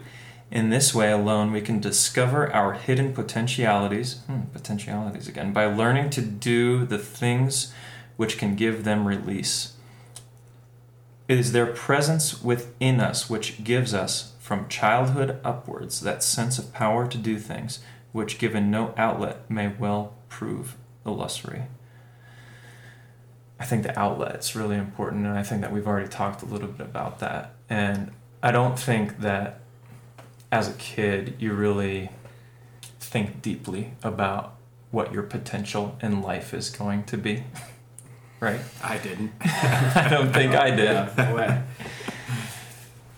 In 0.51 0.69
this 0.69 0.93
way 0.93 1.11
alone, 1.11 1.53
we 1.53 1.61
can 1.61 1.79
discover 1.79 2.51
our 2.53 2.73
hidden 2.73 3.13
potentialities, 3.13 4.19
hmm, 4.27 4.41
potentialities 4.53 5.27
again, 5.29 5.53
by 5.53 5.65
learning 5.65 6.09
to 6.11 6.21
do 6.21 6.85
the 6.85 6.99
things 6.99 7.73
which 8.17 8.37
can 8.37 8.55
give 8.55 8.83
them 8.83 9.07
release. 9.07 9.73
It 11.27 11.39
is 11.39 11.51
their 11.51 11.65
presence 11.65 12.43
within 12.43 12.99
us 12.99 13.29
which 13.29 13.63
gives 13.63 13.93
us, 13.93 14.33
from 14.45 14.67
childhood 14.67 15.39
upwards, 15.43 16.01
that 16.01 16.21
sense 16.21 16.59
of 16.59 16.71
power 16.71 17.07
to 17.07 17.17
do 17.17 17.39
things 17.39 17.79
which, 18.11 18.37
given 18.37 18.69
no 18.69 18.93
outlet, 18.95 19.49
may 19.49 19.67
well 19.67 20.13
prove 20.29 20.77
illusory. 21.03 21.63
I 23.59 23.65
think 23.65 23.81
the 23.81 23.99
outlet's 23.99 24.55
really 24.55 24.75
important, 24.75 25.25
and 25.25 25.35
I 25.35 25.41
think 25.41 25.61
that 25.61 25.71
we've 25.71 25.87
already 25.87 26.07
talked 26.07 26.43
a 26.43 26.45
little 26.45 26.67
bit 26.67 26.85
about 26.85 27.17
that. 27.21 27.55
And 27.71 28.11
I 28.43 28.51
don't 28.51 28.77
think 28.77 29.21
that 29.21 29.61
as 30.51 30.69
a 30.69 30.73
kid 30.73 31.37
you 31.39 31.53
really 31.53 32.11
think 32.99 33.41
deeply 33.41 33.93
about 34.03 34.57
what 34.91 35.11
your 35.11 35.23
potential 35.23 35.97
in 36.03 36.21
life 36.21 36.53
is 36.53 36.69
going 36.69 37.05
to 37.05 37.17
be. 37.17 37.45
right? 38.39 38.61
I 38.83 38.99
didn't. 38.99 39.31
I 39.41 40.07
don't 40.07 40.31
think 40.31 40.53
I 40.53 40.69
did. 40.69 40.85
Yeah, 40.85 41.13
no 41.17 41.35
way. 41.35 41.63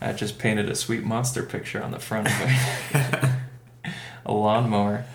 I 0.01 0.13
just 0.13 0.37
painted 0.39 0.69
a 0.69 0.75
sweet 0.75 1.03
monster 1.03 1.43
picture 1.43 1.81
on 1.83 1.91
the 1.91 1.99
front 1.99 2.27
of 2.27 2.33
it. 2.41 3.91
a 4.25 4.31
lawnmower. 4.33 5.05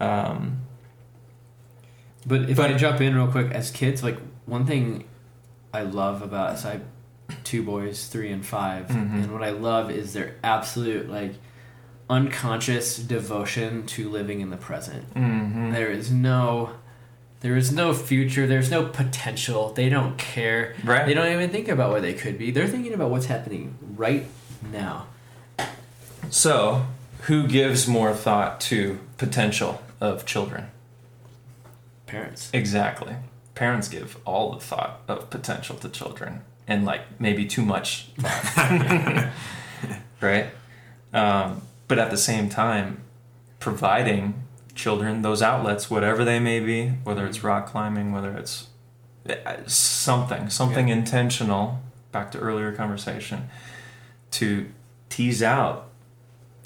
Um, 0.00 0.58
But 2.26 2.48
if 2.50 2.58
I 2.58 2.72
jump 2.74 3.00
in 3.00 3.14
real 3.14 3.28
quick, 3.28 3.52
as 3.52 3.70
kids, 3.70 4.02
like 4.02 4.18
one 4.46 4.66
thing 4.66 5.04
I 5.72 5.82
love 5.82 6.22
about 6.22 6.58
so 6.58 6.68
I 6.68 6.72
have 6.72 6.82
two 7.44 7.62
boys, 7.62 8.06
three 8.06 8.30
and 8.32 8.44
5 8.44 8.86
Mhm. 8.88 8.94
and 9.24 9.32
what 9.32 9.42
I 9.42 9.50
love 9.50 9.90
is 9.90 10.12
their 10.12 10.34
absolute 10.42 11.08
like 11.10 11.34
unconscious 12.08 12.96
devotion 12.98 13.84
to 13.86 14.08
living 14.08 14.40
in 14.40 14.50
the 14.50 14.56
present. 14.56 15.12
mhm. 15.14 15.72
There 15.72 15.90
is 15.90 16.10
no 16.10 16.70
there 17.46 17.56
is 17.56 17.70
no 17.70 17.94
future, 17.94 18.44
there's 18.44 18.72
no 18.72 18.84
potential. 18.84 19.72
They 19.72 19.88
don't 19.88 20.18
care. 20.18 20.74
Right. 20.82 21.06
They 21.06 21.14
don't 21.14 21.32
even 21.32 21.48
think 21.50 21.68
about 21.68 21.92
what 21.92 22.02
they 22.02 22.12
could 22.12 22.38
be. 22.38 22.50
They're 22.50 22.66
thinking 22.66 22.92
about 22.92 23.10
what's 23.10 23.26
happening 23.26 23.78
right 23.94 24.26
now. 24.72 25.06
So, 26.28 26.86
who 27.22 27.46
gives 27.46 27.86
more 27.86 28.12
thought 28.12 28.60
to 28.62 28.98
potential 29.16 29.80
of 30.00 30.26
children? 30.26 30.70
Parents. 32.06 32.50
Exactly. 32.52 33.14
Parents 33.54 33.86
give 33.86 34.18
all 34.24 34.52
the 34.52 34.58
thought 34.58 35.02
of 35.06 35.30
potential 35.30 35.76
to 35.76 35.88
children, 35.88 36.40
and 36.66 36.84
like 36.84 37.02
maybe 37.20 37.46
too 37.46 37.62
much 37.62 38.08
right? 40.20 40.46
Um, 41.12 41.62
but 41.86 42.00
at 42.00 42.10
the 42.10 42.16
same 42.16 42.48
time, 42.48 43.02
providing 43.60 44.34
children 44.76 45.22
those 45.22 45.42
outlets, 45.42 45.90
whatever 45.90 46.24
they 46.24 46.38
may 46.38 46.60
be, 46.60 46.88
whether 47.02 47.26
it's 47.26 47.42
rock 47.42 47.66
climbing, 47.66 48.12
whether 48.12 48.36
it's 48.36 48.68
uh, 49.28 49.34
something, 49.66 50.48
something 50.48 50.88
intentional, 50.88 51.80
back 52.12 52.30
to 52.30 52.38
earlier 52.38 52.70
conversation, 52.72 53.48
to 54.30 54.66
tease 55.08 55.42
out 55.42 55.88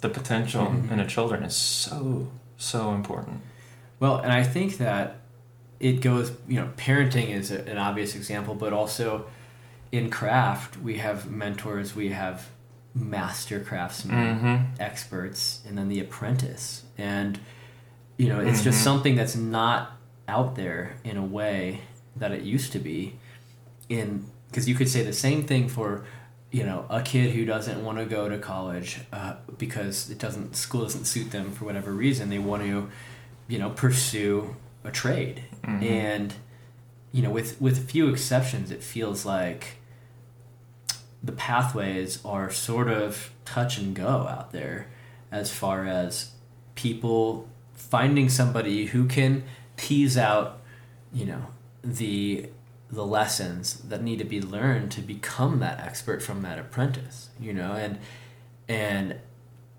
the 0.03 0.09
potential 0.09 0.67
Mhm. 0.67 0.91
in 0.91 1.01
a 1.01 1.07
children 1.07 1.43
is 1.43 1.55
so, 1.57 2.29
so 2.59 2.93
important. 2.93 3.41
Well, 3.99 4.19
and 4.19 4.33
I 4.33 4.43
think 4.43 4.79
that 4.79 5.17
it 5.79 6.01
goes, 6.03 6.33
you 6.49 6.61
know, 6.61 6.69
parenting 6.77 7.31
is 7.31 7.51
a, 7.51 7.67
an 7.69 7.79
obvious 7.79 8.15
example, 8.15 8.55
but 8.55 8.73
also 8.73 9.27
in 9.93 10.11
craft, 10.11 10.77
we 10.79 10.99
have 10.99 11.31
mentors, 11.31 11.95
we 11.97 12.11
have 12.11 12.49
master 12.95 13.61
craftsmen, 13.61 14.37
Mm-hmm. 14.39 14.83
experts, 14.83 15.63
and 15.67 15.79
then 15.79 15.89
the 15.89 16.01
apprentice. 16.01 16.83
And, 16.99 17.39
you 18.21 18.29
know, 18.29 18.41
it's 18.41 18.63
just 18.63 18.81
Mhm. 18.81 18.85
something 18.85 19.15
that's 19.17 19.35
not 19.37 19.97
out 20.29 20.55
there 20.55 20.83
in 21.05 21.17
a 21.17 21.25
way 21.25 21.81
that 22.17 22.31
it 22.33 22.43
used 22.43 22.71
to 22.73 22.79
be. 22.79 23.17
In 23.89 24.27
because 24.49 24.69
you 24.69 24.75
could 24.75 24.89
say 24.89 25.03
the 25.03 25.13
same 25.13 25.45
thing 25.51 25.69
for, 25.69 26.05
you 26.51 26.65
know, 26.65 26.85
a 26.91 27.01
kid 27.03 27.29
who 27.35 27.45
doesn't 27.45 27.83
want 27.85 27.97
to 27.99 28.05
go 28.05 28.29
to 28.29 28.37
college 28.39 28.99
uh, 29.13 29.35
because 29.59 30.11
it 30.11 30.19
doesn't 30.19 30.55
school 30.57 30.83
doesn't 30.83 31.07
suit 31.07 31.31
them 31.31 31.53
for 31.53 31.65
whatever 31.65 31.93
reason. 31.93 32.29
They 32.29 32.39
want 32.41 32.63
to, 32.65 32.91
you 33.49 33.59
know, 33.59 33.71
pursue 33.71 34.55
a 34.85 34.91
trade, 34.91 35.45
Mhm. 35.63 35.83
and 35.83 36.35
you 37.13 37.23
know, 37.23 37.31
with 37.31 37.51
with 37.61 37.79
a 37.79 37.87
few 37.95 38.09
exceptions, 38.09 38.71
it 38.71 38.83
feels 38.83 39.25
like 39.25 39.63
the 41.23 41.33
pathways 41.33 42.19
are 42.25 42.51
sort 42.51 42.89
of 42.89 43.31
touch 43.45 43.79
and 43.79 43.95
go 43.95 44.27
out 44.35 44.53
there 44.53 44.87
as 45.33 45.51
far 45.53 45.87
as 45.87 46.33
people 46.75 47.49
finding 47.91 48.29
somebody 48.29 48.87
who 48.87 49.07
can 49.07 49.43
tease 49.77 50.17
out 50.17 50.61
you 51.13 51.27
know 51.27 51.47
the 51.83 52.49
the 52.91 53.05
lessons 53.05 53.75
that 53.89 54.03
need 54.03 54.19
to 54.19 54.25
be 54.25 54.41
learned 54.41 54.91
to 54.91 55.01
become 55.01 55.61
that 55.61 55.79
expert 55.81 56.23
from 56.23 56.43
that 56.43 56.59
apprentice 56.59 57.31
you 57.39 57.53
know? 57.53 57.73
And 57.73 57.99
and 58.69 59.17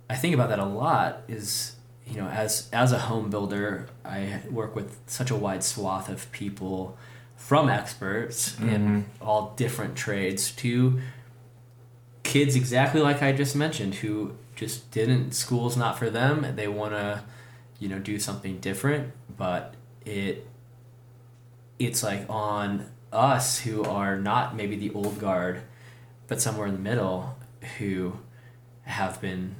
i 0.09 0.15
think 0.15 0.33
about 0.33 0.49
that 0.49 0.59
a 0.59 0.65
lot 0.65 1.23
is 1.27 1.75
you 2.05 2.17
know 2.17 2.27
as 2.27 2.69
as 2.73 2.91
a 2.91 2.99
home 2.99 3.29
builder 3.29 3.87
i 4.03 4.41
work 4.49 4.75
with 4.75 4.99
such 5.07 5.31
a 5.31 5.35
wide 5.35 5.63
swath 5.63 6.09
of 6.09 6.29
people 6.31 6.97
from 7.41 7.69
experts 7.69 8.59
in 8.59 8.67
mm-hmm. 8.67 9.01
all 9.19 9.53
different 9.55 9.95
trades 9.95 10.51
to 10.51 11.01
kids 12.23 12.55
exactly 12.55 13.01
like 13.01 13.23
I 13.23 13.31
just 13.31 13.55
mentioned 13.55 13.95
who 13.95 14.35
just 14.55 14.91
didn't 14.91 15.31
school's 15.31 15.75
not 15.75 15.97
for 15.97 16.09
them 16.09 16.55
they 16.55 16.67
want 16.67 16.93
to 16.93 17.23
you 17.81 17.89
know 17.89 17.99
do 17.99 18.17
something 18.17 18.59
different 18.59 19.11
but 19.37 19.73
it 20.05 20.47
it's 21.77 22.01
like 22.01 22.25
on 22.29 22.85
us 23.11 23.59
who 23.59 23.83
are 23.83 24.17
not 24.17 24.55
maybe 24.55 24.77
the 24.77 24.93
old 24.93 25.19
guard 25.19 25.61
but 26.29 26.39
somewhere 26.39 26.67
in 26.67 26.73
the 26.73 26.79
middle 26.79 27.35
who 27.77 28.13
have 28.83 29.19
been 29.19 29.55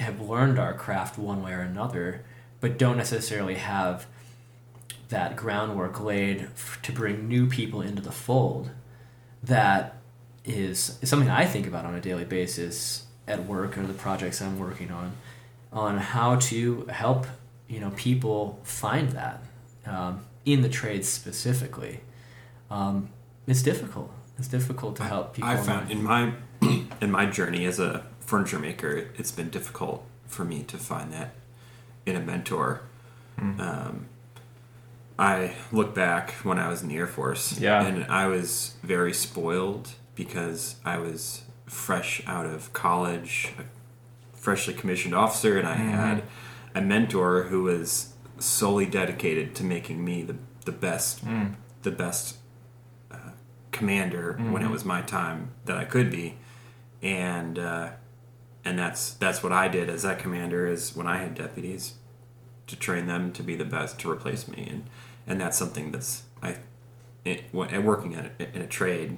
have 0.00 0.20
learned 0.20 0.58
our 0.58 0.74
craft 0.74 1.16
one 1.16 1.40
way 1.40 1.52
or 1.52 1.60
another 1.60 2.24
but 2.60 2.76
don't 2.76 2.96
necessarily 2.96 3.54
have 3.54 4.06
that 5.08 5.36
groundwork 5.36 6.00
laid 6.00 6.42
f- 6.42 6.80
to 6.82 6.92
bring 6.92 7.28
new 7.28 7.46
people 7.46 7.80
into 7.80 8.02
the 8.02 8.12
fold. 8.12 8.70
That 9.42 9.96
is, 10.44 10.98
is 11.00 11.08
something 11.08 11.30
I 11.30 11.44
think 11.44 11.66
about 11.66 11.84
on 11.84 11.94
a 11.94 12.00
daily 12.00 12.24
basis 12.24 13.04
at 13.28 13.44
work 13.44 13.76
or 13.78 13.86
the 13.86 13.94
projects 13.94 14.40
I'm 14.40 14.58
working 14.58 14.90
on, 14.90 15.12
on 15.72 15.98
how 15.98 16.36
to 16.36 16.86
help 16.86 17.26
you 17.68 17.80
know 17.80 17.90
people 17.96 18.60
find 18.62 19.10
that 19.10 19.42
um, 19.86 20.24
in 20.44 20.62
the 20.62 20.68
trades 20.68 21.08
specifically. 21.08 22.00
Um, 22.70 23.10
it's 23.46 23.62
difficult. 23.62 24.10
It's 24.38 24.48
difficult 24.48 24.96
to 24.96 25.04
help 25.04 25.34
people. 25.34 25.50
I 25.50 25.56
found 25.56 25.90
in 25.90 26.02
my 26.02 26.32
in 27.00 27.10
my 27.10 27.26
journey 27.26 27.64
as 27.64 27.78
a 27.78 28.04
furniture 28.20 28.58
maker, 28.58 29.08
it's 29.16 29.30
been 29.30 29.50
difficult 29.50 30.04
for 30.26 30.44
me 30.44 30.62
to 30.64 30.76
find 30.76 31.12
that 31.12 31.30
in 32.04 32.16
a 32.16 32.20
mentor. 32.20 32.82
Um, 33.38 34.06
I 35.18 35.54
look 35.72 35.94
back 35.94 36.32
when 36.42 36.58
I 36.58 36.68
was 36.68 36.82
in 36.82 36.88
the 36.88 36.96
Air 36.96 37.06
Force, 37.06 37.58
Yeah. 37.58 37.84
and 37.86 38.04
I 38.10 38.26
was 38.26 38.74
very 38.82 39.12
spoiled 39.12 39.90
because 40.14 40.76
I 40.84 40.98
was 40.98 41.42
fresh 41.66 42.22
out 42.26 42.46
of 42.46 42.72
college, 42.72 43.52
a 43.58 44.36
freshly 44.36 44.74
commissioned 44.74 45.14
officer, 45.14 45.58
and 45.58 45.68
I 45.68 45.74
had 45.74 46.22
a 46.76 46.80
mentor 46.82 47.44
who 47.44 47.62
was 47.62 48.12
solely 48.38 48.84
dedicated 48.84 49.54
to 49.56 49.64
making 49.64 50.04
me 50.04 50.22
the 50.22 50.36
the 50.66 50.72
best 50.72 51.22
the 51.82 51.90
best 51.90 52.36
uh, 53.10 53.30
commander 53.72 54.34
when 54.50 54.62
it 54.62 54.70
was 54.70 54.84
my 54.84 55.00
time 55.00 55.50
that 55.64 55.78
I 55.78 55.84
could 55.84 56.10
be, 56.10 56.36
and 57.02 57.58
uh, 57.58 57.90
and 58.64 58.78
that's 58.78 59.14
that's 59.14 59.42
what 59.42 59.52
I 59.52 59.68
did 59.68 59.88
as 59.88 60.02
that 60.02 60.18
commander 60.18 60.66
is 60.66 60.94
when 60.94 61.06
I 61.06 61.16
had 61.16 61.34
deputies 61.34 61.94
to 62.66 62.76
train 62.76 63.06
them 63.06 63.32
to 63.32 63.42
be 63.42 63.56
the 63.56 63.64
best 63.64 63.98
to 64.00 64.10
replace 64.10 64.46
me, 64.46 64.68
and 64.70 64.84
and 65.26 65.40
that's 65.40 65.56
something 65.56 65.92
that's 65.92 66.24
I 66.42 66.56
it, 67.24 67.44
when, 67.52 67.84
working 67.84 68.12
in 68.12 68.30
a, 68.38 68.56
in 68.56 68.60
a 68.60 68.66
trade, 68.66 69.16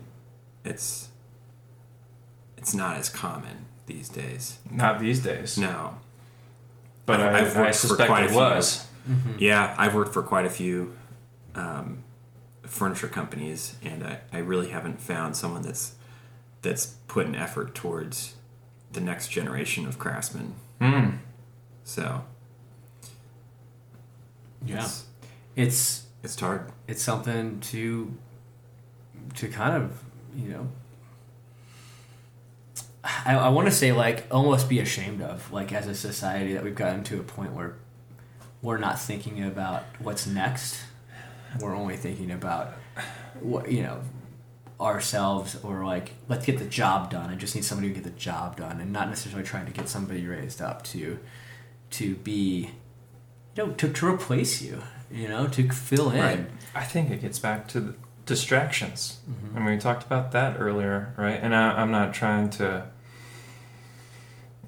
it's 0.64 1.08
it's 2.56 2.72
not 2.74 2.96
as 2.96 3.08
common 3.08 3.66
these 3.86 4.08
days. 4.08 4.58
Not 4.70 5.00
these 5.00 5.20
days. 5.20 5.58
No, 5.58 5.98
But 7.08 7.20
I've- 7.20 7.34
I, 7.36 7.40
I've 7.40 7.56
I 7.56 7.60
worked 7.62 7.74
for 7.74 7.86
suspect 7.88 8.08
quite 8.08 8.24
a 8.24 8.28
few. 8.28 8.36
was. 8.36 8.86
Yeah, 9.38 9.74
I've 9.78 9.94
worked 9.94 10.12
for 10.12 10.22
quite 10.22 10.44
a 10.46 10.50
few 10.50 10.94
um, 11.54 12.04
furniture 12.62 13.08
companies, 13.08 13.74
and 13.82 14.04
I, 14.04 14.20
I 14.32 14.38
really 14.38 14.68
haven't 14.68 15.00
found 15.00 15.34
someone 15.36 15.62
that's 15.62 15.94
that's 16.62 16.86
put 17.06 17.26
an 17.26 17.34
effort 17.34 17.74
towards 17.74 18.34
the 18.92 19.00
next 19.00 19.28
generation 19.28 19.86
of 19.86 19.98
craftsmen. 19.98 20.54
Mm. 20.80 21.18
So 21.84 22.22
yeah, 24.66 24.80
it's, 24.84 25.04
it's 25.56 26.06
it's 26.22 26.38
hard. 26.40 26.70
it's 26.86 27.02
something 27.02 27.60
to 27.60 28.12
to 29.36 29.48
kind 29.48 29.74
of 29.82 30.04
you 30.36 30.48
know 30.50 30.68
I, 33.04 33.36
I 33.36 33.48
want 33.48 33.68
to 33.68 33.72
say 33.74 33.92
like 33.92 34.26
almost 34.30 34.68
be 34.68 34.80
ashamed 34.80 35.22
of 35.22 35.52
like 35.52 35.72
as 35.72 35.86
a 35.86 35.94
society 35.94 36.54
that 36.54 36.64
we've 36.64 36.74
gotten 36.74 37.04
to 37.04 37.20
a 37.20 37.22
point 37.22 37.52
where 37.52 37.76
we're 38.62 38.78
not 38.78 39.00
thinking 39.00 39.44
about 39.44 39.84
what's 39.98 40.26
next. 40.26 40.80
We're 41.60 41.76
only 41.76 41.96
thinking 41.96 42.30
about 42.30 42.72
what 43.40 43.70
you 43.70 43.82
know 43.82 44.00
ourselves 44.80 45.56
or 45.62 45.84
like 45.84 46.12
let's 46.28 46.44
get 46.44 46.58
the 46.58 46.64
job 46.64 47.10
done. 47.10 47.30
I 47.30 47.36
just 47.36 47.54
need 47.54 47.64
somebody 47.64 47.88
to 47.88 47.94
get 47.94 48.04
the 48.04 48.18
job 48.18 48.56
done 48.56 48.80
and 48.80 48.92
not 48.92 49.08
necessarily 49.08 49.46
trying 49.46 49.66
to 49.66 49.72
get 49.72 49.88
somebody 49.88 50.26
raised 50.26 50.60
up 50.60 50.82
to 50.84 51.18
to 51.90 52.16
be 52.16 52.70
you 53.56 53.66
know 53.66 53.72
to, 53.72 53.88
to 53.92 54.06
replace 54.06 54.60
you 54.60 54.82
you 55.10 55.28
know 55.28 55.46
to 55.48 55.68
fill 55.70 56.10
in. 56.10 56.20
Right. 56.20 56.46
I 56.74 56.84
think 56.84 57.10
it 57.10 57.20
gets 57.20 57.38
back 57.38 57.68
to 57.68 57.80
the 57.80 57.94
distractions. 58.28 59.18
Mhm. 59.28 59.56
I 59.56 59.58
mean, 59.60 59.74
we 59.74 59.78
talked 59.78 60.04
about 60.04 60.32
that 60.32 60.56
earlier, 60.60 61.14
right? 61.16 61.40
And 61.42 61.54
I, 61.54 61.80
I'm 61.80 61.90
not 61.90 62.12
trying 62.14 62.50
to 62.50 62.84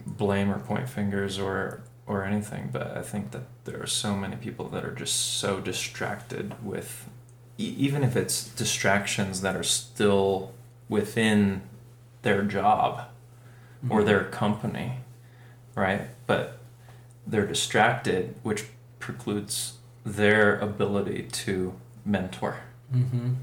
blame 0.07 0.51
or 0.51 0.59
point 0.59 0.89
fingers 0.89 1.39
or 1.39 1.83
or 2.07 2.25
anything, 2.25 2.71
but 2.73 2.97
I 2.97 3.03
think 3.03 3.31
that 3.31 3.43
there 3.67 3.81
are 3.81 3.87
so 3.87 4.17
many 4.17 4.35
people 4.35 4.69
that 4.71 4.85
are 4.85 4.91
just 4.91 5.15
so 5.39 5.61
distracted 5.61 6.55
with, 6.65 7.09
e- 7.57 7.75
even 7.79 8.03
if 8.03 8.17
it's 8.17 8.49
distractions 8.49 9.43
that 9.43 9.55
are 9.55 9.63
still 9.63 10.51
within 10.89 11.61
their 12.23 12.43
job 12.43 13.03
or 13.89 14.01
Mhm. 14.01 14.07
their 14.07 14.25
company, 14.25 14.95
right? 15.77 16.09
But 16.27 16.59
they're 17.25 17.47
distracted, 17.47 18.35
which 18.43 18.65
precludes 18.99 19.75
their 20.05 20.59
ability 20.59 21.29
to 21.45 21.75
mentor 22.05 22.57
Mm-hmm. 22.93 23.35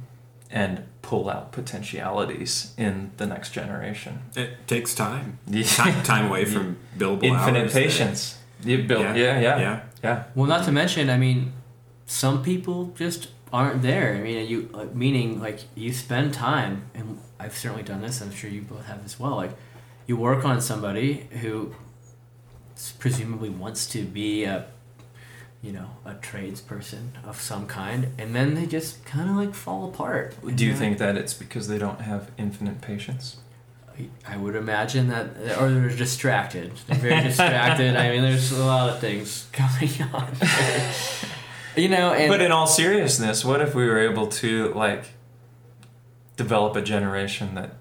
And 0.52 0.84
pull 1.02 1.30
out 1.30 1.52
potentialities 1.52 2.74
in 2.78 3.12
the 3.18 3.26
next 3.26 3.52
generation. 3.52 4.22
It 4.36 4.68
takes 4.68 4.94
time. 4.94 5.40
Yeah. 5.48 5.64
Time, 5.64 6.04
time 6.04 6.26
away 6.28 6.46
from 6.46 6.78
billable 6.98 7.24
Infinite 7.24 7.64
hours 7.64 7.74
patience. 7.74 8.38
You 8.64 8.84
build, 8.84 9.02
yeah, 9.02 9.16
yeah, 9.16 9.40
yeah, 9.40 9.60
yeah. 9.60 9.82
yeah. 10.04 10.24
Well, 10.36 10.48
not 10.48 10.66
to 10.66 10.72
mention, 10.72 11.10
I 11.10 11.18
mean, 11.18 11.54
some 12.06 12.44
people 12.44 12.94
just 12.98 13.30
aren't 13.54 13.82
there. 13.82 14.16
I 14.16 14.20
mean, 14.22 14.48
you 14.48 14.70
like, 14.74 14.94
meaning 14.96 15.40
like 15.40 15.60
you 15.76 15.94
spend 15.94 16.34
time, 16.34 16.90
and 16.94 17.20
I've 17.40 17.56
certainly 17.56 17.84
done 17.84 18.02
this. 18.02 18.22
I'm 18.22 18.32
sure 18.32 18.50
you 18.50 18.62
both 18.62 18.86
have 18.86 19.06
as 19.06 19.20
well. 19.20 19.36
Like, 19.36 19.52
you 20.08 20.18
work 20.18 20.44
on 20.46 20.62
somebody 20.62 21.28
who 21.42 21.74
presumably 23.00 23.50
wants 23.50 23.88
to 23.88 24.04
be 24.04 24.44
a 24.44 24.66
you 25.68 25.74
know 25.74 25.90
a 26.06 26.14
tradesperson 26.30 27.08
of 27.26 27.42
some 27.42 27.68
kind 27.68 28.08
and 28.18 28.34
then 28.34 28.54
they 28.56 28.66
just 28.66 29.04
kind 29.06 29.30
of 29.30 29.36
like 29.36 29.54
fall 29.54 29.90
apart 29.90 30.34
Do 30.56 30.66
you 30.66 30.74
think 30.74 30.98
that 31.00 31.18
it's 31.18 31.34
because 31.34 31.68
they 31.68 31.78
don't 31.78 32.00
have 32.02 32.32
infinite 32.38 32.80
patience? 32.82 33.26
I- 34.00 34.10
i 34.34 34.38
would 34.38 34.56
imagine 34.56 35.10
that 35.10 35.26
or 35.60 35.70
they're 35.72 35.90
distracted 35.90 36.72
they're 36.88 36.98
very 37.10 37.22
distracted 37.24 37.96
i 37.98 38.10
mean 38.12 38.22
there's 38.22 38.52
a 38.52 38.64
lot 38.64 38.90
of 38.92 39.00
things 39.00 39.48
going 39.52 39.92
on 40.14 40.28
there. 40.40 40.94
you 41.76 41.90
know 41.90 42.14
and 42.14 42.30
But 42.32 42.42
in 42.42 42.52
all 42.52 42.68
seriousness, 42.68 43.44
what 43.44 43.60
if 43.62 43.76
we 43.76 43.86
were 43.90 44.00
able 44.00 44.28
to 44.44 44.74
like 44.74 45.04
develop 46.38 46.76
a 46.78 46.82
generation 46.82 47.56
that 47.56 47.72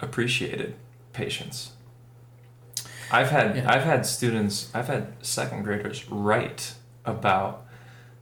appreciated 0.00 0.74
patience? 1.12 1.71
I've 3.12 3.30
had 3.30 3.56
Yeah. 3.56 3.70
I've 3.70 3.84
had 3.84 4.06
students, 4.06 4.70
I've 4.74 4.88
had 4.88 5.12
second 5.24 5.62
graders 5.64 6.08
write 6.10 6.74
about 7.04 7.66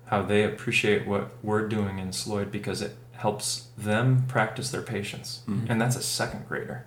how 0.07 0.23
they 0.23 0.43
appreciate 0.45 1.07
what 1.07 1.31
we're 1.43 1.69
doing 1.69 1.99
in 1.99 2.13
Sloyd 2.13 2.51
because 2.51 2.83
it 2.83 2.97
helps 3.13 3.69
them 3.79 4.25
practice 4.27 4.71
their 4.71 4.83
patience. 4.83 5.43
Mhm. 5.47 5.67
And 5.71 5.81
that's 5.81 5.97
a 5.97 6.03
second 6.03 6.49
grader. 6.49 6.85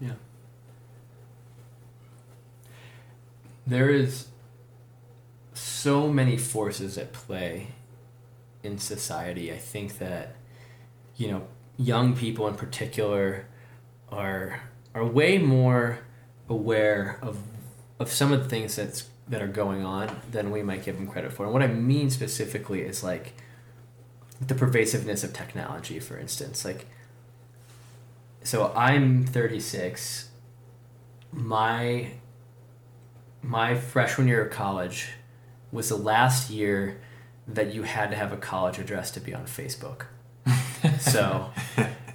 Yeah. 0.00 0.12
There 3.66 3.90
is 3.90 4.28
so 5.52 6.10
many 6.10 6.38
forces 6.38 6.96
at 6.96 7.12
play 7.12 7.68
in 8.62 8.78
society. 8.78 9.52
I 9.52 9.58
think 9.58 9.98
that 9.98 10.34
you 11.16 11.28
know, 11.30 11.42
young 11.76 12.14
people 12.16 12.46
in 12.46 12.54
particular 12.54 13.44
are 14.10 14.60
are 14.94 15.04
way 15.04 15.36
more 15.38 15.98
aware 16.48 17.18
of 17.22 17.38
of 17.98 18.12
some 18.12 18.32
of 18.32 18.42
the 18.42 18.48
things 18.48 18.76
that's 18.76 19.08
that 19.28 19.42
are 19.42 19.48
going 19.48 19.84
on 19.84 20.20
than 20.30 20.50
we 20.50 20.62
might 20.62 20.84
give 20.84 20.96
them 20.96 21.06
credit 21.06 21.32
for. 21.32 21.44
And 21.44 21.52
what 21.52 21.62
I 21.62 21.66
mean 21.66 22.10
specifically 22.10 22.80
is 22.80 23.04
like 23.04 23.34
the 24.40 24.54
pervasiveness 24.54 25.22
of 25.24 25.32
technology, 25.32 25.98
for 25.98 26.16
instance. 26.18 26.64
Like 26.64 26.86
so 28.42 28.72
I'm 28.74 29.24
36 29.24 30.30
my 31.32 32.12
my 33.42 33.74
freshman 33.74 34.26
year 34.28 34.46
of 34.46 34.52
college 34.52 35.10
was 35.70 35.90
the 35.90 35.96
last 35.96 36.50
year 36.50 37.00
that 37.46 37.74
you 37.74 37.82
had 37.82 38.10
to 38.10 38.16
have 38.16 38.32
a 38.32 38.36
college 38.36 38.78
address 38.78 39.10
to 39.10 39.20
be 39.20 39.34
on 39.34 39.44
Facebook. 39.44 40.06
so 41.00 41.50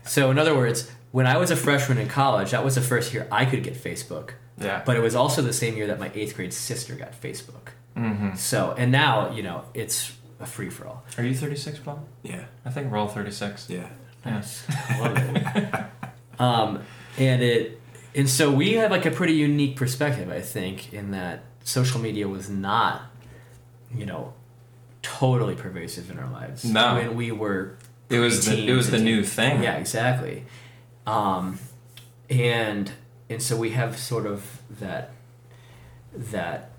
so 0.04 0.32
in 0.32 0.40
other 0.40 0.56
words, 0.56 0.92
when 1.14 1.28
I 1.28 1.38
was 1.38 1.52
a 1.52 1.56
freshman 1.56 2.00
in 2.00 2.08
college, 2.08 2.52
that 2.52 2.66
was 2.66 2.74
the 2.74 2.82
first 2.82 3.14
year 3.14 3.28
I 3.32 3.46
could 3.46 3.64
get 3.64 3.76
Facebook. 3.76 4.32
Yeah. 4.58 4.82
But 4.84 4.98
it 4.98 5.00
was 5.00 5.14
also 5.14 5.44
the 5.44 5.54
same 5.54 5.78
year 5.78 5.86
that 5.86 6.00
my 6.00 6.10
eighth 6.16 6.36
grade 6.36 6.52
sister 6.52 6.96
got 6.96 7.14
Facebook. 7.22 7.70
mm-hmm. 7.96 8.36
So 8.36 8.74
and 8.80 8.92
now, 8.92 9.32
you 9.32 9.44
know, 9.44 9.64
it's 9.76 10.12
a 10.40 10.48
free 10.48 10.72
for 10.72 10.88
all. 10.88 11.04
Are 11.20 11.24
you 11.24 11.36
36, 11.36 11.78
Bob? 11.80 12.04
Yeah. 12.24 12.46
I 12.66 12.72
think 12.72 12.92
we're 12.92 12.98
all 12.98 13.08
36. 13.08 13.70
Yeah. 13.70 13.90
Yes. 14.26 14.66
I 14.90 15.00
love 15.00 15.18
it. 15.18 16.42
um, 16.42 16.84
and 17.20 17.44
it 17.44 17.80
and 18.16 18.28
so 18.28 18.52
we 18.52 18.74
had 18.74 18.90
like 18.90 19.06
a 19.06 19.12
pretty 19.12 19.34
unique 19.34 19.76
perspective, 19.76 20.32
I 20.32 20.42
think, 20.42 20.94
in 20.94 21.12
that 21.12 21.44
social 21.64 22.02
media 22.02 22.28
was 22.28 22.50
not, 22.50 23.04
you 23.94 24.08
know, 24.08 24.34
totally 25.04 25.54
pervasive 25.54 26.10
in 26.10 26.18
our 26.18 26.32
lives. 26.32 26.66
No. 26.66 26.96
when 26.96 27.16
we 27.16 27.32
were. 27.32 27.78
It 28.10 28.20
was 28.20 28.46
the, 28.46 28.68
it 28.68 28.74
was 28.74 28.90
the 28.90 29.00
new 29.00 29.24
thing. 29.24 29.62
Yeah, 29.62 29.76
exactly. 29.76 30.46
Um, 31.06 31.60
and 32.30 32.92
and 33.30 33.42
so 33.42 33.58
we 33.58 33.72
have 33.72 33.98
sort 33.98 34.26
of 34.26 34.62
that 34.70 35.12
that 36.14 36.72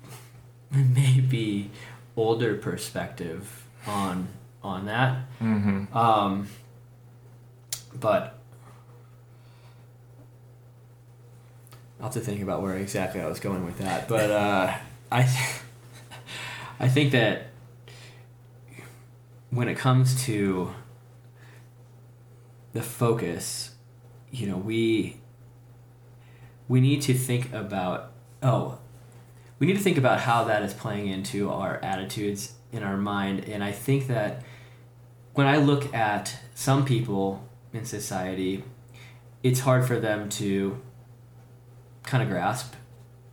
maybe 0.70 1.70
older 2.16 2.56
perspective 2.56 3.64
on 3.86 4.28
on 4.62 4.86
that. 4.86 5.24
Mm-hmm. 5.40 5.96
Um, 5.96 6.48
but 7.98 8.38
I'll 11.98 12.06
have 12.06 12.14
to 12.14 12.20
think 12.20 12.42
about 12.42 12.62
where 12.62 12.76
exactly 12.76 13.20
I 13.20 13.26
was 13.26 13.40
going 13.40 13.64
with 13.64 13.78
that. 13.78 14.08
But 14.08 14.30
uh, 14.30 14.74
I, 15.12 15.20
I 16.80 16.88
think 16.88 17.12
that 17.12 17.48
when 19.50 19.68
it 19.68 19.76
comes 19.76 20.24
to 20.24 20.72
the 22.72 22.82
focus, 22.82 23.74
you 24.30 24.46
know, 24.46 24.56
we 24.56 25.16
we 26.68 26.80
need 26.80 27.02
to 27.02 27.14
think 27.14 27.52
about 27.52 28.12
oh, 28.42 28.78
we 29.58 29.66
need 29.66 29.76
to 29.76 29.82
think 29.82 29.98
about 29.98 30.20
how 30.20 30.44
that 30.44 30.62
is 30.62 30.72
playing 30.72 31.08
into 31.08 31.50
our 31.50 31.78
attitudes 31.82 32.54
in 32.72 32.82
our 32.82 32.96
mind, 32.96 33.44
and 33.44 33.62
I 33.64 33.72
think 33.72 34.06
that 34.06 34.42
when 35.34 35.46
I 35.46 35.56
look 35.56 35.92
at 35.94 36.36
some 36.54 36.84
people 36.84 37.48
in 37.72 37.84
society, 37.84 38.64
it's 39.42 39.60
hard 39.60 39.86
for 39.86 39.98
them 39.98 40.28
to 40.30 40.80
kind 42.02 42.22
of 42.22 42.28
grasp 42.28 42.74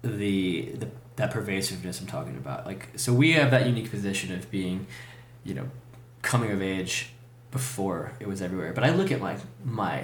the, 0.01 0.71
the 0.75 0.87
that 1.15 1.31
pervasiveness 1.31 1.99
I'm 1.99 2.07
talking 2.07 2.37
about. 2.37 2.65
Like, 2.65 2.89
so 2.95 3.11
we 3.11 3.33
have 3.33 3.51
that 3.51 3.65
unique 3.65 3.89
position 3.89 4.33
of 4.33 4.49
being, 4.51 4.85
you 5.43 5.55
know, 5.55 5.69
coming 6.21 6.51
of 6.51 6.61
age 6.61 7.09
before 7.57 8.11
it 8.19 8.27
was 8.27 8.39
everywhere. 8.41 8.71
But 8.73 8.83
I 8.83 8.91
look 8.91 9.11
at 9.11 9.21
like 9.21 9.39
my 9.65 9.97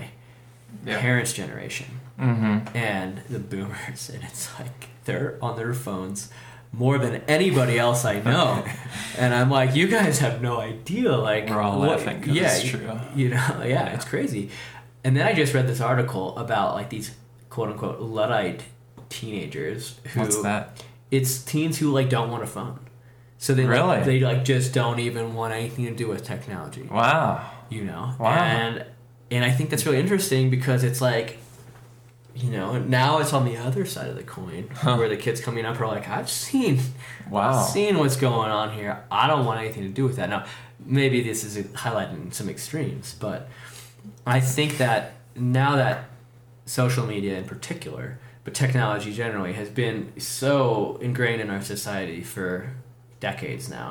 Yeah. 0.86 1.00
parents' 1.00 1.34
generation 1.34 1.88
Mm-hmm. 2.20 2.76
and 2.78 3.12
the 3.30 3.40
boomers, 3.40 4.10
and 4.14 4.24
it's 4.24 4.48
like 4.60 4.80
they're 5.06 5.38
on 5.42 5.56
their 5.58 5.74
phones 5.74 6.30
more 6.72 6.98
than 6.98 7.22
anybody 7.28 7.76
else 7.78 8.06
I 8.06 8.20
know, 8.20 8.64
and 9.22 9.34
I'm 9.34 9.50
like, 9.60 9.76
you 9.76 9.88
guys 9.88 10.20
have 10.20 10.42
no 10.42 10.60
idea, 10.60 11.12
like 11.16 11.48
We're 11.50 11.62
all 11.62 11.80
what- 11.80 11.90
laughing 11.90 12.20
'cause 12.22 12.34
yeah, 12.36 12.52
it's 12.56 12.64
true. 12.70 12.90
You 13.16 13.30
know, 13.30 13.64
yeah, 13.76 13.94
it's 13.96 14.06
crazy. 14.06 14.50
And 15.04 15.16
then 15.18 15.28
I 15.28 15.34
just 15.34 15.54
read 15.54 15.68
this 15.68 15.82
article 15.82 16.36
about 16.38 16.74
like 16.76 16.90
these 16.90 17.12
quote 17.50 17.70
unquote 17.70 18.00
luddite 18.00 18.62
teenagers 19.10 20.00
who 20.14 20.22
What's 20.22 20.42
that? 20.42 20.84
it's 21.12 21.44
teens 21.44 21.78
who 21.80 21.92
like 21.92 22.10
don't 22.10 22.30
want 22.32 22.44
a 22.44 22.48
phone. 22.48 22.80
So 23.44 23.54
they 23.54 23.66
Really? 23.66 23.86
like, 23.88 24.06
they 24.06 24.20
like 24.22 24.46
just 24.46 24.74
don't 24.74 25.00
even 25.00 25.36
want 25.36 25.54
anything 25.54 25.84
to 25.86 25.92
do 25.94 26.08
with 26.08 26.24
technology 26.24 26.84
Wow. 26.84 27.52
you 27.70 27.84
know 27.84 28.16
Wow. 28.18 28.30
and 28.36 28.86
and 29.30 29.44
i 29.44 29.52
think 29.52 29.70
that's 29.70 29.86
really 29.86 30.00
interesting 30.00 30.50
because 30.50 30.82
it's 30.86 31.02
like 31.02 31.40
you 32.36 32.50
know 32.50 32.80
now 32.80 33.20
it's 33.20 33.34
on 33.34 33.44
the 33.44 33.58
other 33.58 33.84
side 33.86 34.08
of 34.08 34.16
the 34.16 34.24
coin 34.24 34.70
Huh. 34.74 34.96
where 34.96 35.10
the 35.10 35.18
kids 35.18 35.42
coming 35.42 35.66
up 35.66 35.78
are 35.82 35.88
like 35.88 36.08
i've 36.08 36.30
seen 36.30 36.80
Wow. 37.30 37.62
seen 37.64 37.98
what's 38.00 38.16
going 38.16 38.50
on 38.50 38.72
here 38.78 39.04
i 39.12 39.28
don't 39.28 39.46
want 39.46 39.60
anything 39.60 39.84
to 39.84 39.90
do 39.90 40.06
with 40.06 40.16
that 40.16 40.30
now 40.30 40.46
maybe 40.86 41.22
this 41.22 41.44
is 41.44 41.58
highlighting 41.84 42.34
some 42.34 42.48
extremes 42.48 43.16
but 43.20 43.50
i 44.26 44.40
think 44.40 44.78
that 44.78 45.16
now 45.36 45.76
that 45.76 46.06
social 46.66 47.06
media 47.06 47.38
in 47.38 47.44
particular 47.44 48.20
but 48.46 48.54
technology 48.54 49.12
generally 49.14 49.52
has 49.52 49.68
been 49.70 50.14
so 50.18 50.98
ingrained 51.02 51.42
in 51.42 51.50
our 51.50 51.62
society 51.62 52.22
for 52.22 52.72
decades 53.30 53.70
now 53.70 53.90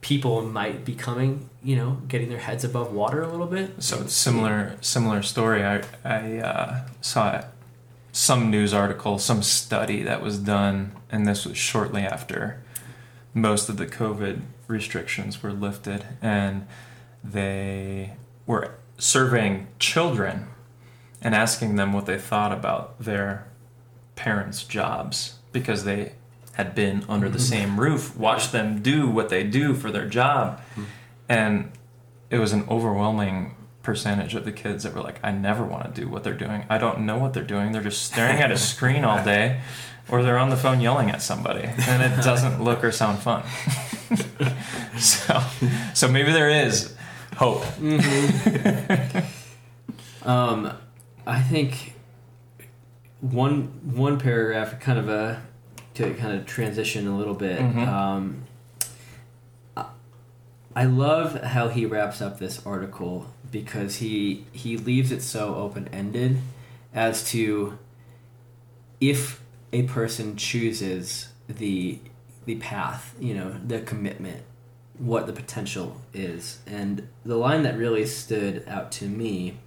people 0.00 0.42
might 0.42 0.84
be 0.84 0.94
coming 0.94 1.48
you 1.62 1.76
know 1.76 1.90
getting 2.08 2.28
their 2.28 2.38
heads 2.38 2.64
above 2.64 2.92
water 2.92 3.22
a 3.22 3.28
little 3.28 3.46
bit 3.46 3.82
So 3.82 4.06
similar 4.06 4.76
similar 4.80 5.22
story. 5.22 5.64
I 5.64 5.82
I 6.04 6.38
uh, 6.38 6.70
saw 7.00 7.44
some 8.12 8.50
news 8.50 8.74
article, 8.74 9.18
some 9.18 9.42
study 9.42 10.02
that 10.02 10.20
was 10.20 10.38
done, 10.38 10.92
and 11.10 11.26
this 11.26 11.46
was 11.46 11.56
shortly 11.56 12.02
after 12.02 12.62
most 13.34 13.68
of 13.68 13.76
the 13.76 13.86
COVID 13.86 14.42
restrictions 14.66 15.42
were 15.42 15.52
lifted, 15.52 16.04
and 16.20 16.66
they 17.22 18.14
were 18.46 18.74
surveying 18.98 19.68
children 19.78 20.48
and 21.22 21.34
asking 21.34 21.76
them 21.76 21.92
what 21.92 22.06
they 22.06 22.18
thought 22.18 22.52
about 22.52 22.98
their 22.98 23.46
parents' 24.16 24.64
jobs 24.64 25.38
because 25.52 25.84
they 25.84 26.12
had 26.60 26.74
been 26.74 27.02
under 27.08 27.30
the 27.30 27.38
mm-hmm. 27.38 27.70
same 27.70 27.80
roof, 27.80 28.14
watched 28.18 28.52
them 28.52 28.82
do 28.82 29.08
what 29.08 29.30
they 29.30 29.42
do 29.42 29.72
for 29.72 29.90
their 29.90 30.06
job, 30.06 30.60
mm-hmm. 30.72 30.84
and 31.26 31.72
it 32.28 32.38
was 32.38 32.52
an 32.52 32.66
overwhelming 32.68 33.56
percentage 33.82 34.34
of 34.34 34.44
the 34.44 34.52
kids 34.52 34.84
that 34.84 34.94
were 34.94 35.00
like, 35.00 35.18
I 35.22 35.32
never 35.32 35.64
want 35.64 35.86
to 35.86 36.00
do 36.00 36.06
what 36.06 36.22
they're 36.22 36.34
doing. 36.34 36.66
I 36.68 36.76
don't 36.76 37.00
know 37.06 37.16
what 37.16 37.32
they're 37.32 37.42
doing. 37.42 37.72
They're 37.72 37.82
just 37.82 38.02
staring 38.02 38.40
at 38.40 38.50
a 38.50 38.58
screen 38.72 39.04
all 39.04 39.24
day, 39.24 39.62
or 40.10 40.22
they're 40.22 40.36
on 40.36 40.50
the 40.50 40.56
phone 40.56 40.82
yelling 40.82 41.08
at 41.08 41.22
somebody, 41.22 41.64
and 41.64 42.02
it 42.02 42.22
doesn't 42.22 42.62
look 42.62 42.84
or 42.84 42.92
sound 42.92 43.20
fun. 43.20 43.42
so, 44.98 45.42
so 45.94 46.08
maybe 46.08 46.30
there 46.30 46.50
is 46.50 46.94
hope. 47.36 47.62
Mm-hmm. 47.62 49.18
Um, 50.22 50.76
I 51.26 51.40
think 51.40 51.94
one 53.20 53.62
one 53.96 54.18
paragraph, 54.18 54.78
kind 54.80 54.98
of 54.98 55.08
a 55.08 55.42
to 55.94 56.14
kind 56.14 56.38
of 56.38 56.46
transition 56.46 57.06
a 57.06 57.16
little 57.16 57.34
bit. 57.34 57.58
Mhm. 57.60 57.86
Um, 57.86 58.42
I- 59.76 59.86
I 60.76 60.84
love 60.84 61.42
how 61.42 61.68
he 61.68 61.84
wraps 61.86 62.20
up 62.22 62.38
this 62.38 62.64
article 62.66 63.26
because 63.50 63.96
he 63.96 64.44
he 64.52 64.76
leaves 64.76 65.10
it 65.10 65.22
so 65.22 65.54
open 65.56 65.88
ended 65.92 66.38
as 66.94 67.24
to 67.30 67.78
if 69.00 69.40
a 69.72 69.82
person 69.84 70.36
chooses 70.36 71.28
the 71.48 71.98
the 72.46 72.56
path, 72.56 73.14
you 73.20 73.34
know, 73.34 73.54
the 73.66 73.80
commitment, 73.80 74.42
what 74.98 75.26
the 75.26 75.32
potential 75.32 76.00
is. 76.14 76.58
And 76.66 77.06
the 77.24 77.36
line 77.36 77.62
that 77.64 77.76
really 77.76 78.06
stood 78.06 78.64
out 78.66 78.90
to 78.92 79.06
me 79.06 79.58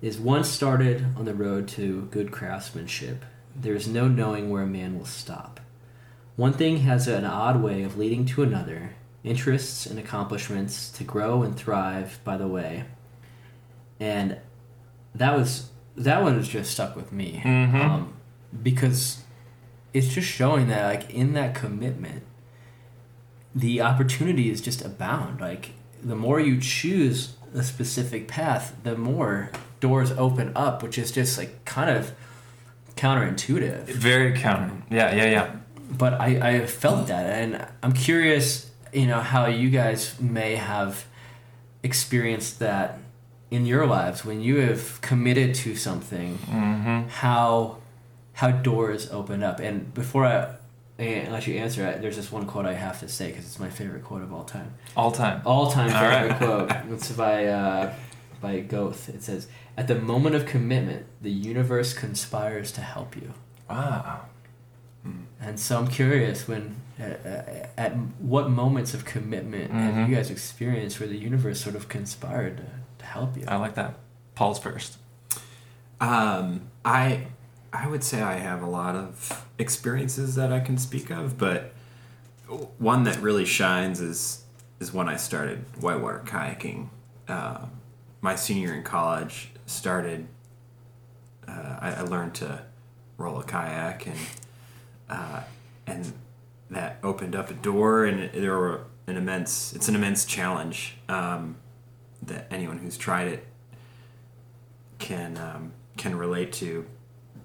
is 0.00 0.18
once 0.18 0.48
started 0.48 1.04
on 1.16 1.24
the 1.24 1.34
road 1.34 1.66
to 1.68 2.02
good 2.12 2.30
craftsmanship, 2.30 3.24
there 3.60 3.74
is 3.74 3.88
no 3.88 4.06
knowing 4.08 4.50
where 4.50 4.62
a 4.62 4.66
man 4.66 4.98
will 4.98 5.04
stop. 5.06 5.60
One 6.36 6.52
thing 6.52 6.78
has 6.78 7.08
an 7.08 7.24
odd 7.24 7.62
way 7.62 7.82
of 7.82 7.98
leading 7.98 8.24
to 8.26 8.42
another, 8.42 8.90
interests 9.24 9.84
and 9.86 9.98
accomplishments 9.98 10.90
to 10.92 11.04
grow 11.04 11.42
and 11.42 11.56
thrive 11.56 12.20
by 12.24 12.36
the 12.36 12.46
way. 12.46 12.84
And 13.98 14.38
that 15.14 15.36
was 15.36 15.70
that 15.96 16.22
one 16.22 16.36
has 16.36 16.48
just 16.48 16.70
stuck 16.70 16.94
with 16.94 17.10
me 17.12 17.42
Mhm. 17.44 17.74
um, 17.74 18.12
because 18.62 19.22
it's 19.92 20.06
just 20.08 20.28
showing 20.28 20.68
that 20.68 20.86
like 20.86 21.10
in 21.10 21.32
that 21.34 21.56
commitment 21.56 22.22
the 23.54 23.80
opportunities 23.80 24.60
just 24.60 24.84
abound 24.84 25.40
like 25.40 25.72
the 26.02 26.14
more 26.14 26.38
you 26.38 26.60
choose 26.60 27.34
a 27.54 27.62
specific 27.64 28.28
path 28.28 28.76
the 28.84 28.96
more 28.96 29.50
doors 29.80 30.12
open 30.12 30.52
up 30.54 30.82
which 30.84 30.98
is 30.98 31.10
just 31.10 31.36
like 31.36 31.64
kind 31.64 31.90
of 31.90 32.12
counterintuitive 32.98 33.84
Very 34.10 34.32
counter. 34.44 34.70
Yeah, 34.90 35.14
yeah, 35.14 35.30
yeah. 35.36 35.46
but 36.02 36.12
I, 36.20 36.30
I 36.50 36.66
felt 36.66 37.06
that 37.12 37.24
and 37.40 37.50
i'm 37.82 37.92
curious 38.08 38.70
you 39.00 39.06
know 39.10 39.20
how 39.32 39.46
you 39.62 39.68
guys 39.82 40.00
may 40.20 40.52
have 40.56 40.92
experienced 41.82 42.58
that 42.58 42.98
in 43.50 43.64
your 43.66 43.86
lives 43.86 44.24
when 44.24 44.40
you 44.40 44.56
have 44.60 45.00
committed 45.00 45.54
to 45.54 45.74
something 45.76 46.38
Mm-hmm. 46.38 47.08
how 47.08 47.78
how 48.34 48.50
doors 48.50 49.10
open 49.10 49.42
up 49.42 49.58
and 49.60 49.92
before 49.94 50.24
i 50.26 50.54
and 50.98 51.32
let 51.32 51.46
you 51.46 51.54
answer 51.64 51.86
I- 51.86 51.98
there's 52.02 52.16
this 52.16 52.30
one 52.32 52.44
quote 52.46 52.66
i 52.66 52.74
have 52.74 53.00
to 53.00 53.08
say 53.08 53.28
because 53.28 53.44
it's 53.46 53.58
my 53.58 53.70
favorite 53.70 54.04
quote 54.04 54.22
of 54.22 54.32
all 54.32 54.44
time 54.44 54.70
All 54.96 55.12
time. 55.12 55.40
all 55.44 55.70
time 55.70 55.90
All 55.94 56.00
favorite 56.00 56.28
right. 56.30 56.38
quote 56.38 56.92
it's 56.94 57.10
by 57.12 57.46
uh, 57.46 57.94
by 58.40 58.60
goethe 58.60 59.08
it 59.16 59.22
says 59.22 59.48
at 59.78 59.86
the 59.88 59.94
moment 59.94 60.34
of 60.34 60.44
commitment 60.44 61.06
the 61.22 61.30
universe 61.30 61.90
conspires 61.94 62.70
to 62.72 62.80
help 62.82 63.10
you 63.16 63.32
Wow. 63.70 64.22
and 65.40 65.58
so 65.60 65.78
i'm 65.78 65.88
curious 65.88 66.46
when 66.48 66.64
uh, 67.00 67.04
uh, 67.04 67.66
at 67.78 67.92
what 68.18 68.50
moments 68.50 68.92
of 68.92 69.04
commitment 69.04 69.70
Mhm. 69.70 69.80
have 69.94 70.08
you 70.08 70.14
guys 70.16 70.30
experienced 70.30 70.98
where 71.00 71.08
the 71.08 71.16
universe 71.30 71.60
sort 71.60 71.76
of 71.76 71.88
conspired 71.88 72.56
to, 72.58 72.64
to 72.98 73.06
help 73.06 73.36
you 73.36 73.44
I 73.46 73.56
like 73.56 73.74
that. 73.76 73.94
Paul's 74.34 74.58
first. 74.58 74.98
Um, 76.00 76.62
I 76.84 77.26
I 77.72 77.86
would 77.88 78.02
say 78.04 78.22
I 78.22 78.34
have 78.34 78.62
a 78.62 78.66
lot 78.80 78.94
of 78.96 79.44
experiences 79.58 80.34
that 80.36 80.52
I 80.52 80.60
can 80.60 80.78
speak 80.78 81.10
of, 81.10 81.36
but 81.38 81.72
one 82.78 83.02
that 83.04 83.20
really 83.20 83.44
shines 83.44 84.00
is 84.00 84.44
is 84.80 84.92
when 84.92 85.08
I 85.08 85.16
started 85.16 85.64
whitewater 85.80 86.22
kayaking. 86.24 86.88
Uh, 87.28 87.66
my 88.20 88.34
senior 88.36 88.68
year 88.68 88.76
in 88.76 88.82
college 88.84 89.50
started. 89.68 90.26
Uh, 91.46 91.78
I, 91.80 91.92
I 91.92 92.00
learned 92.02 92.34
to 92.36 92.62
roll 93.16 93.40
a 93.40 93.44
kayak 93.44 94.06
and 94.06 94.18
uh, 95.08 95.42
and 95.86 96.12
that 96.70 96.98
opened 97.02 97.34
up 97.34 97.50
a 97.50 97.54
door 97.54 98.04
and 98.04 98.20
it, 98.20 98.32
there 98.34 98.56
were 98.56 98.84
an 99.06 99.16
immense 99.16 99.72
it's 99.74 99.88
an 99.88 99.94
immense 99.94 100.24
challenge 100.24 100.96
um, 101.08 101.56
that 102.22 102.46
anyone 102.50 102.78
who's 102.78 102.98
tried 102.98 103.28
it 103.28 103.46
can 104.98 105.36
um, 105.38 105.72
can 105.96 106.16
relate 106.16 106.52
to, 106.54 106.86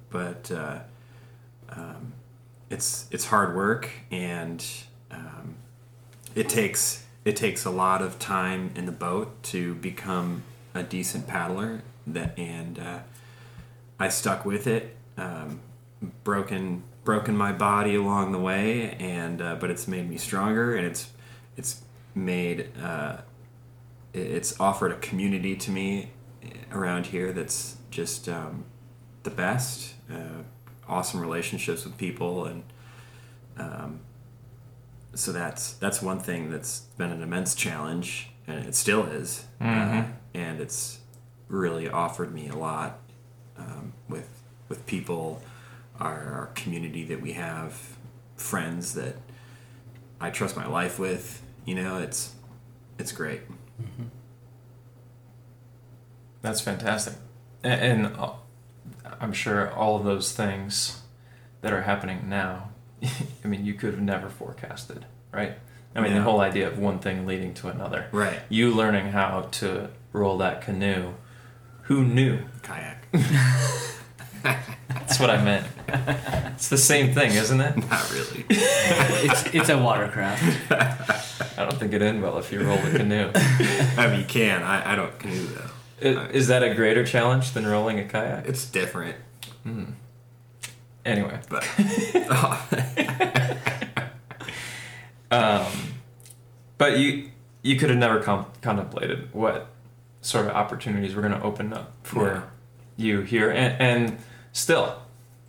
but 0.09 0.51
uh, 0.51 0.79
um, 1.69 2.13
it's 2.69 3.07
it's 3.11 3.25
hard 3.25 3.55
work 3.55 3.89
and 4.11 4.65
um, 5.11 5.55
it 6.35 6.49
takes 6.49 7.03
it 7.25 7.35
takes 7.35 7.65
a 7.65 7.69
lot 7.69 8.01
of 8.01 8.19
time 8.19 8.71
in 8.75 8.85
the 8.85 8.91
boat 8.91 9.41
to 9.43 9.75
become 9.75 10.43
a 10.73 10.83
decent 10.83 11.27
paddler. 11.27 11.81
That 12.07 12.37
and 12.37 12.79
uh, 12.79 12.99
I 13.99 14.09
stuck 14.09 14.45
with 14.45 14.67
it. 14.67 14.95
Um, 15.17 15.61
broken 16.23 16.83
broken 17.03 17.35
my 17.37 17.51
body 17.53 17.95
along 17.95 18.31
the 18.31 18.39
way, 18.39 18.91
and 18.99 19.41
uh, 19.41 19.55
but 19.55 19.69
it's 19.71 19.87
made 19.87 20.09
me 20.09 20.17
stronger, 20.17 20.75
and 20.75 20.85
it's 20.85 21.09
it's 21.55 21.81
made 22.15 22.69
uh, 22.81 23.17
it's 24.13 24.59
offered 24.59 24.91
a 24.91 24.97
community 24.97 25.55
to 25.55 25.71
me 25.71 26.09
around 26.73 27.05
here 27.07 27.31
that's 27.31 27.77
just 27.91 28.27
um, 28.27 28.65
the 29.23 29.29
best. 29.29 29.93
Uh, 30.11 30.43
awesome 30.89 31.21
relationships 31.21 31.85
with 31.85 31.97
people, 31.97 32.45
and 32.45 32.63
um, 33.57 33.99
so 35.13 35.31
that's 35.31 35.73
that's 35.73 36.01
one 36.01 36.19
thing 36.19 36.49
that's 36.51 36.81
been 36.97 37.11
an 37.11 37.21
immense 37.23 37.55
challenge, 37.55 38.29
and 38.47 38.65
it 38.65 38.75
still 38.75 39.03
is. 39.05 39.45
Uh, 39.61 39.63
Mhm. 39.65 40.11
and 40.33 40.59
it's 40.59 40.99
really 41.47 41.89
offered 41.89 42.33
me 42.33 42.47
a 42.49 42.55
lot 42.55 42.99
um, 43.57 43.93
with 44.09 44.29
with 44.69 44.85
people, 44.85 45.41
our, 45.99 46.33
our 46.33 46.49
community 46.55 47.03
that 47.05 47.21
we 47.21 47.33
have, 47.33 47.95
friends 48.35 48.93
that 48.93 49.15
I 50.19 50.29
trust 50.29 50.55
my 50.55 50.65
life 50.67 50.97
with. 50.97 51.41
You 51.65 51.75
know, 51.75 51.97
it's 51.97 52.33
it's 52.97 53.11
great. 53.11 53.41
That's 56.41 56.61
fantastic. 56.61 57.13
And, 57.63 58.05
and 58.05 58.15
uh, 58.17 58.33
I'm 59.19 59.33
sure 59.33 59.71
all 59.71 59.95
of 59.95 60.03
those 60.03 60.31
things 60.33 61.01
that 61.61 61.71
are 61.71 61.83
happening 61.83 62.27
now, 62.27 62.69
I 63.03 63.47
mean, 63.47 63.65
you 63.65 63.73
could 63.73 63.93
have 63.93 64.01
never 64.01 64.29
forecasted, 64.29 65.05
right? 65.31 65.53
I 65.95 66.01
mean, 66.01 66.13
the 66.13 66.21
whole 66.21 66.41
idea 66.41 66.67
of 66.67 66.79
one 66.79 66.99
thing 66.99 67.25
leading 67.27 67.53
to 67.55 67.67
another. 67.67 68.07
Right. 68.11 68.39
You 68.49 68.71
learning 68.71 69.09
how 69.09 69.49
to 69.51 69.89
roll 70.11 70.39
that 70.39 70.61
canoe, 70.61 71.13
who 71.93 72.03
knew? 72.03 72.39
Kayak. 72.63 73.05
That's 74.89 75.19
what 75.19 75.29
I 75.29 75.41
meant. 75.43 75.67
It's 76.55 76.69
the 76.69 76.77
same 76.77 77.13
thing, 77.13 77.31
isn't 77.33 77.61
it? 77.61 77.77
Not 77.77 78.11
really. 78.11 78.45
it's 78.49 79.45
it's 79.53 79.69
a 79.69 79.77
watercraft 79.77 80.41
I 80.71 81.63
don't 81.65 81.77
think 81.77 81.93
it 81.93 82.01
end 82.01 82.23
well 82.23 82.39
if 82.39 82.51
you 82.51 82.61
roll 82.61 82.79
a 82.79 82.91
canoe. 82.91 83.29
I 83.35 84.07
mean, 84.07 84.21
you 84.21 84.25
can. 84.25 84.63
I, 84.63 84.93
I 84.93 84.95
don't 84.95 85.17
canoe 85.19 85.45
though. 85.45 85.69
I- 86.09 86.29
Is 86.31 86.47
that 86.47 86.63
a 86.63 86.73
greater 86.73 87.05
challenge 87.05 87.51
than 87.51 87.67
rolling 87.67 87.99
a 87.99 88.05
kayak? 88.05 88.47
It's 88.47 88.65
different, 88.65 89.15
Anyway, 91.05 91.39
but 91.49 91.63
um, 95.29 95.67
but 96.79 96.97
you 96.97 97.29
you 97.61 97.75
could 97.77 97.89
have 97.91 97.99
never 97.99 98.19
com- 98.21 98.47
contemplated 98.61 99.31
what 99.33 99.67
sort 100.23 100.45
of 100.47 100.53
opportunities 100.53 101.13
were 101.13 101.21
going 101.21 101.33
to 101.33 101.43
open 101.43 101.73
up 101.73 101.91
for 102.01 102.49
you 102.95 103.21
here, 103.21 103.51
and, 103.51 103.79
and 103.79 104.17
still, 104.53 105.01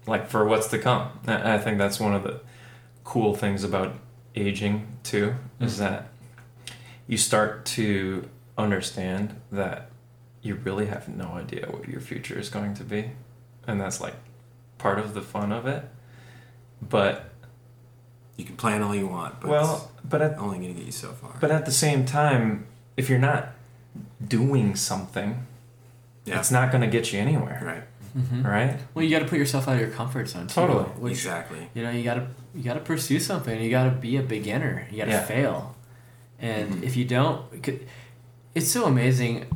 like 0.06 0.28
for 0.28 0.44
what's 0.44 0.66
to 0.68 0.78
come. 0.78 1.08
I 1.26 1.58
think 1.58 1.78
that's 1.78 1.98
one 1.98 2.14
of 2.14 2.24
the 2.24 2.40
cool 3.04 3.34
things 3.34 3.64
about 3.64 3.94
aging 4.34 4.86
too, 5.02 5.34
is 5.60 5.76
mm. 5.76 5.78
that 5.78 6.08
you 7.06 7.16
start 7.16 7.64
to 7.64 8.28
understand 8.58 9.40
that 9.52 9.90
you 10.42 10.56
really 10.56 10.86
have 10.86 11.08
no 11.08 11.28
idea 11.32 11.66
what 11.70 11.88
your 11.88 12.00
future 12.00 12.38
is 12.38 12.48
going 12.48 12.74
to 12.74 12.84
be, 12.84 13.12
and 13.66 13.80
that's 13.80 14.00
like 14.00 14.14
part 14.76 14.98
of 14.98 15.14
the 15.14 15.22
fun 15.22 15.52
of 15.52 15.66
it. 15.66 15.84
But 16.82 17.30
you 18.36 18.44
can 18.44 18.56
plan 18.56 18.82
all 18.82 18.94
you 18.94 19.06
want. 19.06 19.40
But 19.40 19.50
well, 19.50 19.92
but 20.04 20.20
at 20.20 20.36
only 20.38 20.58
going 20.58 20.74
to 20.74 20.80
get 20.80 20.86
you 20.86 20.92
so 20.92 21.12
far. 21.12 21.36
But 21.40 21.52
at 21.52 21.64
the 21.64 21.72
same 21.72 22.04
time, 22.04 22.66
if 22.96 23.08
you're 23.08 23.20
not 23.20 23.52
doing 24.26 24.74
something, 24.76 25.46
yeah, 26.24 26.38
it's 26.38 26.50
not 26.50 26.70
going 26.72 26.80
to 26.82 26.86
get 26.88 27.12
you 27.12 27.20
anywhere, 27.20 27.60
right. 27.64 27.82
Mm-hmm. 28.16 28.46
right? 28.46 28.78
well 28.94 29.04
you 29.04 29.10
got 29.10 29.18
to 29.24 29.28
put 29.28 29.38
yourself 29.40 29.66
out 29.66 29.74
of 29.74 29.80
your 29.80 29.90
comfort 29.90 30.28
zone 30.28 30.46
too, 30.46 30.54
Totally. 30.54 30.84
which 30.84 31.14
exactly. 31.14 31.68
you 31.74 31.82
know 31.82 31.90
you 31.90 32.04
gotta 32.04 32.28
you 32.54 32.62
gotta 32.62 32.78
pursue 32.78 33.18
something 33.18 33.60
you 33.60 33.70
gotta 33.70 33.90
be 33.90 34.16
a 34.16 34.22
beginner 34.22 34.86
you 34.88 34.98
gotta 34.98 35.10
Yeah. 35.10 35.24
fail 35.24 35.74
and 36.38 36.74
Mhm. 36.74 36.82
if 36.84 36.96
you 36.96 37.04
don't 37.06 37.42
it's 38.54 38.70
so 38.70 38.84
amazing 38.84 39.46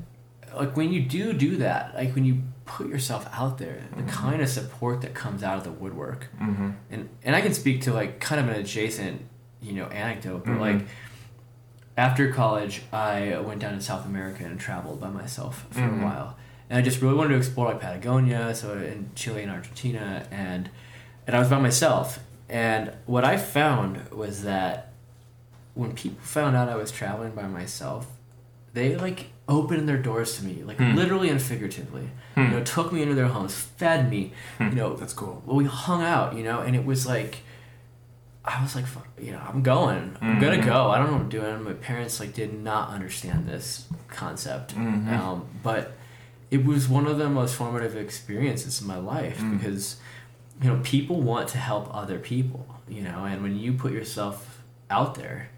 like 0.57 0.77
when 0.77 0.93
you 0.93 1.03
do 1.03 1.33
do 1.35 1.57
that 1.59 1.95
like 1.95 2.17
when 2.17 2.25
you 2.25 2.43
put 2.65 2.89
yourself 2.89 3.29
out 3.33 3.59
there 3.59 3.79
the 3.97 4.03
Mhm. 4.03 4.09
kind 4.09 4.43
of 4.43 4.49
support 4.49 5.03
that 5.03 5.15
comes 5.15 5.45
out 5.45 5.57
of 5.59 5.63
the 5.63 5.71
woodwork 5.71 6.27
Mm-hmm. 6.43 6.71
and 6.91 7.09
and 7.23 7.37
i 7.37 7.41
can 7.41 7.55
speak 7.55 7.83
to 7.83 7.93
like 7.93 8.19
kind 8.19 8.41
of 8.41 8.49
an 8.49 8.57
adjacent 8.61 9.23
you 9.63 9.73
know 9.73 9.87
anecdote 9.87 10.45
but 10.45 10.55
Mhm. 10.57 10.61
like 10.61 10.87
after 11.99 12.33
college 12.33 12.83
i 12.93 13.37
went 13.41 13.61
down 13.61 13.75
to 13.75 13.81
south 13.81 14.07
america 14.07 14.45
and 14.45 14.59
traveled 14.59 15.01
by 15.01 15.11
myself 15.11 15.67
for 15.71 15.81
Mhm. 15.81 16.01
a 16.01 16.05
while 16.05 16.37
and 16.71 16.79
i 16.79 16.83
just 16.83 17.03
really 17.03 17.15
wanted 17.15 17.31
to 17.31 17.37
explore 17.37 17.67
like 17.69 17.81
patagonia 17.81 18.55
so 18.55 18.73
in 18.79 19.11
chile 19.15 19.43
and 19.43 19.51
argentina 19.51 20.27
and 20.31 20.71
and 21.27 21.35
i 21.37 21.39
was 21.39 21.49
by 21.49 21.59
myself 21.59 22.21
and 22.49 22.93
what 23.07 23.25
i 23.25 23.37
found 23.37 24.09
was 24.11 24.43
that 24.45 24.93
when 25.75 25.93
people 25.93 26.19
found 26.23 26.57
out 26.57 26.69
i 26.69 26.77
was 26.77 26.91
traveling 26.93 27.33
by 27.33 27.47
myself 27.47 28.07
they 28.75 28.95
like 28.97 29.27
opened 29.49 29.89
their 29.89 29.97
doors 29.97 30.37
to 30.37 30.45
me, 30.45 30.63
like 30.63 30.77
Hmm. 30.77 30.95
literally 30.95 31.31
and 31.31 31.41
figuratively. 31.41 32.11
Hmm. 32.35 32.41
You 32.43 32.49
know, 32.51 32.63
took 32.63 32.93
me 32.93 33.01
into 33.01 33.15
their 33.15 33.29
homes, 33.29 33.55
fed 33.55 34.11
me. 34.11 34.33
You 34.61 34.73
know, 34.79 34.95
That's 34.95 35.15
cool. 35.15 35.43
well, 35.47 35.57
we 35.57 35.65
hung 35.65 36.03
out, 36.03 36.35
you 36.37 36.45
know, 36.45 36.61
and 36.61 36.77
it 36.77 36.85
was 36.85 37.07
like, 37.07 37.39
I 38.51 38.63
was 38.63 38.75
like, 38.75 38.87
fuck, 38.87 39.07
you 39.21 39.33
know, 39.33 39.43
I'm 39.47 39.63
going. 39.63 40.17
I'm 40.23 40.41
gonna 40.41 40.57
Mhm. 40.59 40.65
go. 40.65 40.91
I 40.91 40.99
don't 40.99 41.09
know 41.09 41.13
what 41.15 41.23
I'm 41.23 41.29
doing. 41.29 41.63
My 41.63 41.75
parents 41.75 42.19
like 42.19 42.33
did 42.33 42.59
not 42.63 42.89
understand 42.91 43.47
this 43.47 43.87
concept, 44.09 44.75
Mhm. 44.75 45.09
um, 45.19 45.45
but 45.63 45.93
it 46.51 46.65
was 46.65 46.89
one 46.89 47.07
of 47.07 47.19
the 47.19 47.29
most 47.29 47.55
formative 47.55 47.95
experiences 47.97 48.81
in 48.81 48.87
my 48.87 48.97
life 48.97 49.39
Mm. 49.39 49.59
because, 49.59 49.97
you 50.63 50.69
know, 50.71 50.81
people 50.83 51.21
want 51.21 51.49
to 51.49 51.59
help 51.59 51.95
other 51.95 52.19
people, 52.19 52.67
you 52.89 53.03
know, 53.03 53.25
and 53.27 53.43
when 53.43 53.55
you 53.59 53.75
put 53.75 53.93
yourself 53.93 54.63
out 54.89 55.15
there 55.17 55.51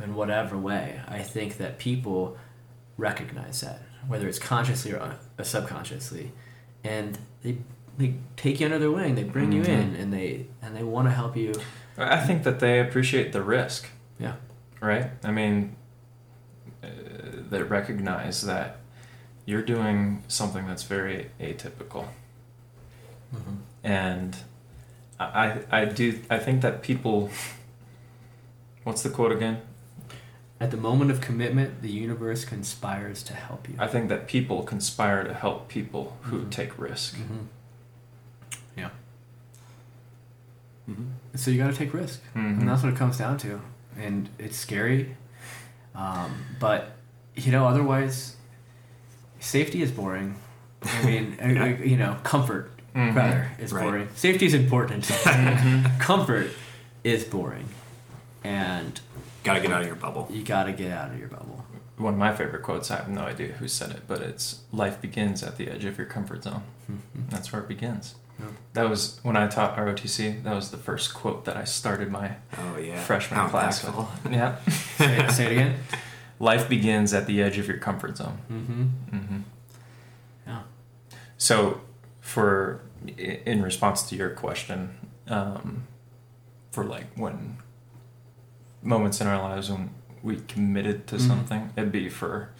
in 0.00 0.14
whatever 0.14 0.56
way, 0.56 1.00
I 1.08 1.22
think 1.22 1.56
that 1.58 1.78
people 1.78 2.36
recognize 2.96 3.60
that, 3.62 3.82
whether 4.06 4.28
it's 4.28 4.38
consciously 4.38 4.92
or 4.92 5.00
uh, 5.38 5.42
subconsciously, 5.42 6.32
and 6.84 7.18
they 7.42 7.58
they 7.98 8.14
take 8.36 8.60
you 8.60 8.66
under 8.66 8.78
their 8.78 8.92
wing, 8.92 9.16
they 9.16 9.24
bring 9.24 9.50
you 9.50 9.62
Mhm. 9.62 9.68
in, 9.68 9.96
and 9.96 10.12
they 10.12 10.46
and 10.62 10.76
they 10.76 10.84
want 10.84 11.08
to 11.08 11.12
help 11.12 11.36
you. 11.36 11.52
I 11.98 12.18
think 12.24 12.44
that 12.44 12.60
they 12.60 12.80
appreciate 12.80 13.32
the 13.32 13.42
risk. 13.42 13.88
Yeah. 14.18 14.34
Right? 14.80 15.10
I 15.24 15.30
mean, 15.32 15.74
uh, 16.82 16.86
they 17.50 17.62
recognize 17.62 18.42
that 18.42 18.78
you're 19.46 19.62
doing 19.62 20.22
something 20.28 20.66
that's 20.66 20.84
very 20.84 21.30
atypical. 21.40 22.08
And 23.84 24.36
I, 25.18 25.60
I 25.70 25.84
do, 25.86 26.20
I 26.30 26.38
think 26.38 26.60
that 26.62 26.82
people, 26.82 27.30
what's 28.84 29.02
the 29.02 29.10
quote 29.10 29.32
again? 29.32 29.62
At 30.60 30.70
the 30.70 30.76
moment 30.76 31.10
of 31.10 31.20
commitment, 31.20 31.82
the 31.82 31.90
universe 31.90 32.44
conspires 32.44 33.22
to 33.24 33.32
help 33.34 33.68
you. 33.68 33.76
I 33.78 33.86
think 33.86 34.08
that 34.08 34.26
people 34.26 34.62
conspire 34.64 35.22
to 35.24 35.32
help 35.32 35.68
people 35.68 36.16
who 36.22 36.40
Mhm. 36.42 36.50
take 36.50 36.78
risk. 36.78 37.14
hmm 37.16 37.44
Yeah. 38.76 38.90
Mhm. 40.90 41.06
So 41.34 41.50
you 41.50 41.58
got 41.58 41.70
to 41.70 41.76
take 41.76 41.92
risk, 41.94 42.20
Mhm. 42.34 42.60
and 42.60 42.68
that's 42.68 42.82
what 42.82 42.92
it 42.92 42.96
comes 42.98 43.18
down 43.18 43.36
to. 43.38 43.60
And 43.98 44.28
it's 44.38 44.56
scary, 44.56 45.14
um, 45.94 46.32
but 46.60 46.92
you 47.34 47.52
know, 47.52 47.66
otherwise, 47.66 48.36
safety 49.40 49.82
is 49.82 49.90
boring. 49.90 50.34
I 50.82 51.02
mean, 51.04 51.36
uh, 51.42 51.62
uh, 51.62 51.64
you 51.84 51.96
know, 51.96 52.16
comfort 52.22 52.70
Mhm. 52.94 53.14
rather 53.14 53.48
is 53.58 53.72
Right. 53.72 53.82
boring. 53.84 54.08
Safety 54.14 54.46
is 54.46 54.54
important. 54.54 55.04
Mhm. 55.24 56.00
comfort 56.00 56.50
is 57.04 57.24
boring, 57.24 57.68
and 58.44 59.00
Gotta 59.44 59.60
get 59.60 59.70
out 59.72 59.82
of 59.82 59.86
your 59.86 59.96
bubble. 59.96 60.28
you 60.30 60.42
got 60.42 60.64
to 60.64 60.72
get 60.72 60.90
out 60.92 61.10
of 61.12 61.18
your 61.18 61.28
bubble. 61.28 61.64
One 61.96 62.14
of 62.14 62.18
my 62.18 62.32
favorite 62.34 62.62
quotes, 62.62 62.90
I 62.90 62.96
have 62.96 63.08
no 63.08 63.22
idea 63.22 63.52
who 63.54 63.66
said 63.68 63.90
it, 63.90 64.02
but 64.06 64.20
it's 64.20 64.60
life 64.72 65.00
begins 65.00 65.42
at 65.42 65.56
the 65.56 65.68
edge 65.70 65.84
of 65.84 65.98
your 65.98 66.06
comfort 66.06 66.44
zone. 66.44 66.62
Mhm. 66.90 67.30
That's 67.30 67.52
where 67.52 67.60
it 67.62 67.68
begins. 67.68 68.14
Yeah. 68.38 68.46
That 68.74 68.88
was 68.88 69.18
when 69.22 69.36
I 69.36 69.48
taught 69.48 69.76
ROTC, 69.76 70.42
that 70.44 70.54
was 70.54 70.70
the 70.70 70.76
first 70.76 71.12
quote 71.14 71.44
that 71.46 71.56
I 71.56 71.64
started 71.64 72.10
my 72.10 72.36
Oh 72.56 72.76
yeah. 72.78 73.02
freshman 73.02 73.40
How 73.40 73.48
class 73.48 73.84
impactful. 73.84 74.24
with. 74.24 74.32
Yeah. 74.32 74.56
say, 74.96 75.16
it- 75.24 75.30
say 75.32 75.46
it 75.46 75.52
again. 75.52 75.74
Life 76.40 76.68
begins 76.68 77.12
at 77.14 77.26
the 77.26 77.42
edge 77.42 77.58
of 77.58 77.66
your 77.66 77.78
comfort 77.78 78.16
zone. 78.16 78.38
Mm-hmm. 78.50 78.82
hmm 79.18 79.40
Yeah. 80.46 80.62
So, 81.36 81.80
for 82.20 82.80
in 83.16 83.62
response 83.62 84.08
to 84.10 84.14
your 84.16 84.30
question, 84.30 84.94
um, 85.28 85.84
for 86.70 86.84
like 86.84 87.06
when 87.16 87.56
moments 88.82 89.20
in 89.20 89.26
our 89.26 89.42
lives 89.42 89.68
when 89.70 89.90
we 90.22 90.36
committed 90.46 91.06
to 91.08 91.16
Mhm. 91.16 91.26
something, 91.26 91.72
it'd 91.76 91.90
be 91.92 92.08
for 92.08 92.50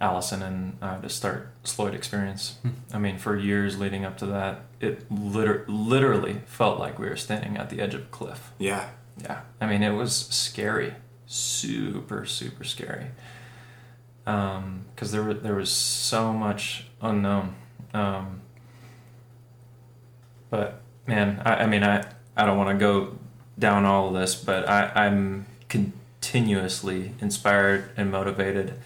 Allison 0.00 0.42
and 0.42 0.76
I 0.82 0.96
to 0.98 1.08
start 1.08 1.48
Sloyd 1.64 1.94
experience. 1.94 2.56
Hmm. 2.62 2.70
I 2.92 2.98
mean, 2.98 3.18
for 3.18 3.36
years 3.36 3.78
leading 3.78 4.04
up 4.04 4.18
to 4.18 4.26
that, 4.26 4.62
it 4.80 5.10
liter- 5.10 5.64
literally 5.68 6.40
felt 6.46 6.78
like 6.78 6.98
we 6.98 7.08
were 7.08 7.16
standing 7.16 7.56
at 7.56 7.70
the 7.70 7.80
edge 7.80 7.94
of 7.94 8.02
a 8.02 8.06
cliff. 8.06 8.52
Yeah. 8.58 8.90
Yeah, 9.22 9.42
I 9.60 9.66
mean, 9.66 9.82
it 9.82 9.92
was 9.92 10.12
scary, 10.12 10.94
super, 11.26 12.26
super 12.26 12.64
scary. 12.64 13.06
Because 14.24 15.12
there 15.12 15.22
were 15.22 15.34
there 15.34 15.54
was 15.54 15.70
so 15.70 16.32
much 16.32 16.86
unknown. 17.00 17.54
Um, 17.92 18.40
but 20.50 20.80
man, 21.06 21.40
I, 21.44 21.56
I 21.56 21.66
mean, 21.66 21.84
I 21.84 22.04
I 22.36 22.44
don't 22.44 22.58
want 22.58 22.76
to 22.76 22.82
go 22.82 23.18
down 23.58 23.84
all 23.84 24.08
of 24.08 24.14
this, 24.14 24.34
but 24.34 24.68
I, 24.68 24.90
I'm 24.94 25.46
continuously 25.68 27.12
inspired 27.20 27.90
and 27.96 28.10
motivated 28.10 28.80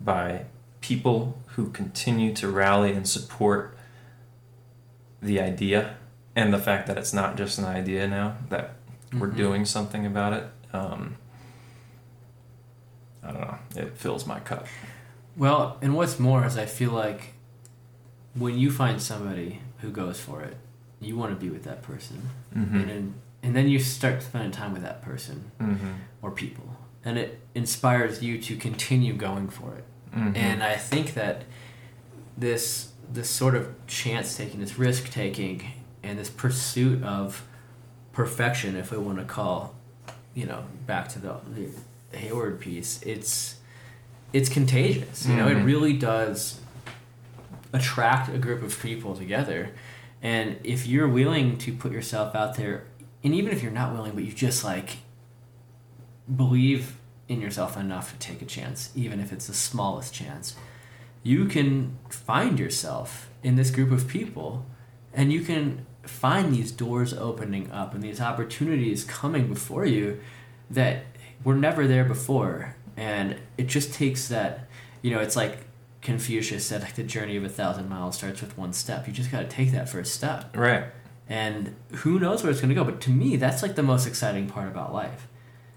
by 0.00 0.44
people 0.80 1.38
who 1.56 1.70
continue 1.70 2.32
to 2.34 2.48
rally 2.48 2.92
and 2.92 3.08
support 3.08 3.76
the 5.22 5.40
idea 5.40 5.96
and 6.36 6.52
the 6.52 6.58
fact 6.58 6.86
that 6.86 6.98
it's 6.98 7.12
not 7.12 7.36
just 7.36 7.58
an 7.58 7.64
idea 7.64 8.06
now 8.06 8.36
that 8.50 8.74
we're 9.12 9.28
Mhm. 9.30 9.36
doing 9.36 9.64
something 9.64 10.04
about 10.04 10.32
it. 10.32 10.44
Um, 10.72 11.16
I 13.22 13.28
don't 13.32 13.40
know. 13.40 13.58
It 13.76 13.96
fills 13.96 14.26
my 14.26 14.40
cup. 14.40 14.66
Well, 15.36 15.78
and 15.80 15.94
what's 15.94 16.18
more 16.20 16.44
is 16.44 16.58
I 16.58 16.66
feel 16.66 16.90
like 16.92 17.32
when 18.34 18.58
you 18.58 18.70
find 18.70 19.00
somebody 19.00 19.60
who 19.78 19.90
goes 19.90 20.20
for 20.20 20.42
it, 20.42 20.56
you 21.00 21.16
want 21.16 21.30
to 21.32 21.36
be 21.42 21.50
with 21.50 21.64
that 21.64 21.82
person, 21.82 22.28
Mm-hmm. 22.56 22.76
and 22.80 22.88
then, 22.90 23.14
and 23.42 23.56
then 23.56 23.68
you 23.68 23.78
start 23.78 24.22
spending 24.22 24.50
time 24.50 24.72
with 24.72 24.82
that 24.82 25.02
person 25.02 25.50
Mm-hmm. 25.60 25.92
or 26.22 26.30
people, 26.30 26.73
and 27.04 27.18
it 27.18 27.40
inspires 27.54 28.22
you 28.22 28.38
to 28.40 28.56
continue 28.56 29.14
going 29.14 29.48
for 29.48 29.74
it. 29.74 29.84
Mm-hmm. 30.14 30.36
And 30.36 30.62
I 30.62 30.76
think 30.76 31.14
that 31.14 31.42
this 32.36 32.90
this 33.12 33.28
sort 33.28 33.54
of 33.54 33.68
chance 33.86 34.36
taking, 34.36 34.60
this 34.60 34.78
risk 34.78 35.10
taking, 35.10 35.62
and 36.02 36.18
this 36.18 36.30
pursuit 36.30 37.02
of 37.02 37.44
perfection, 38.12 38.76
if 38.76 38.90
we 38.90 38.96
want 38.98 39.18
to 39.18 39.24
call, 39.24 39.74
you 40.34 40.46
know, 40.46 40.64
back 40.86 41.08
to 41.08 41.18
the, 41.18 41.36
the 42.10 42.18
Hayward 42.18 42.60
piece, 42.60 43.02
it's 43.02 43.56
it's 44.32 44.48
contagious. 44.48 45.26
You 45.26 45.36
know, 45.36 45.46
it 45.48 45.56
Mhm. 45.58 45.64
really 45.66 45.92
does 45.92 46.58
attract 47.72 48.34
a 48.34 48.38
group 48.38 48.62
of 48.62 48.80
people 48.80 49.14
together. 49.16 49.70
And 50.22 50.56
if 50.64 50.86
you're 50.86 51.08
willing 51.08 51.58
to 51.58 51.72
put 51.72 51.92
yourself 51.92 52.34
out 52.34 52.56
there, 52.56 52.84
and 53.22 53.34
even 53.34 53.52
if 53.52 53.62
you're 53.62 53.72
not 53.72 53.92
willing, 53.92 54.12
but 54.12 54.24
you 54.24 54.32
just 54.32 54.64
like 54.64 54.98
believe 56.34 56.96
in 57.28 57.40
yourself 57.40 57.76
enough 57.76 58.12
to 58.12 58.18
take 58.18 58.42
a 58.42 58.44
chance, 58.44 58.90
even 58.94 59.20
if 59.20 59.32
it's 59.32 59.46
the 59.46 59.54
smallest 59.54 60.14
chance, 60.14 60.56
you 61.22 61.46
can 61.46 61.96
find 62.08 62.58
yourself 62.58 63.30
in 63.42 63.56
this 63.56 63.70
group 63.70 63.90
of 63.90 64.08
people 64.08 64.66
and 65.12 65.32
you 65.32 65.40
can 65.40 65.86
find 66.02 66.52
these 66.52 66.70
doors 66.70 67.14
opening 67.14 67.70
up 67.70 67.94
and 67.94 68.02
these 68.02 68.20
opportunities 68.20 69.04
coming 69.04 69.48
before 69.48 69.86
you 69.86 70.20
that 70.70 71.04
were 71.42 71.54
never 71.54 71.86
there 71.86 72.04
before. 72.04 72.76
And 72.96 73.36
it 73.56 73.68
just 73.68 73.94
takes 73.94 74.28
that, 74.28 74.68
you 75.02 75.10
know, 75.10 75.20
it's 75.20 75.36
like 75.36 75.66
Confucius 76.02 76.66
said, 76.66 76.82
like 76.82 76.94
the 76.94 77.02
journey 77.02 77.36
of 77.36 77.44
a 77.44 77.48
thousand 77.48 77.88
miles 77.88 78.16
starts 78.16 78.42
with 78.42 78.58
one 78.58 78.74
step. 78.74 79.06
You 79.06 79.12
just 79.12 79.32
got 79.32 79.40
to 79.40 79.48
take 79.48 79.72
that 79.72 79.88
first 79.88 80.14
step 80.14 80.54
right. 80.54 80.84
and 81.28 81.74
who 81.92 82.18
knows 82.18 82.42
where 82.42 82.52
it's 82.52 82.60
going 82.60 82.68
to 82.68 82.74
go 82.74 82.84
but 82.84 83.00
to 83.00 83.10
me 83.10 83.36
that's 83.36 83.62
like 83.62 83.74
the 83.76 83.82
most 83.82 84.06
exciting 84.06 84.46
part 84.46 84.68
about 84.68 84.92
life 84.92 85.26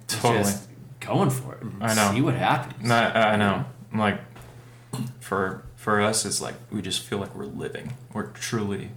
Totally. 0.07 0.43
just 0.43 0.67
going 0.99 1.29
for 1.29 1.55
it 1.55 1.63
I 1.81 1.93
know. 1.93 2.11
see 2.13 2.21
what 2.21 2.33
happens 2.35 2.89
I, 2.89 3.33
I 3.33 3.35
know. 3.35 3.65
Like 3.93 4.19
for 5.19 5.63
for 5.75 6.01
us, 6.01 6.25
it's 6.25 6.41
like 6.41 6.55
we 6.71 6.81
just 6.81 7.01
feel 7.03 7.19
like 7.19 7.35
we're 7.35 7.45
living. 7.45 7.93
We're 8.13 8.27
truly 8.31 8.89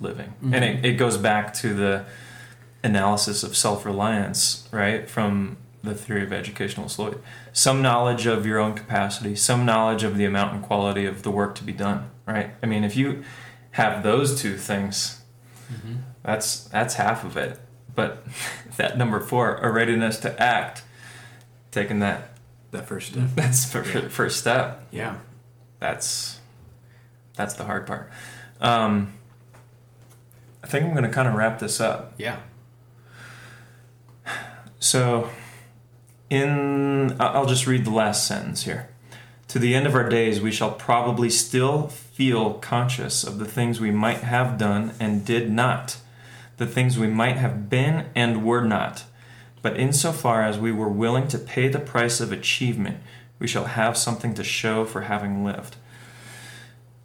living, 0.00 0.34
and 0.42 0.52
Mhm. 0.54 0.78
it, 0.78 0.84
it 0.84 0.92
goes 0.94 1.16
back 1.16 1.54
to 1.54 1.72
the 1.74 2.04
analysis 2.84 3.42
of 3.42 3.56
self 3.56 3.84
reliance, 3.86 4.68
right? 4.70 5.08
From 5.08 5.56
the 5.82 5.94
theory 5.94 6.22
of 6.22 6.32
educational 6.32 6.88
Sloyd. 6.88 7.18
Some 7.52 7.80
knowledge 7.80 8.26
of 8.26 8.44
your 8.44 8.58
own 8.58 8.74
capacity, 8.74 9.34
some 9.36 9.64
knowledge 9.64 10.02
of 10.02 10.16
the 10.16 10.24
amount 10.24 10.54
and 10.54 10.62
quality 10.62 11.06
of 11.06 11.22
the 11.22 11.30
work 11.30 11.54
to 11.56 11.64
be 11.64 11.72
done, 11.72 12.10
right? 12.26 12.50
I 12.62 12.66
mean, 12.66 12.84
if 12.84 12.96
you 12.96 13.22
have 13.72 14.02
those 14.02 14.40
two 14.40 14.56
things, 14.56 15.22
Mhm. 15.72 15.98
that's 16.22 16.64
that's 16.64 16.94
half 16.94 17.24
of 17.24 17.36
it. 17.36 17.58
But 17.96 18.24
that 18.76 18.96
number 18.96 19.18
four, 19.18 19.56
a 19.56 19.70
readiness 19.72 20.18
to 20.20 20.40
act, 20.40 20.82
taking 21.72 21.98
that 21.98 22.30
That 22.70 22.86
first 22.86 23.08
step. 23.12 23.24
that's 23.34 23.72
the 23.72 23.82
first 24.10 24.38
step. 24.38 24.86
yeah 24.92 25.16
That's 25.80 26.38
that's 27.34 27.54
the 27.54 27.64
hard 27.64 27.86
part. 27.86 28.10
Um, 28.60 29.12
I 30.62 30.68
think 30.68 30.84
I'm 30.84 30.92
going 30.92 31.04
to 31.04 31.10
kind 31.10 31.26
of 31.28 31.34
wrap 31.34 31.58
this 31.58 31.80
up. 31.80 32.14
yeah 32.18 32.38
So, 34.78 35.28
in 36.30 37.16
I'll 37.20 37.46
just 37.46 37.66
read 37.66 37.84
the 37.84 37.90
last 37.90 38.26
sentence 38.26 38.62
here. 38.64 38.88
To 39.48 39.58
the 39.58 39.74
end 39.74 39.86
of 39.86 39.94
our 39.94 40.08
days, 40.08 40.40
we 40.40 40.50
shall 40.50 40.72
probably 40.72 41.30
still 41.30 41.88
feel 41.88 42.54
conscious 42.54 43.22
of 43.24 43.38
the 43.38 43.44
things 43.44 43.80
we 43.80 43.90
might 43.90 44.18
have 44.20 44.58
done 44.58 44.92
and 44.98 45.24
did 45.24 45.50
not, 45.52 45.98
the 46.56 46.66
things 46.66 46.98
we 46.98 47.06
might 47.06 47.36
have 47.36 47.68
been 47.68 48.06
and 48.14 48.44
were 48.44 48.64
not. 48.64 49.04
But 49.62 49.78
insofar 49.78 50.42
as 50.42 50.58
we 50.58 50.72
were 50.72 50.88
willing 50.88 51.28
to 51.28 51.38
pay 51.38 51.68
the 51.68 51.78
price 51.78 52.20
of 52.20 52.32
achievement, 52.32 52.98
we 53.38 53.46
shall 53.46 53.64
have 53.64 53.96
something 53.96 54.34
to 54.34 54.44
show 54.44 54.84
for 54.84 55.02
having 55.02 55.44
lived. 55.44 55.76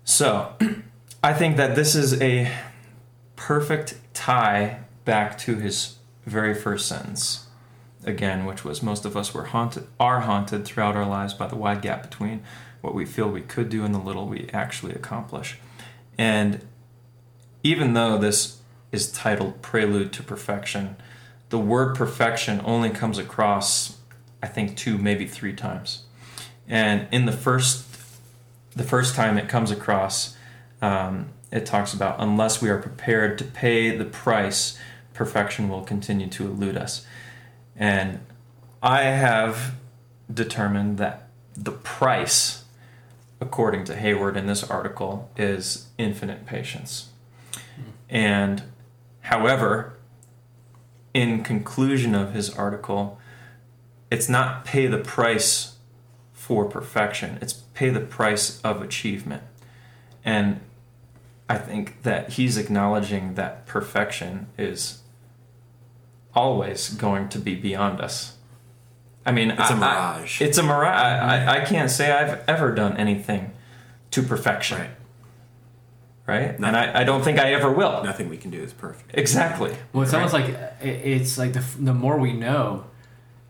So, 0.04 0.54
I 1.24 1.34
think 1.34 1.58
that 1.58 1.76
this 1.76 1.95
is 1.95 2.20
a 2.22 2.52
perfect 3.36 3.97
tie 4.14 4.80
back 5.06 5.38
to 5.39 5.56
his 5.56 5.95
very 6.26 6.54
first 6.54 6.88
sentence 6.88 7.47
again, 8.04 8.45
which 8.45 8.64
was 8.64 8.82
most 8.82 9.06
of 9.06 9.16
us 9.16 9.34
were 9.34 9.45
haunted 9.45 9.88
are 9.99 10.22
haunted 10.22 10.66
throughout 10.66 10.95
our 10.95 11.06
lives 11.06 11.34
by 11.34 11.47
the 11.47 11.56
wide 11.56 11.82
gap 11.82 12.02
between 12.02 12.43
what 12.82 12.95
we 12.95 13.06
feel 13.06 13.30
we 13.30 13.41
could 13.41 13.70
do 13.70 13.84
and 13.84 13.93
the 13.93 13.99
little 13.99 14.28
we 14.28 14.49
actually 14.54 14.93
accomplish. 14.93 15.58
And 16.18 16.66
even 17.64 17.93
though 17.93 18.18
this 18.18 18.61
is 18.92 19.12
titled 19.12 19.62
Prelude 19.62 20.12
to 20.14 20.24
Perfection, 20.24 20.96
the 21.50 21.60
word 21.60 21.96
perfection 21.96 22.62
only 22.64 22.89
comes 22.89 23.18
across 23.18 23.98
I 24.44 24.48
think 24.48 24.76
two, 24.76 24.98
maybe 24.98 25.28
three 25.28 25.54
times. 25.54 26.04
And 26.68 27.08
in 27.12 27.26
the 27.26 27.32
first 27.32 27.88
the 28.74 28.84
first 28.84 29.16
time 29.16 29.38
it 29.38 29.50
comes 29.50 29.70
across, 29.70 30.38
um, 30.82 31.30
it 31.52 31.66
talks 31.66 31.94
about 31.94 32.16
unless 32.20 32.62
we 32.62 32.70
are 32.70 32.78
prepared 32.78 33.38
to 33.39 33.44
pay 33.44 33.96
the 33.96 34.06
price, 34.06 34.80
perfection 35.14 35.70
will 35.70 35.84
continue 35.84 36.28
to 36.30 36.46
elude 36.46 36.78
us. 36.78 37.06
And 37.76 38.22
I 38.82 39.02
have 39.04 39.76
determined 40.34 40.98
that 40.98 41.28
the 41.54 41.72
price, 41.72 42.64
according 43.42 43.84
to 43.86 43.96
Hayward 43.96 44.38
in 44.38 44.48
this 44.48 44.64
article, 44.64 45.30
is 45.36 45.88
infinite 45.98 46.46
patience. 46.46 47.10
And 48.10 48.64
however, 49.22 49.93
in 51.13 51.43
conclusion 51.43 52.15
of 52.15 52.34
his 52.34 52.49
article, 52.55 53.19
it's 54.09 54.30
not 54.30 54.65
pay 54.65 54.88
the 54.88 54.97
price 54.97 55.76
for 56.34 56.65
perfection, 56.65 57.38
it's 57.41 57.53
pay 57.53 57.89
the 57.89 57.99
price 57.99 58.59
of 58.61 58.82
achievement. 58.82 59.43
And 60.26 60.59
I 61.49 61.57
think 61.57 62.03
that 62.03 62.32
he's 62.32 62.57
acknowledging 62.57 63.36
that 63.36 63.65
perfection 63.65 64.47
is 64.57 64.99
always 66.34 66.89
going 66.89 67.28
to 67.30 67.39
be 67.39 67.55
beyond 67.55 67.99
us. 67.99 68.38
I 69.26 69.32
mean, 69.32 69.51
It's 69.51 69.69
a 69.69 69.74
a 69.74 69.78
mirage. 69.78 70.41
it's 70.41 70.57
a 70.57 70.63
mirage. 70.63 70.95
I, 70.97 71.45
I, 71.45 71.61
I 71.61 71.65
can't 71.65 71.91
say 71.91 72.11
I've 72.11 72.41
ever 72.47 72.74
done 72.74 72.97
anything 72.97 73.51
to 74.11 74.24
perfection. 74.24 74.80
Right. 74.80 74.89
Right? 76.32 76.56
And 76.56 76.66
I, 76.82 77.02
I 77.02 77.04
don't 77.04 77.24
think 77.24 77.38
I 77.40 77.48
ever 77.54 77.70
will. 77.72 78.04
Nothing 78.04 78.30
we 78.30 78.38
can 78.38 78.52
do 78.52 78.62
is 78.68 78.74
perfect. 78.74 79.12
Exactly. 79.14 79.76
Well, 79.92 80.04
it's 80.04 80.14
Right? 80.14 80.20
almost 80.20 80.34
like 80.40 80.50
uh, 80.56 80.86
it's 80.86 81.38
like 81.38 81.54
the 81.54 81.64
the 81.80 81.94
more 81.94 82.18
we 82.18 82.32
know, 82.34 82.86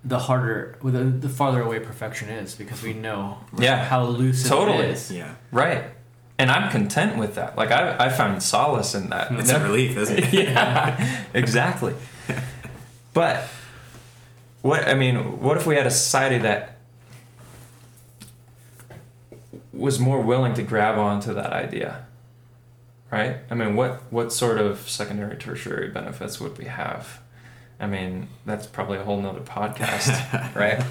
the 0.03 0.17
harder, 0.27 0.77
well, 0.81 0.93
the, 0.93 1.03
the 1.03 1.29
farther 1.29 1.61
away 1.61 1.79
perfection 1.79 2.29
is 2.29 2.55
because 2.55 2.81
we 2.81 2.93
know 2.93 3.37
Yeah. 3.57 3.85
how 3.91 4.05
elusive 4.05 4.49
Totally. 4.49 4.85
it 4.85 4.91
is. 4.95 5.11
Yeah. 5.11 5.35
Right. 5.51 5.83
And 6.39 6.49
I'm 6.49 6.71
content 6.71 7.17
with 7.17 7.35
that. 7.35 7.55
Like, 7.55 7.69
I, 7.71 8.05
I 8.05 8.09
found 8.09 8.41
solace 8.41 8.95
in 8.95 9.09
that. 9.11 9.31
It's 9.33 9.51
a 9.51 9.59
relief, 9.69 9.95
isn't 9.97 10.17
it? 10.17 10.33
yeah, 10.33 10.97
exactly. 11.33 11.93
But 13.13 13.43
what 14.61 14.87
I 14.87 14.93
mean, 14.95 15.15
what 15.41 15.57
if 15.57 15.65
we 15.67 15.75
had 15.75 15.85
a 15.85 15.91
society 15.91 16.37
that 16.39 16.77
was 19.73 19.99
more 19.99 20.21
willing 20.21 20.53
to 20.55 20.63
grab 20.63 20.97
onto 20.97 21.33
that 21.33 21.51
idea? 21.51 22.05
Right? 23.11 23.37
I 23.49 23.55
mean, 23.55 23.75
what 23.75 24.03
what 24.11 24.31
sort 24.31 24.57
of 24.57 24.89
secondary 24.89 25.35
tertiary 25.35 25.89
benefits 25.89 26.39
would 26.39 26.57
we 26.57 26.65
have? 26.65 27.19
I 27.79 27.87
mean, 27.87 28.27
that's 28.45 28.67
probably 28.67 28.99
a 28.99 29.03
whole 29.03 29.19
nother 29.19 29.41
podcast, 29.41 30.55
right? 30.55 30.83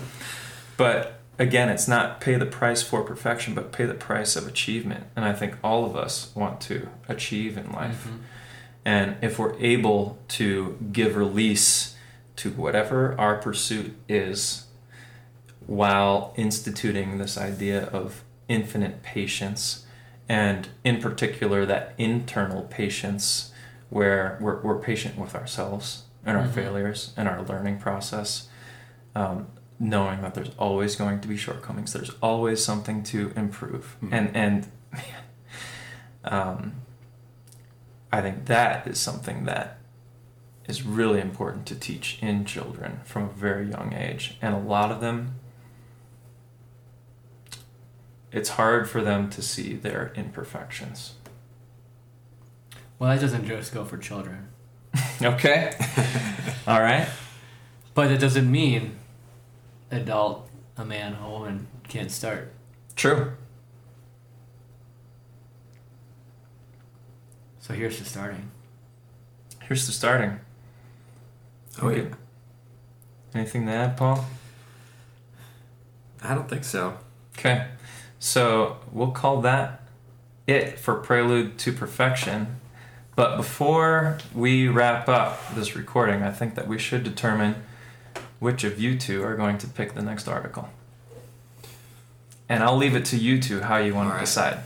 But 0.76 1.20
again, 1.38 1.68
it's 1.70 1.88
not 1.88 2.20
pay 2.20 2.34
the 2.36 2.46
price 2.46 2.82
for 2.82 3.02
perfection, 3.02 3.54
but 3.54 3.72
pay 3.72 3.86
the 3.86 3.94
price 3.94 4.36
of 4.36 4.46
achievement. 4.46 5.06
And 5.16 5.24
I 5.24 5.32
think 5.32 5.56
all 5.64 5.86
of 5.86 5.96
us 5.96 6.30
want 6.34 6.60
to 6.62 6.88
achieve 7.08 7.56
in 7.56 7.72
life. 7.72 8.04
Mm-hmm. 8.04 8.16
And 8.84 9.16
if 9.22 9.38
we're 9.38 9.58
able 9.58 10.18
to 10.28 10.78
give 10.92 11.16
release 11.16 11.96
to 12.36 12.50
whatever 12.50 13.18
our 13.18 13.36
pursuit 13.36 13.94
is 14.08 14.66
while 15.66 16.34
instituting 16.36 17.18
this 17.18 17.38
idea 17.38 17.84
of 17.86 18.24
infinite 18.48 19.02
patience, 19.02 19.86
and 20.30 20.68
in 20.84 21.00
particular, 21.00 21.66
that 21.66 21.92
internal 21.98 22.62
patience 22.62 23.50
where 23.88 24.38
we're, 24.40 24.60
we're 24.62 24.78
patient 24.78 25.18
with 25.18 25.34
ourselves 25.34 26.04
and 26.24 26.36
our 26.36 26.44
Mhm. 26.44 26.52
failures 26.52 27.12
and 27.16 27.26
our 27.26 27.42
learning 27.42 27.80
process, 27.80 28.48
um, 29.16 29.48
knowing 29.80 30.20
that 30.22 30.34
there's 30.34 30.52
always 30.56 30.94
going 30.94 31.20
to 31.20 31.26
be 31.26 31.36
shortcomings, 31.36 31.92
there's 31.92 32.12
always 32.22 32.64
something 32.64 33.02
to 33.02 33.32
improve. 33.34 33.96
Mhm. 34.00 34.12
And, 34.12 34.36
and, 34.36 34.66
um, 36.24 36.74
I 38.12 38.20
think 38.20 38.46
that 38.46 38.86
is 38.86 39.00
something 39.00 39.46
that 39.46 39.78
is 40.68 40.84
really 40.84 41.20
important 41.20 41.66
to 41.66 41.74
teach 41.74 42.20
in 42.22 42.44
children 42.44 43.00
from 43.04 43.24
a 43.24 43.32
very 43.32 43.68
young 43.68 43.92
age. 43.94 44.38
And 44.40 44.54
a 44.54 44.58
lot 44.58 44.92
of 44.92 45.00
them, 45.00 45.39
it's 48.32 48.50
hard 48.50 48.88
for 48.88 49.02
them 49.02 49.28
to 49.30 49.42
see 49.42 49.74
their 49.74 50.12
imperfections. 50.14 51.14
Well, 52.98 53.10
that 53.10 53.20
doesn't 53.20 53.46
just 53.46 53.72
go 53.72 53.84
for 53.84 53.96
children, 53.98 54.48
Okay. 55.22 55.72
All 56.66 56.80
right. 56.80 57.08
but 57.94 58.10
it 58.10 58.18
doesn't 58.18 58.50
mean 58.50 58.96
adult, 59.90 60.48
a 60.76 60.84
man, 60.84 61.16
a 61.22 61.28
woman 61.28 61.66
can't 61.88 62.10
start. 62.10 62.52
True. 62.96 63.32
So 67.60 67.74
here's 67.74 67.98
the 67.98 68.04
starting. 68.04 68.50
Here's 69.62 69.86
the 69.86 69.92
starting. 69.92 70.40
Oh, 71.80 71.88
yeah. 71.88 72.06
Anything 73.34 73.66
to 73.66 73.72
add, 73.72 73.96
Paul? 73.96 74.24
I 76.22 76.34
don't 76.34 76.48
think 76.48 76.64
so. 76.64 76.98
Okay. 77.38 77.66
So 78.22 78.76
we'll 78.92 79.10
call 79.12 79.40
that 79.40 79.80
it 80.46 80.78
for 80.78 80.94
Prelude 80.94 81.58
to 81.58 81.72
Perfection. 81.72 82.56
But 83.16 83.36
before 83.36 84.18
we 84.34 84.68
wrap 84.68 85.08
up 85.08 85.54
this 85.54 85.74
recording, 85.74 86.22
I 86.22 86.30
think 86.30 86.54
that 86.54 86.68
we 86.68 86.78
should 86.78 87.02
determine 87.02 87.56
which 88.38 88.62
of 88.64 88.78
you 88.80 88.98
two 88.98 89.22
are 89.24 89.34
going 89.36 89.58
to 89.58 89.66
pick 89.66 89.94
the 89.94 90.02
next 90.02 90.28
article. 90.28 90.68
And 92.48 92.62
I'll 92.62 92.76
leave 92.76 92.94
it 92.94 93.04
to 93.06 93.16
you 93.16 93.40
two 93.40 93.60
how 93.60 93.78
you 93.78 93.94
want 93.94 94.06
All 94.06 94.12
to 94.12 94.16
right. 94.18 94.24
decide. 94.24 94.58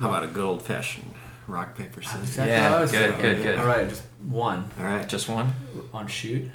How 0.00 0.08
about 0.08 0.22
a 0.24 0.26
good 0.28 0.44
old 0.44 0.62
fashioned 0.62 1.12
rock, 1.46 1.76
paper, 1.76 2.02
scissors? 2.02 2.22
Exactly 2.28 2.52
Yeah, 2.52 2.70
what 2.80 2.90
good, 2.90 3.14
thinking. 3.14 3.22
good, 3.22 3.42
good. 3.42 3.58
All 3.58 3.66
right, 3.66 3.88
just 3.88 4.02
one 4.26 4.70
All 4.78 4.84
right. 4.84 5.08
Just 5.08 5.28
one? 5.28 5.52
on 5.92 6.06
shoot. 6.06 6.48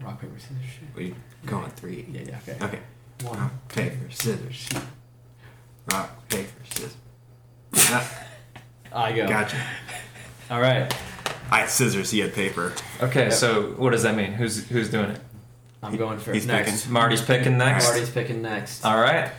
Rock 0.00 0.20
paper 0.20 0.38
scissors 0.38 0.56
shoot. 0.64 0.88
We 0.96 1.14
go 1.46 1.58
on 1.58 1.70
three. 1.70 2.06
Yeah, 2.10 2.22
yeah, 2.26 2.38
okay. 2.48 2.64
Okay. 2.64 2.78
One. 3.22 3.38
Rock, 3.38 3.52
paper, 3.68 4.10
scissors. 4.10 4.68
Rock, 5.92 6.28
paper, 6.28 6.50
scissors. 6.70 6.96
I 8.92 9.12
go. 9.12 9.28
gotcha. 9.28 9.56
All 10.50 10.60
right, 10.60 10.92
I 11.50 11.60
had 11.60 11.68
scissors, 11.68 12.10
he 12.10 12.20
had 12.20 12.32
paper. 12.34 12.72
Okay, 13.02 13.24
Yep. 13.24 13.32
so 13.32 13.62
what 13.76 13.90
does 13.90 14.02
that 14.04 14.14
mean? 14.14 14.32
Who's 14.32 14.66
who's 14.68 14.90
doing 14.90 15.10
it? 15.10 15.20
I'm 15.82 15.96
going 15.96 16.18
first. 16.18 16.34
He's 16.34 16.46
next. 16.46 16.72
picking. 16.82 16.92
Marty's 16.92 17.22
picking 17.22 17.58
next. 17.58 17.86
Marty's 17.88 18.10
picking 18.10 18.42
next. 18.42 18.84
All 18.84 18.98
right. 19.00 19.30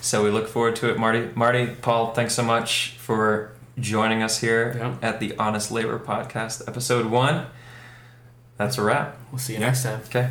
So 0.00 0.24
we 0.24 0.30
look 0.30 0.48
forward 0.48 0.76
to 0.76 0.90
it, 0.90 0.98
Marty. 0.98 1.28
Marty, 1.34 1.66
Paul, 1.66 2.12
thanks 2.14 2.34
so 2.34 2.42
much 2.42 2.96
for 2.98 3.52
joining 3.78 4.22
us 4.22 4.38
here 4.40 4.74
Yep. 4.78 5.04
at 5.04 5.20
the 5.20 5.36
Honest 5.38 5.70
Labour 5.70 5.98
Podcast, 5.98 6.66
episode 6.66 7.06
one. 7.06 7.46
That's 8.56 8.78
a 8.78 8.82
wrap. 8.82 9.16
We'll 9.30 9.38
see 9.38 9.54
you 9.54 9.60
Yeah. 9.60 9.66
next 9.66 9.82
time. 9.84 10.00
Okay. 10.06 10.30